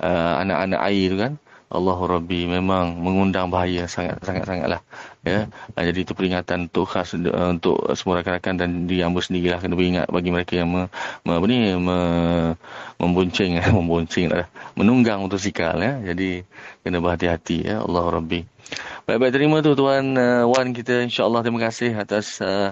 uh, 0.05 0.35
anak-anak 0.45 0.81
air 0.85 1.05
tu 1.09 1.17
kan. 1.17 1.33
Allahu 1.71 2.03
Rabbi 2.11 2.51
memang 2.51 2.99
mengundang 2.99 3.47
bahaya 3.47 3.87
sangat 3.87 4.19
sangat 4.27 4.43
sangatlah 4.43 4.83
ya. 5.27 5.49
Uh, 5.77 5.85
jadi 5.85 5.99
itu 6.05 6.13
peringatan 6.17 6.69
untuk 6.73 6.87
khas 6.89 7.17
uh, 7.17 7.51
untuk 7.53 7.77
semua 7.97 8.21
rakan-rakan 8.21 8.55
dan 8.57 8.71
diri 8.89 9.05
hamba 9.05 9.21
sendirilah 9.21 9.61
kena 9.61 9.77
beringat 9.77 10.07
bagi 10.09 10.31
mereka 10.33 10.57
yang 10.57 10.69
me, 10.73 10.83
me, 11.25 11.33
ni 11.47 11.75
me, 11.77 11.99
membonceng 12.97 13.61
membonceng 13.79 14.33
lah 14.33 14.47
menunggang 14.75 15.21
motosikal 15.21 15.77
ya. 15.81 16.01
Jadi 16.01 16.45
kena 16.83 16.99
berhati-hati 16.99 17.69
ya. 17.69 17.85
Allahu 17.85 18.21
Rabbi 18.21 18.61
baik-baik 19.07 19.35
terima 19.35 19.59
tu 19.67 19.75
tuan 19.75 20.15
uh, 20.15 20.47
Wan 20.47 20.71
kita. 20.71 21.03
Insyaallah 21.03 21.43
terima 21.43 21.61
kasih 21.67 21.91
atas 21.99 22.39
uh, 22.39 22.71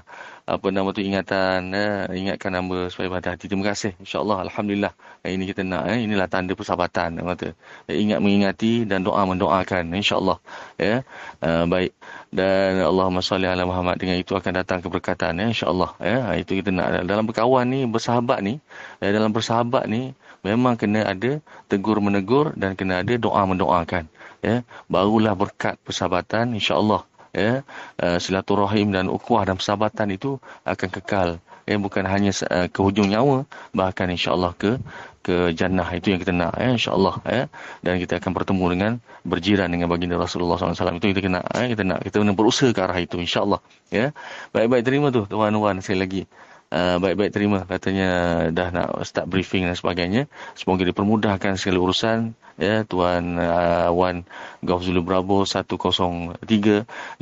apa 0.49 0.73
nama 0.73 0.89
tu? 0.97 1.05
Ingatan 1.05 1.77
ya, 1.77 2.09
ingatkan 2.09 2.57
nama 2.57 2.89
supaya 2.89 3.13
berhati-hati. 3.13 3.53
Terima 3.53 3.69
kasih. 3.69 3.93
Insyaallah 4.01 4.49
alhamdulillah. 4.49 4.97
Eh, 5.21 5.37
ini 5.37 5.45
kita 5.45 5.61
nak 5.61 5.85
eh, 5.93 6.09
inilah 6.09 6.25
tanda 6.25 6.57
persahabatan. 6.57 7.21
Kata 7.21 7.53
eh, 7.93 7.97
ingat 8.01 8.25
mengingati 8.25 8.89
dan 8.89 9.05
doa 9.05 9.29
mendoakan. 9.29 9.93
Insyaallah. 9.93 10.41
Ya. 10.81 11.05
Uh, 11.45 11.69
baik. 11.69 11.93
Dan 12.33 12.81
Allahumma 12.81 13.21
salli 13.21 13.45
ala 13.45 13.69
Muhammad. 13.69 14.01
Dengan 14.01 14.17
itu 14.17 14.33
akan 14.33 14.53
datang 14.57 14.81
keberkatan 14.81 15.37
ya 15.37 15.53
insyaallah. 15.53 15.91
Ya 16.01 16.33
itu 16.41 16.57
kita 16.57 16.73
nak. 16.73 17.05
Dalam 17.05 17.29
berkawan 17.29 17.69
ni 17.69 17.85
bersahabat 17.85 18.41
ni 18.41 18.65
ya, 19.05 19.13
dalam 19.13 19.37
bersahabat 19.37 19.85
ni 19.85 20.17
memang 20.41 20.81
kena 20.81 21.05
ada 21.05 21.45
tegur 21.69 22.01
menegur 22.01 22.57
dan 22.57 22.73
kena 22.73 23.05
ada 23.05 23.13
doa 23.21 23.45
mendoakan. 23.45 24.09
Ya. 24.41 24.65
Barulah 24.89 25.37
berkat 25.37 25.77
persahabatan 25.85 26.57
insyaallah 26.57 27.05
ya 27.39 27.55
uh, 28.03 28.19
silaturahim 28.19 28.91
dan 28.91 29.07
ukhuwah 29.07 29.47
dan 29.47 29.55
persahabatan 29.55 30.19
itu 30.19 30.43
akan 30.67 30.89
kekal. 30.91 31.29
Ya 31.69 31.77
bukan 31.77 32.09
hanya 32.09 32.33
uh, 32.49 32.67
ke 32.73 32.81
hujung 32.81 33.13
nyawa 33.13 33.45
bahkan 33.77 34.09
insyaallah 34.09 34.57
ke 34.57 34.81
ke 35.21 35.53
jannah 35.53 35.85
itu 35.93 36.17
yang 36.17 36.21
kita 36.25 36.33
nak 36.33 36.57
ya 36.57 36.75
insyaallah 36.75 37.15
ya. 37.29 37.43
Dan 37.85 38.01
kita 38.03 38.19
akan 38.19 38.33
bertemu 38.33 38.65
dengan 38.73 38.93
berjiran 39.23 39.69
dengan 39.69 39.87
baginda 39.93 40.17
Rasulullah 40.17 40.57
SAW 40.57 40.99
itu 40.99 41.13
kita 41.13 41.21
kena 41.21 41.41
ya, 41.45 41.69
kita 41.69 41.83
nak 41.85 41.99
kita 42.03 42.17
kena 42.25 42.33
berusaha 42.33 42.73
ke 42.73 42.81
arah 42.81 42.99
itu 42.99 43.21
insyaallah 43.21 43.61
ya. 43.93 44.17
Baik-baik 44.57 44.83
terima 44.83 45.13
tu 45.15 45.29
tuan-tuan 45.29 45.79
sekali 45.85 46.01
lagi 46.01 46.23
Uh, 46.69 47.01
baik-baik 47.01 47.33
terima. 47.33 47.65
Katanya 47.65 48.09
dah 48.53 48.69
nak 48.69 49.01
start 49.09 49.25
briefing 49.25 49.65
dan 49.65 49.73
sebagainya. 49.73 50.29
Semoga 50.53 50.85
dipermudahkan 50.85 51.57
segala 51.57 51.81
urusan 51.81 52.37
ya 52.59 52.83
tuan 52.85 53.39
uh, 53.39 53.89
Wan 53.95 54.27
Golf 54.61 54.83
Zulu 54.83 55.01
Bravo 55.01 55.47
103 55.47 55.71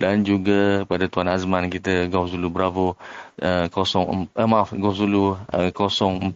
dan 0.01 0.25
juga 0.25 0.83
pada 0.89 1.05
tuan 1.07 1.29
Azman 1.29 1.69
kita 1.69 2.09
Golf 2.09 2.33
Zulu 2.33 2.49
Bravo 2.49 2.97
uh, 3.45 3.69
0 3.69 4.33
uh, 4.33 4.49
maaf 4.49 4.73
Golf 4.75 4.97
Zulu 4.97 5.37
uh, 5.37 5.71
045 5.71 6.33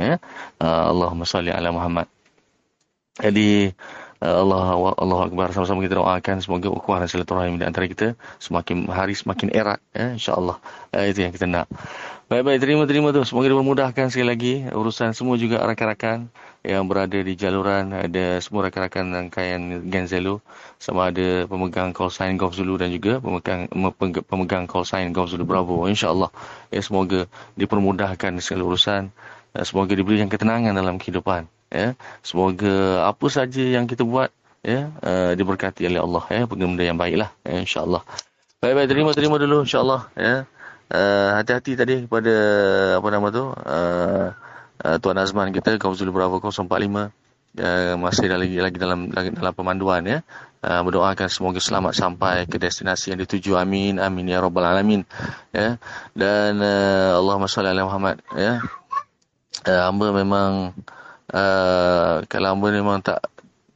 ya. 0.00 0.16
Uh, 0.62 0.84
Allahumma 0.88 1.26
salli 1.28 1.52
ala 1.52 1.68
Muhammad. 1.74 2.08
Jadi 3.18 3.74
uh, 4.22 4.36
Allah 4.40 4.94
Allah 4.96 5.20
Akbar. 5.26 5.50
Sama-sama 5.50 5.82
kita 5.82 5.98
doakan 5.98 6.40
semoga 6.40 6.70
ukhuwah 6.70 7.02
dan 7.02 7.10
silaturahim 7.10 7.58
di 7.58 7.66
antara 7.66 7.90
kita 7.90 8.14
semakin 8.38 8.86
hari 8.88 9.18
semakin 9.18 9.50
erat 9.50 9.82
ya 9.90 10.14
insyaallah. 10.14 10.56
Uh, 10.94 11.04
itu 11.10 11.26
yang 11.26 11.34
kita 11.34 11.50
nak 11.50 11.66
baik-baik 12.34 12.58
terima-terima 12.66 13.14
tu. 13.14 13.22
Semoga 13.22 13.46
dipermudahkan 13.46 14.10
sekali 14.10 14.26
lagi 14.26 14.54
urusan 14.66 15.14
semua 15.14 15.38
juga 15.38 15.62
rakan-rakan 15.62 16.26
yang 16.66 16.90
berada 16.90 17.14
di 17.14 17.38
jaluran. 17.38 17.94
Ada 17.94 18.42
semua 18.42 18.66
rakan-rakan 18.66 19.14
rangkaian 19.14 19.86
Genzelo 19.86 20.42
sama 20.82 21.14
ada 21.14 21.46
pemegang 21.46 21.94
call 21.94 22.10
sign 22.10 22.34
Golf 22.34 22.58
Zulu 22.58 22.74
dan 22.74 22.90
juga 22.90 23.22
pemegang 23.22 23.70
pemegang 24.26 24.66
call 24.66 24.82
sign 24.82 25.14
Golf 25.14 25.30
Zulu 25.30 25.46
Bravo. 25.46 25.86
Insyaallah 25.86 26.34
ya 26.74 26.82
semoga 26.82 27.30
dipermudahkan 27.54 28.42
segala 28.42 28.66
urusan. 28.66 29.14
Semoga 29.62 29.94
diberikan 29.94 30.26
ketenangan 30.26 30.74
dalam 30.74 30.98
kehidupan 30.98 31.46
ya. 31.70 31.94
Semoga 32.26 33.06
apa 33.06 33.26
saja 33.30 33.62
yang 33.62 33.86
kita 33.86 34.02
buat 34.02 34.34
ya 34.66 34.90
uh, 35.06 35.38
diberkati 35.38 35.86
oleh 35.86 36.02
Allah 36.02 36.26
ya. 36.34 36.42
Benda 36.50 36.82
yang 36.82 36.98
baiklah 36.98 37.30
ya, 37.46 37.62
insyaallah. 37.62 38.02
Baik-baik 38.58 38.90
terima 38.90 39.10
terima 39.14 39.38
dulu 39.38 39.62
insyaallah 39.62 40.10
ya 40.18 40.50
uh, 40.94 41.28
hati-hati 41.42 41.74
tadi 41.74 42.06
kepada 42.06 42.34
apa 43.02 43.08
nama 43.10 43.26
tu 43.34 43.50
uh, 43.50 44.26
uh, 44.86 44.96
Tuan 45.02 45.18
Azman 45.18 45.50
kita 45.50 45.74
Kauzul 45.82 46.14
Bravo 46.14 46.38
045 46.38 46.70
uh, 47.58 47.94
masih 47.98 48.30
lagi 48.30 48.58
lagi 48.58 48.78
dalam 48.78 49.10
lagi 49.10 49.30
dalam 49.34 49.54
pemanduan 49.54 50.02
ya. 50.06 50.18
Uh, 50.64 50.80
berdoakan 50.80 51.28
semoga 51.28 51.60
selamat 51.60 51.92
sampai 51.92 52.48
ke 52.48 52.56
destinasi 52.56 53.12
yang 53.12 53.20
dituju. 53.20 53.60
Amin. 53.60 54.00
Amin 54.00 54.32
ya 54.32 54.40
rabbal 54.40 54.64
alamin. 54.64 55.04
Ya. 55.52 55.76
Dan 56.16 56.64
uh, 56.64 57.20
Allahumma 57.20 57.50
salli 57.52 57.68
ala 57.68 57.84
Muhammad 57.84 58.24
ya. 58.32 58.64
Uh, 59.64 59.82
hamba 59.92 60.12
memang 60.16 60.72
uh, 61.30 62.24
kalau 62.26 62.48
hamba 62.56 62.68
memang 62.72 63.04
tak 63.04 63.20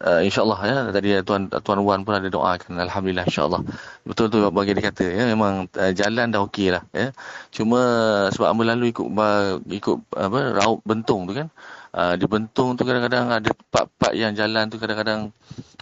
uh, 0.04 0.20
insyaallah 0.22 0.60
ya 0.62 0.76
tadi 0.94 1.08
tuan 1.26 1.50
tuan 1.50 1.78
Wan 1.82 2.06
pun 2.06 2.14
ada 2.14 2.28
doakan 2.30 2.78
alhamdulillah 2.78 3.26
insyaallah 3.26 3.62
betul 4.06 4.30
tu 4.30 4.38
bagi 4.50 4.74
dia 4.74 4.84
kata 4.90 5.04
ya 5.06 5.24
memang 5.26 5.66
uh, 5.74 5.92
jalan 5.94 6.30
dah 6.30 6.40
okey 6.46 6.70
lah 6.70 6.82
ya 6.94 7.10
cuma 7.50 7.80
sebab 8.30 8.54
hamba 8.54 8.62
lalu 8.74 8.94
ikut 8.94 9.06
ikut 9.66 9.96
apa 10.14 10.38
raut 10.62 10.80
bentung 10.86 11.26
tu 11.26 11.32
kan 11.34 11.48
uh, 11.94 12.14
di 12.14 12.26
bentung 12.30 12.78
tu 12.78 12.82
kadang-kadang 12.86 13.26
ada 13.32 13.50
part-part 13.70 14.14
yang 14.14 14.32
jalan 14.38 14.70
tu 14.70 14.78
kadang-kadang 14.78 15.34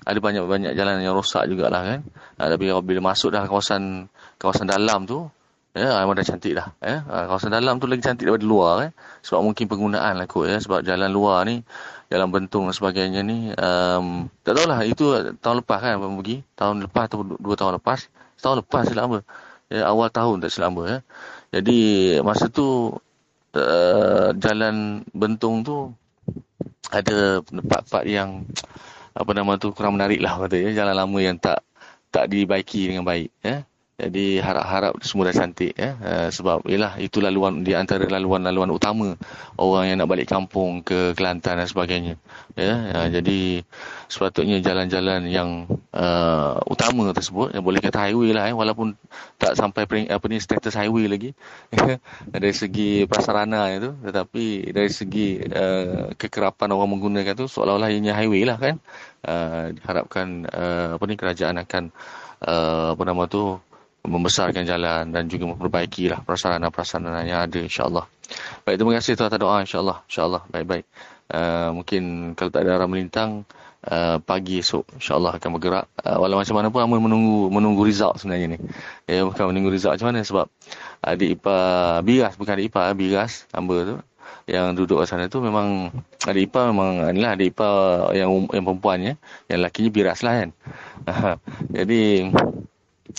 ada 0.07 0.19
banyak-banyak 0.23 0.73
jalan 0.79 1.03
yang 1.03 1.13
rosak 1.13 1.45
jugalah 1.51 1.83
kan 1.85 2.01
uh, 2.41 2.49
tapi 2.49 2.73
bila 2.85 3.01
masuk 3.13 3.35
dah 3.37 3.45
kawasan 3.45 4.09
kawasan 4.41 4.69
dalam 4.69 5.05
tu 5.05 5.29
Ya, 5.77 5.93
memang 6.01 6.17
dah 6.17 6.25
cantik 6.25 6.57
dah. 6.57 6.73
Ya. 6.81 7.05
Kawasan 7.05 7.53
dalam 7.53 7.77
tu 7.77 7.85
lagi 7.85 8.01
cantik 8.01 8.25
daripada 8.25 8.49
luar. 8.49 8.75
Eh. 8.89 8.91
Sebab 9.21 9.45
mungkin 9.45 9.69
penggunaan 9.69 10.17
lah 10.17 10.25
kot. 10.25 10.49
Ya. 10.49 10.57
Sebab 10.57 10.81
jalan 10.81 11.13
luar 11.13 11.45
ni 11.45 11.61
dalam 12.07 12.31
bentung 12.31 12.71
dan 12.71 12.75
sebagainya 12.75 13.21
ni 13.27 13.51
um, 13.59 14.31
tak 14.47 14.55
tahulah 14.55 14.81
itu 14.87 15.35
tahun 15.43 15.63
lepas 15.63 15.79
kan 15.83 15.99
abang 15.99 16.15
pergi? 16.23 16.47
Tahun 16.55 16.77
lepas 16.87 17.05
atau 17.11 17.27
dua 17.27 17.55
tahun 17.59 17.83
lepas? 17.83 18.07
Tahun 18.39 18.63
lepas 18.63 18.83
selama 18.87 19.27
ya, 19.67 19.91
awal 19.91 20.09
tahun 20.11 20.43
tak 20.43 20.53
selama 20.55 20.83
ya. 20.87 20.99
jadi 21.59 21.79
masa 22.23 22.47
tu 22.47 22.95
uh, 23.59 24.29
jalan 24.39 25.03
bentung 25.11 25.67
tu 25.67 25.91
ada 26.95 27.43
part-part 27.43 28.07
yang 28.07 28.47
apa 29.17 29.31
nama 29.35 29.59
tu 29.59 29.75
kurang 29.75 29.99
menarik 29.99 30.23
lah 30.23 30.39
kata 30.47 30.55
ya. 30.55 30.71
Jalan 30.85 30.95
lama 30.95 31.19
yang 31.19 31.37
tak 31.37 31.67
tak 32.15 32.31
dibaiki 32.31 32.89
dengan 32.89 33.03
baik 33.03 33.29
ya 33.43 33.67
jadi 33.97 34.45
harap-harap 34.45 35.01
semua 35.01 35.33
dah 35.33 35.37
cantik 35.41 35.73
ya. 35.73 35.97
Uh, 35.97 36.29
sebab 36.29 36.69
ialah 36.69 37.01
itu 37.01 37.25
laluan 37.25 37.65
di 37.65 37.73
antara 37.73 38.05
laluan-laluan 38.05 38.69
utama 38.69 39.17
orang 39.57 39.89
yang 39.89 39.97
nak 40.05 40.13
balik 40.13 40.29
kampung 40.29 40.85
ke 40.85 41.17
Kelantan 41.17 41.57
dan 41.57 41.65
sebagainya. 41.65 42.21
Ya, 42.61 42.77
uh, 42.93 43.09
jadi 43.09 43.65
sepatutnya 44.13 44.61
jalan-jalan 44.61 45.33
yang 45.33 45.65
uh, 45.97 46.61
utama 46.69 47.09
tersebut 47.17 47.57
yang 47.57 47.65
boleh 47.65 47.81
kata 47.81 48.13
highway 48.13 48.37
lah 48.37 48.53
eh, 48.53 48.55
walaupun 48.55 49.01
tak 49.41 49.57
sampai 49.57 49.89
apa 50.13 50.25
ni 50.29 50.45
status 50.45 50.77
highway 50.77 51.09
lagi 51.09 51.33
dari 52.37 52.53
segi 52.53 53.09
prasarana 53.09 53.73
itu 53.73 53.97
tetapi 54.05 54.77
dari 54.77 54.93
segi 54.93 55.41
uh, 55.41 56.13
kekerapan 56.21 56.69
orang 56.77 57.01
menggunakan 57.01 57.33
tu 57.33 57.49
seolah-olah 57.49 57.89
ianya 57.89 58.13
highway 58.13 58.45
lah 58.45 58.61
kan. 58.61 58.77
Uh, 59.25 59.73
diharapkan 59.73 60.45
uh, 60.53 61.01
apa 61.01 61.05
ni 61.09 61.17
kerajaan 61.17 61.57
akan 61.65 61.91
uh, 62.45 62.93
apa 62.93 63.03
nama 63.03 63.25
tu 63.25 63.57
membesarkan 64.07 64.65
jalan 64.65 65.11
dan 65.11 65.27
juga 65.27 65.51
memperbaikilah 65.53 66.23
prasarana-prasarana 66.23 67.27
yang 67.27 67.45
ada 67.45 67.59
insyaAllah. 67.61 68.07
Baik, 68.67 68.77
terima 68.79 68.93
kasih 68.99 69.15
tuan 69.15 69.29
atas 69.31 69.41
doa 69.43 69.57
insyaAllah. 69.63 69.99
InsyaAllah, 70.07 70.43
baik-baik. 70.51 70.85
Uh, 71.27 71.71
mungkin 71.75 72.03
kalau 72.39 72.51
tak 72.55 72.67
ada 72.67 72.79
arah 72.79 72.89
melintang, 72.91 73.43
uh, 73.87 74.19
pagi 74.23 74.63
esok 74.63 74.99
insyaAllah 74.99 75.39
akan 75.39 75.51
bergerak. 75.59 75.87
Uh, 76.03 76.19
walau 76.19 76.39
macam 76.39 76.55
mana 76.59 76.69
pun, 76.71 76.81
Amun 76.83 77.03
menunggu 77.03 77.51
menunggu 77.51 77.83
result 77.87 78.23
sebenarnya 78.23 78.57
ni. 78.57 78.59
Ya, 79.07 79.27
bukan 79.27 79.51
menunggu 79.51 79.71
result 79.75 79.99
macam 79.99 80.15
mana 80.15 80.23
sebab 80.23 80.47
adik 81.03 81.39
ipar 81.39 82.03
Biras, 82.03 82.35
bukan 82.35 82.53
adik 82.59 82.71
ipar, 82.71 82.95
Biras, 82.95 83.47
hamba 83.55 83.77
tu 83.83 83.97
yang 84.47 84.79
duduk 84.79 85.03
di 85.03 85.07
sana 85.11 85.27
tu 85.27 85.43
memang 85.43 85.91
adik 86.23 86.51
ipar 86.51 86.71
memang 86.71 87.11
inilah 87.11 87.35
adik 87.35 87.55
ipar 87.55 88.15
yang 88.15 88.31
yang 88.55 88.63
perempuannya 88.63 89.19
yang 89.51 89.59
lakinya 89.59 89.91
biras 89.91 90.23
lah 90.23 90.35
kan 90.39 90.51
jadi 91.77 92.31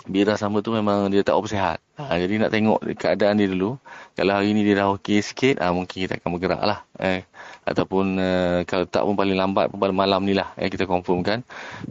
Bira 0.07 0.35
sama 0.35 0.59
tu 0.59 0.75
memang 0.75 1.07
dia 1.07 1.23
tak 1.23 1.39
apa 1.39 1.47
sihat. 1.47 1.77
Ha, 1.97 2.19
jadi 2.19 2.43
nak 2.43 2.51
tengok 2.51 2.79
keadaan 2.99 3.39
dia 3.39 3.47
dulu. 3.47 3.79
Kalau 4.13 4.35
hari 4.35 4.51
ni 4.51 4.61
dia 4.67 4.83
dah 4.83 4.93
okey 4.99 5.23
sikit, 5.23 5.63
ha, 5.63 5.71
mungkin 5.71 6.07
kita 6.07 6.19
akan 6.19 6.29
bergerak 6.35 6.61
lah. 6.61 6.79
Eh. 6.99 7.23
Ataupun 7.63 8.19
uh, 8.19 8.59
kalau 8.67 8.85
tak 8.87 9.03
pun 9.07 9.15
paling 9.15 9.35
lambat 9.35 9.71
pun 9.71 9.79
pada 9.79 9.95
malam 9.95 10.23
ni 10.23 10.35
lah. 10.35 10.51
Eh, 10.59 10.67
kita 10.67 10.83
confirmkan. 10.85 11.41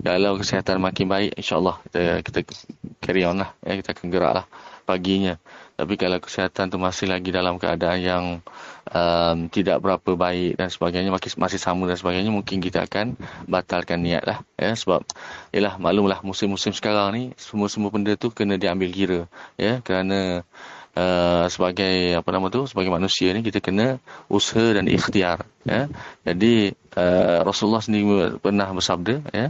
Kalau 0.00 0.36
kesihatan 0.36 0.80
makin 0.80 1.08
baik, 1.08 1.36
insyaAllah 1.36 1.80
kita, 1.88 2.02
kita 2.22 2.38
carry 3.00 3.24
on 3.24 3.40
lah. 3.40 3.50
Eh, 3.64 3.80
kita 3.80 3.96
akan 3.96 4.06
gerak 4.12 4.32
lah 4.42 4.46
paginya. 4.86 5.36
Tapi 5.76 5.98
kalau 6.00 6.16
kesihatan 6.22 6.72
tu 6.72 6.78
masih 6.80 7.10
lagi 7.10 7.28
dalam 7.34 7.60
keadaan 7.60 8.00
yang 8.00 8.24
um, 8.90 9.50
tidak 9.50 9.82
berapa 9.82 10.10
baik 10.14 10.58
dan 10.58 10.68
sebagainya, 10.70 11.10
masih, 11.10 11.34
masih 11.38 11.60
sama 11.60 11.86
dan 11.90 11.98
sebagainya, 11.98 12.30
mungkin 12.30 12.62
kita 12.62 12.86
akan 12.86 13.18
batalkan 13.46 14.02
niat 14.02 14.22
lah. 14.22 14.38
Ya, 14.58 14.74
sebab, 14.74 15.02
yalah, 15.50 15.78
maklumlah 15.78 16.20
musim-musim 16.22 16.74
sekarang 16.74 17.14
ni, 17.14 17.22
semua-semua 17.38 17.90
benda 17.90 18.14
tu 18.14 18.30
kena 18.30 18.58
diambil 18.58 18.90
kira. 18.92 19.20
Ya, 19.58 19.82
kerana 19.82 20.46
uh, 20.96 21.46
sebagai 21.52 22.16
apa 22.16 22.28
nama 22.32 22.48
tu 22.48 22.64
sebagai 22.64 22.88
manusia 22.88 23.30
ni 23.36 23.44
kita 23.44 23.60
kena 23.60 24.00
usaha 24.32 24.72
dan 24.72 24.88
ikhtiar 24.88 25.44
ya 25.68 25.86
jadi 26.24 26.72
uh, 26.96 27.44
Rasulullah 27.44 27.84
sendiri 27.84 28.40
pernah 28.40 28.72
bersabda 28.72 29.14
ya 29.30 29.46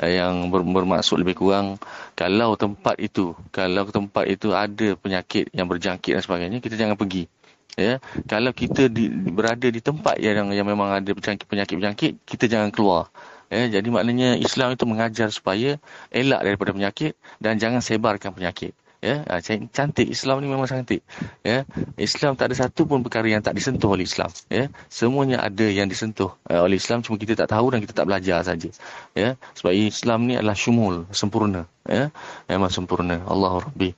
uh, 0.00 0.10
yang 0.10 0.48
ber, 0.48 0.64
bermaksud 0.64 1.20
lebih 1.20 1.36
kurang 1.36 1.76
kalau 2.16 2.56
tempat 2.56 2.96
itu 2.98 3.36
kalau 3.52 3.86
tempat 3.92 4.24
itu 4.26 4.56
ada 4.56 4.96
penyakit 4.96 5.52
yang 5.52 5.68
berjangkit 5.68 6.16
dan 6.16 6.22
sebagainya 6.24 6.58
kita 6.64 6.74
jangan 6.80 6.96
pergi 6.96 7.28
ya 7.76 8.00
kalau 8.24 8.50
kita 8.56 8.88
di, 8.88 9.12
berada 9.12 9.68
di 9.68 9.80
tempat 9.84 10.16
yang 10.16 10.48
yang 10.50 10.64
memang 10.64 10.96
ada 10.96 11.12
penyakit-penyakit 11.12 12.24
kita 12.24 12.44
jangan 12.48 12.72
keluar. 12.72 13.12
Ya 13.46 13.78
jadi 13.78 13.88
maknanya 13.94 14.34
Islam 14.34 14.74
itu 14.74 14.84
mengajar 14.90 15.30
supaya 15.30 15.78
elak 16.10 16.40
daripada 16.42 16.74
penyakit 16.74 17.14
dan 17.38 17.60
jangan 17.62 17.78
sebarkan 17.78 18.34
penyakit 18.34 18.74
ya 19.06 19.22
ha, 19.22 19.38
cantik. 19.70 20.10
Islam 20.10 20.42
ni 20.42 20.50
memang 20.50 20.66
cantik. 20.66 21.06
Ya 21.46 21.62
Islam 21.94 22.34
tak 22.34 22.50
ada 22.50 22.66
satu 22.66 22.90
pun 22.90 23.06
perkara 23.06 23.30
yang 23.30 23.38
tak 23.38 23.54
disentuh 23.54 23.94
oleh 23.94 24.02
Islam. 24.02 24.26
Ya 24.50 24.66
semuanya 24.90 25.46
ada 25.46 25.62
yang 25.62 25.86
disentuh 25.86 26.34
uh, 26.50 26.66
oleh 26.66 26.82
Islam. 26.82 27.06
Cuma 27.06 27.14
kita 27.14 27.38
tak 27.38 27.54
tahu 27.54 27.70
dan 27.70 27.78
kita 27.78 27.94
tak 27.94 28.10
belajar 28.10 28.42
saja. 28.42 28.70
Ya 29.14 29.38
sebab 29.54 29.70
Islam 29.70 30.26
ni 30.26 30.34
adalah 30.34 30.58
syumul 30.58 31.06
sempurna. 31.14 31.70
Ya 31.86 32.10
memang 32.50 32.74
sempurna. 32.74 33.22
Allah 33.30 33.62
Rabbi. 33.62 33.94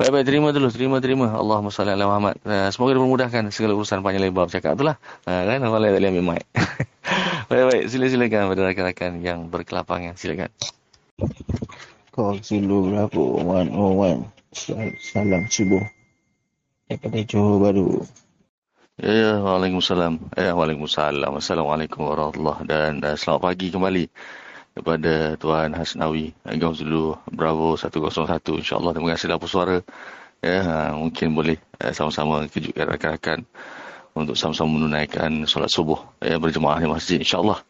Baik 0.00 0.10
baik. 0.16 0.24
Terima 0.24 0.48
dulu 0.56 0.72
terima 0.72 0.96
terima. 1.04 1.36
Allahumma 1.36 1.68
salli 1.68 1.92
ala 1.92 2.08
Muhammad. 2.08 2.40
Uh, 2.40 2.72
semoga 2.72 2.96
dipermudahkan 2.96 3.52
segala 3.52 3.76
urusan 3.76 4.00
panjang 4.00 4.24
lebar. 4.24 4.48
Bercakap 4.48 4.80
itulah 4.80 4.96
uh, 5.28 5.42
kan? 5.44 5.60
Lain 5.60 5.92
tak 5.92 6.00
ambil 6.00 6.24
mic. 6.24 6.44
Baik 7.52 7.64
baik. 7.70 7.84
Sila 7.92 8.10
silakan 8.10 8.50
pada 8.50 8.60
rakan-rakan 8.66 9.12
yang 9.22 9.46
berkelapangan. 9.46 10.18
Silakan. 10.18 10.50
Call 12.16 12.40
Zulu 12.40 12.88
Bravo 12.88 13.44
101 13.44 14.35
Salam 14.56 15.44
subuh 15.52 15.84
daripada 16.88 17.20
Johor 17.28 17.60
Baru. 17.60 18.00
Ya, 18.96 19.12
ya, 19.12 19.32
Waalaikumsalam. 19.44 20.32
Ya, 20.32 20.56
Waalaikumsalam. 20.56 21.36
Assalamualaikum 21.36 22.08
warahmatullahi 22.08 22.64
dan 22.64 23.04
uh, 23.04 23.12
selamat 23.20 23.52
pagi 23.52 23.68
kembali 23.68 24.08
kepada 24.72 25.36
Tuan 25.36 25.76
Hasnawi. 25.76 26.32
Agam 26.48 26.72
dulu 26.72 27.20
Bravo 27.28 27.76
101 27.76 28.16
insyaAllah. 28.64 28.96
Terima 28.96 29.12
kasih 29.12 29.26
dah 29.28 29.38
suara. 29.44 29.76
Ya, 30.40 30.64
uh, 30.64 30.90
mungkin 31.04 31.36
boleh 31.36 31.60
uh, 31.84 31.92
sama-sama 31.92 32.48
kejutkan 32.48 32.88
rakan-rakan 32.96 33.44
untuk 34.16 34.40
sama-sama 34.40 34.80
menunaikan 34.80 35.44
solat 35.44 35.68
subuh 35.68 36.00
ya, 36.24 36.40
berjemaah 36.40 36.80
di 36.80 36.88
masjid 36.88 37.20
insyaAllah. 37.20 37.60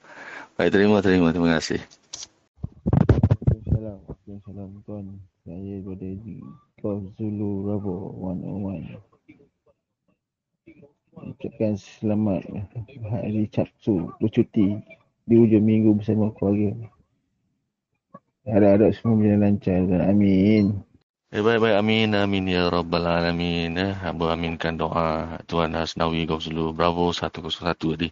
Baik, 0.55 0.71
terima, 0.71 1.03
terima, 1.03 1.35
terima 1.35 1.59
kasih. 1.59 1.83
Assalamualaikum 3.67 4.87
Tuan. 4.87 5.36
Saya 5.47 5.79
berada 5.79 6.11
di 6.27 6.43
Golf 6.83 7.07
Zulu 7.15 7.71
Bravo 7.71 8.19
101 8.35 8.99
Ucapkan 11.23 11.79
selamat 11.79 12.43
hari 13.07 13.47
Sabtu 13.55 14.11
bercuti 14.19 14.75
di 15.23 15.35
hujung 15.39 15.63
minggu 15.63 16.03
bersama 16.03 16.35
keluarga. 16.35 16.75
Harap-harap 18.43 18.91
semua 18.99 19.23
berjalan 19.23 19.43
lancar 19.47 19.87
dan 19.87 20.03
amin. 20.11 20.83
Eh, 21.31 21.39
baik-baik, 21.39 21.79
amin, 21.79 22.19
amin 22.19 22.51
ya 22.51 22.67
Rabbal 22.67 23.07
Alamin. 23.07 23.79
Eh, 23.79 23.95
hamba 24.03 24.35
aminkan 24.35 24.75
doa 24.75 25.39
Tuan 25.47 25.79
Hasnawi 25.79 26.27
Golf 26.27 26.43
Zulu 26.43 26.75
Bravo 26.75 27.15
101 27.15 27.95
tadi. 27.95 28.11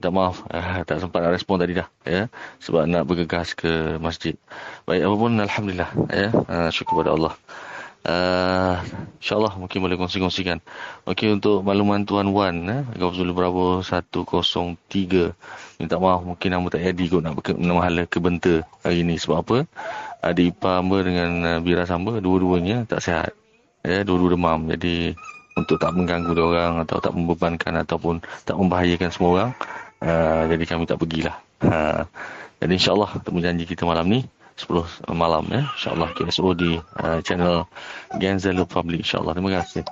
Tak 0.00 0.10
maaf, 0.16 0.48
eh, 0.48 0.80
tak 0.88 1.04
sempat 1.04 1.20
nak 1.20 1.36
respon 1.36 1.60
tadi 1.60 1.76
dah. 1.76 1.88
Ya, 2.08 2.32
sebab 2.64 2.88
nak 2.88 3.04
bergegas 3.04 3.52
ke 3.52 4.00
masjid. 4.00 4.32
Baik, 4.88 5.04
apapun, 5.04 5.36
Alhamdulillah. 5.36 5.90
Ya, 6.08 6.28
uh, 6.32 6.68
syukur 6.72 7.04
kepada 7.04 7.12
Allah. 7.12 7.34
Uh, 8.00 8.80
InsyaAllah 9.20 9.60
mungkin 9.60 9.84
boleh 9.84 10.00
kongsi-kongsikan. 10.00 10.64
Okey 11.04 11.36
untuk 11.36 11.60
makluman 11.60 12.08
Tuan 12.08 12.32
Wan. 12.32 12.64
Eh? 12.64 12.82
Gawab 12.96 13.12
Zulu 13.12 13.36
Bravo 13.36 13.84
103. 13.84 15.36
Minta 15.76 16.00
maaf 16.00 16.24
mungkin 16.24 16.48
nama 16.48 16.64
tak 16.72 16.80
jadi 16.80 17.04
kot 17.12 17.20
nak 17.20 17.36
berke, 17.36 17.52
nama 17.60 17.84
hala 17.84 18.08
ke 18.08 18.16
benta 18.16 18.64
hari 18.80 19.04
ni. 19.04 19.20
Sebab 19.20 19.36
apa? 19.44 19.56
Adik 20.24 20.56
ipar 20.56 20.80
hamba 20.80 21.04
dengan 21.04 21.30
uh, 21.44 21.58
Bira 21.60 21.84
Samba 21.84 22.24
dua-duanya 22.24 22.88
tak 22.88 23.04
sihat. 23.04 23.36
Ya, 23.84 24.00
dua-dua 24.00 24.32
demam. 24.32 24.64
Jadi 24.72 25.12
untuk 25.60 25.76
tak 25.76 25.92
mengganggu 25.92 26.32
orang 26.40 26.80
atau 26.80 27.04
tak 27.04 27.12
membebankan 27.12 27.84
ataupun 27.84 28.24
tak 28.48 28.56
membahayakan 28.56 29.12
semua 29.12 29.30
orang. 29.36 29.50
Uh, 30.00 30.48
jadi 30.48 30.64
kami 30.64 30.88
tak 30.88 30.96
pergilah. 30.96 31.36
Ha. 31.60 32.08
Jadi 32.60 32.72
insyaAllah 32.76 33.20
temu 33.20 33.40
janji 33.44 33.68
kita 33.68 33.84
malam 33.84 34.08
ni 34.08 34.24
10 34.56 35.12
malam 35.12 35.44
ya. 35.48 35.64
InsyaAllah 35.76 36.08
suruh 36.32 36.56
di 36.56 36.76
uh, 36.76 37.20
channel 37.24 37.68
Genzalo 38.16 38.64
Public 38.64 39.04
insyaAllah. 39.04 39.32
Terima 39.36 39.52
kasih. 39.60 39.84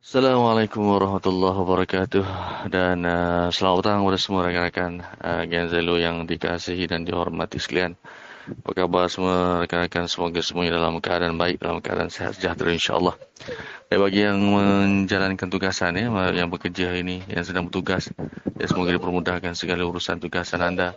Assalamualaikum 0.00 0.80
warahmatullahi 0.90 1.56
wabarakatuh 1.60 2.24
dan 2.72 3.04
uh, 3.04 3.46
selamat 3.52 3.76
petang 3.84 4.00
kepada 4.02 4.18
semua 4.18 4.40
rakan-rakan 4.48 4.92
uh, 5.20 5.44
Genzalo 5.44 6.00
yang 6.00 6.24
dikasihi 6.24 6.88
dan 6.88 7.04
dihormati 7.04 7.60
sekalian. 7.60 7.94
Apa 8.40 8.70
khabar 8.72 9.04
semua 9.12 9.64
rakan-rakan? 9.64 10.08
Semoga 10.08 10.40
semuanya 10.40 10.80
dalam 10.80 10.96
keadaan 10.98 11.36
baik, 11.36 11.60
dalam 11.60 11.84
keadaan 11.84 12.08
sehat 12.08 12.40
sejahtera 12.40 12.72
insyaAllah. 12.72 13.14
Dan 13.92 13.98
bagi 14.00 14.20
yang 14.24 14.40
menjalankan 14.40 15.48
tugasan 15.52 16.00
ya, 16.00 16.08
yang 16.32 16.48
bekerja 16.48 16.96
ini, 16.96 17.20
yang 17.28 17.44
sedang 17.44 17.68
bertugas, 17.68 18.08
ya, 18.56 18.66
semoga 18.66 18.96
dipermudahkan 18.96 19.52
segala 19.52 19.84
urusan 19.84 20.22
tugasan 20.22 20.64
anda 20.64 20.96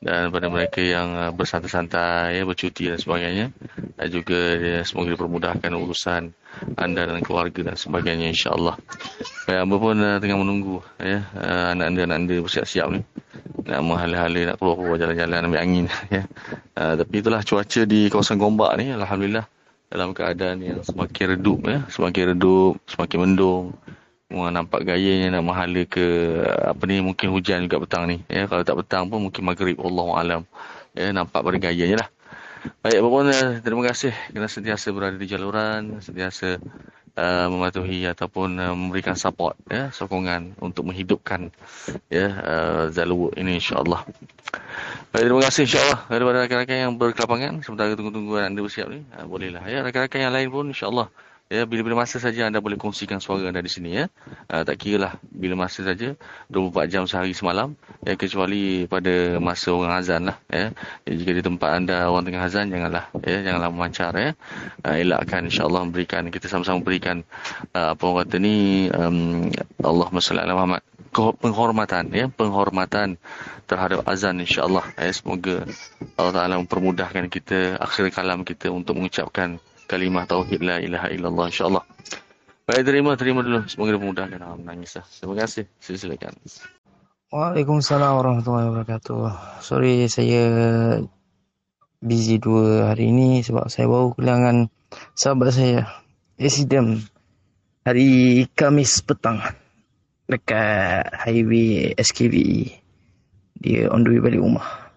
dan 0.00 0.32
pada 0.32 0.48
mereka 0.48 0.80
yang 0.80 1.12
uh, 1.12 1.28
bersantai-santai, 1.28 2.40
ya, 2.40 2.48
bercuti 2.48 2.88
dan 2.88 2.96
sebagainya. 2.96 3.52
Dan 4.00 4.08
juga 4.08 4.56
ya, 4.56 4.80
semoga 4.80 5.12
dipermudahkan 5.12 5.68
urusan 5.76 6.32
anda 6.80 7.04
dan 7.04 7.20
keluarga 7.20 7.60
dan 7.60 7.76
sebagainya 7.76 8.32
insyaAllah. 8.32 8.80
Ya, 9.44 9.60
Amba 9.60 9.76
pun 9.76 10.00
uh, 10.00 10.16
tengah 10.16 10.40
menunggu 10.40 10.80
ya, 10.96 11.28
uh, 11.36 11.76
anak 11.76 11.92
anda, 11.92 12.00
anak 12.08 12.16
anda 12.24 12.36
bersiap-siap 12.40 12.86
ni. 12.96 13.04
Nak 13.68 13.80
menghala-hala, 13.84 14.40
nak 14.48 14.56
keluar-keluar 14.56 14.96
jalan-jalan, 14.96 15.40
ambil 15.52 15.60
angin. 15.60 15.86
Ya. 16.08 16.24
Uh, 16.80 16.96
tapi 16.96 17.20
itulah 17.20 17.44
cuaca 17.44 17.80
di 17.84 18.08
kawasan 18.08 18.40
Gombak 18.40 18.80
ni, 18.80 18.96
Alhamdulillah. 18.96 19.44
Dalam 19.92 20.16
keadaan 20.16 20.64
yang 20.64 20.80
semakin 20.80 21.36
redup, 21.36 21.60
ya. 21.68 21.84
semakin 21.92 22.32
redup, 22.32 22.80
semakin 22.88 23.18
mendung. 23.20 23.76
Wah, 24.30 24.54
nampak 24.54 24.86
gayanya 24.86 25.34
nak 25.34 25.42
menghala 25.42 25.82
ke 25.90 26.06
apa 26.46 26.82
ni 26.86 27.02
mungkin 27.02 27.34
hujan 27.34 27.66
juga 27.66 27.82
petang 27.82 28.06
ni. 28.06 28.22
Ya 28.30 28.46
kalau 28.46 28.62
tak 28.62 28.78
petang 28.78 29.10
pun 29.10 29.26
mungkin 29.26 29.42
maghrib 29.42 29.74
Allahu 29.82 30.14
alam. 30.14 30.46
Ya 30.94 31.10
nampak 31.10 31.42
pada 31.42 31.58
gayanya 31.58 32.06
lah. 32.06 32.08
Baik 32.84 33.00
ya, 33.02 33.58
terima 33.64 33.82
kasih. 33.90 34.14
Kerana 34.30 34.46
sentiasa 34.46 34.92
berada 34.94 35.16
di 35.16 35.26
jaluran 35.26 35.98
sentiasa 35.98 36.60
uh, 37.16 37.46
mematuhi 37.50 38.06
ataupun 38.06 38.54
uh, 38.60 38.74
memberikan 38.76 39.16
support 39.16 39.56
ya 39.66 39.88
sokongan 39.90 40.54
untuk 40.60 40.86
menghidupkan 40.86 41.50
ya 42.12 42.26
uh, 42.30 42.82
Zalwood 42.92 43.34
ini 43.40 43.58
insyaallah. 43.58 44.04
Baik 45.10 45.24
terima 45.26 45.42
kasih 45.42 45.62
insyaallah. 45.66 45.98
Daripada 46.06 46.36
rakan-rakan 46.46 46.76
yang 46.76 46.92
berkelapangan 47.00 47.52
sementara 47.64 47.96
tunggu-tunggu 47.96 48.38
anda 48.38 48.60
bersiap 48.60 48.86
ni 48.92 49.02
uh, 49.16 49.26
bolehlah. 49.26 49.64
Ya 49.66 49.82
rakan-rakan 49.82 50.20
yang 50.20 50.34
lain 50.36 50.48
pun 50.52 50.64
insyaallah 50.70 51.08
Ya, 51.50 51.66
bila-bila 51.66 52.06
masa 52.06 52.22
saja 52.22 52.46
anda 52.46 52.62
boleh 52.62 52.78
kongsikan 52.78 53.18
suara 53.18 53.50
anda 53.50 53.58
di 53.58 53.66
sini 53.66 53.98
ya. 53.98 54.06
Uh, 54.46 54.62
tak 54.62 54.86
kira 54.86 55.02
lah 55.02 55.12
bila 55.34 55.66
masa 55.66 55.82
saja 55.82 56.14
24 56.46 56.86
jam 56.86 57.02
sehari 57.10 57.34
semalam 57.34 57.74
ya 58.06 58.14
kecuali 58.14 58.86
pada 58.86 59.42
masa 59.42 59.74
orang 59.74 59.98
azan 59.98 60.30
lah 60.30 60.38
ya. 60.46 60.70
ya 61.02 61.12
jika 61.18 61.34
di 61.34 61.42
tempat 61.42 61.70
anda 61.74 62.06
orang 62.06 62.22
tengah 62.30 62.46
azan 62.46 62.70
janganlah 62.70 63.10
ya 63.26 63.42
janganlah 63.42 63.66
memancar 63.74 64.14
ya. 64.14 64.30
Uh, 64.86 64.94
elakkan 64.94 65.50
insya-Allah 65.50 65.90
memberikan 65.90 66.30
kita 66.30 66.46
sama-sama 66.46 66.86
berikan 66.86 67.26
uh, 67.74 67.98
apa 67.98 68.02
orang 68.06 68.30
kata 68.30 68.36
ni 68.38 68.86
um, 68.94 69.50
Allahumma 69.82 70.22
salli 70.22 70.46
ala 70.46 70.54
Muhammad 70.54 70.86
penghormatan 71.42 72.14
ya 72.14 72.30
penghormatan 72.30 73.18
terhadap 73.66 74.06
azan 74.06 74.38
insya-Allah 74.38 74.86
ya 74.94 75.10
semoga 75.10 75.66
Allah 76.14 76.30
Taala 76.30 76.62
mempermudahkan 76.62 77.26
kita 77.26 77.74
akhir 77.82 78.14
kalam 78.14 78.46
kita 78.46 78.70
untuk 78.70 79.02
mengucapkan 79.02 79.58
kalimah 79.90 80.22
tauhid 80.22 80.62
la 80.62 80.78
ilaha 80.78 81.10
illallah 81.10 81.50
insyaallah. 81.50 81.82
Baik 82.70 82.86
terima 82.86 83.18
terima 83.18 83.42
dulu 83.42 83.66
semoga 83.66 83.98
dimudahkan 83.98 84.38
ah 84.38 84.54
menangislah. 84.54 85.02
Terima 85.10 85.34
kasih. 85.42 85.66
Silakan. 85.82 86.38
Waalaikumsalam 87.34 88.14
warahmatullahi 88.14 88.70
wabarakatuh. 88.70 89.18
Sorry 89.58 90.06
saya 90.06 90.42
busy 91.98 92.38
dua 92.38 92.94
hari 92.94 93.10
ini 93.10 93.42
sebab 93.42 93.66
saya 93.66 93.90
baru 93.90 94.14
kehilangan 94.14 94.70
sahabat 95.18 95.50
saya. 95.50 95.90
Accident 96.38 97.02
hari 97.82 98.46
Kamis 98.54 99.02
petang 99.02 99.42
dekat 100.30 101.10
highway 101.26 101.90
SKV. 101.98 102.34
Dia 103.58 103.90
on 103.90 104.06
the 104.06 104.14
way 104.14 104.22
balik 104.22 104.40
rumah 104.40 104.89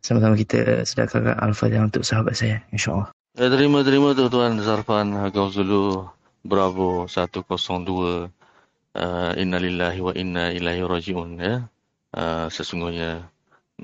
sama-sama 0.00 0.34
kita 0.36 0.84
sedekahkan 0.84 1.36
Al-Fatihah 1.40 1.86
untuk 1.86 2.02
sahabat 2.04 2.36
saya 2.36 2.64
insya-Allah. 2.72 3.12
Ya, 3.38 3.46
terima 3.46 3.86
terima 3.86 4.12
tu 4.12 4.26
tuan 4.26 4.58
Zarfan 4.58 5.14
Gauzulu 5.30 6.08
Bravo 6.42 7.06
102 7.06 7.46
uh, 8.96 9.32
innalillahi 9.36 10.00
wa 10.02 10.12
inna 10.16 10.50
ilaihi 10.50 10.82
rajiun 10.82 11.30
ya. 11.38 11.54
Uh, 12.10 12.50
sesungguhnya 12.50 13.30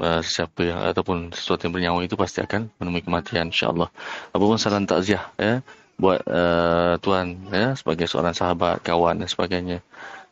uh, 0.03 0.21
siapa 0.25 0.67
yang 0.67 0.81
ataupun 0.83 1.31
sesuatu 1.31 1.69
yang 1.69 1.75
bernyawa 1.79 2.01
itu 2.03 2.19
pasti 2.19 2.43
akan 2.43 2.73
menemui 2.83 3.07
kematian 3.07 3.55
insya-Allah. 3.55 3.93
Apapun 4.35 4.59
salam 4.59 4.89
takziah 4.89 5.31
ya 5.39 5.63
buat 5.97 6.21
uh, 6.29 7.01
tuan 7.01 7.49
ya 7.49 7.73
sebagai 7.79 8.05
seorang 8.11 8.37
sahabat, 8.37 8.83
kawan 8.85 9.23
dan 9.23 9.29
sebagainya. 9.31 9.79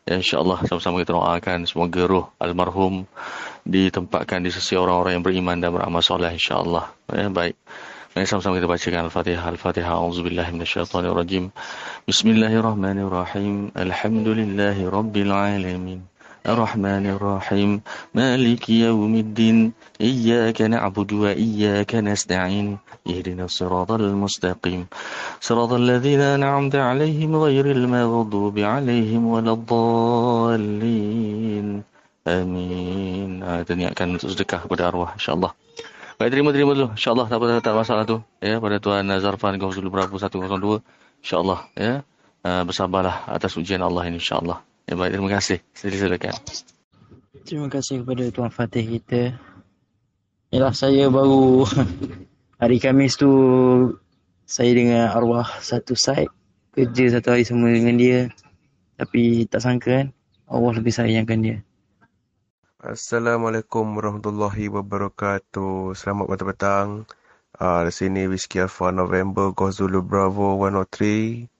Ya, 0.04 0.20
InsyaAllah 0.20 0.68
sama-sama 0.68 1.00
kita 1.00 1.16
doakan 1.16 1.64
semoga 1.64 2.04
roh 2.04 2.28
almarhum 2.36 3.08
ditempatkan 3.64 4.44
di 4.44 4.52
sisi 4.52 4.76
orang-orang 4.76 5.16
yang 5.16 5.24
beriman 5.24 5.56
dan 5.56 5.72
beramal 5.72 6.04
soleh 6.04 6.28
insyaAllah. 6.28 6.92
Ya, 7.08 7.32
baik. 7.32 7.56
Mari 8.12 8.28
sama-sama 8.28 8.60
kita 8.60 8.68
bacakan 8.68 9.08
Al-Fatihah. 9.08 9.48
Al-Fatihah. 9.48 9.96
A'udzubillah 9.96 10.46
minasyaitanirrajim. 10.52 11.50
Bismillahirrahmanirrahim. 12.04 13.72
Alhamdulillahi 13.72 14.86
rabbil 14.92 15.32
alamin. 15.32 16.04
الرحمن 16.47 17.05
الرحيم 17.15 17.81
مالك 18.15 18.69
يوم 18.69 19.15
الدين 19.15 19.73
إياك 20.01 20.61
نعبد 20.61 21.13
وإياك 21.13 21.95
نستعين 21.95 22.77
اهدنا 23.07 23.43
الصراط 23.45 23.91
المستقيم 23.91 24.87
صراط 25.41 25.71
الذين 25.73 26.21
أنعمت 26.21 26.75
عليهم 26.75 27.35
غير 27.35 27.65
المغضوب 27.71 28.59
عليهم 28.59 29.27
ولا 29.27 29.51
الضالين 29.59 30.87
آمين 32.27 33.43
آه 33.43 33.63
akan 33.63 34.07
untuk 34.15 34.29
sedekah 34.31 34.59
kepada 34.63 34.87
arwah 34.87 35.11
insyaAllah 35.19 35.51
Baik 36.19 36.35
terima-terima 36.35 36.75
dulu 36.75 36.91
insyaAllah 36.95 37.27
tak, 37.31 37.39
tak, 37.39 37.63
tak 37.63 37.75
masalah 37.75 38.03
tu 38.03 38.19
ya 38.43 38.59
pada 38.63 38.75
Tuan 38.79 39.07
Zarfan 39.23 39.55
Gausul 39.59 39.87
Berapa 39.91 40.11
102 40.15 40.83
insyaAllah 41.23 41.59
ya 41.75 42.03
uh, 42.47 42.63
bersabarlah 42.67 43.27
atas 43.27 43.55
ujian 43.59 43.83
Allah 43.83 44.07
ini 44.07 44.19
insyaAllah 44.19 44.59
Ya 44.84 44.94
baik, 45.00 45.16
terima 45.16 45.30
kasih. 45.32 45.58
Silakan. 45.72 46.36
Terima 47.44 47.68
kasih 47.72 48.04
kepada 48.04 48.24
Tuan 48.28 48.52
Fatih 48.52 48.84
kita. 48.84 49.36
Yalah, 50.52 50.76
saya 50.76 51.08
baru 51.08 51.64
hari 52.62 52.76
Khamis 52.80 53.16
tu 53.16 53.32
saya 54.44 54.70
dengan 54.76 55.08
arwah 55.08 55.48
satu 55.64 55.96
side 55.96 56.28
kerja 56.74 57.16
satu 57.16 57.32
hari 57.32 57.46
semua 57.46 57.72
dengan 57.72 57.96
dia. 57.96 58.28
Tapi 59.00 59.48
tak 59.48 59.62
sangka 59.62 60.04
kan 60.04 60.06
Allah 60.50 60.72
lebih 60.76 60.92
sayangkan 60.92 61.40
dia. 61.40 61.58
Assalamualaikum 62.84 63.96
warahmatullahi 63.96 64.68
wabarakatuh. 64.68 65.96
Selamat 65.96 66.36
petang. 66.44 67.08
Uh, 67.54 67.86
di 67.86 67.92
sini 67.94 68.26
Whiskey 68.26 68.60
Alpha 68.60 68.90
November 68.90 69.54
Golf 69.54 69.78
Zulu 69.78 70.04
Bravo 70.04 70.58
103. 70.60 71.53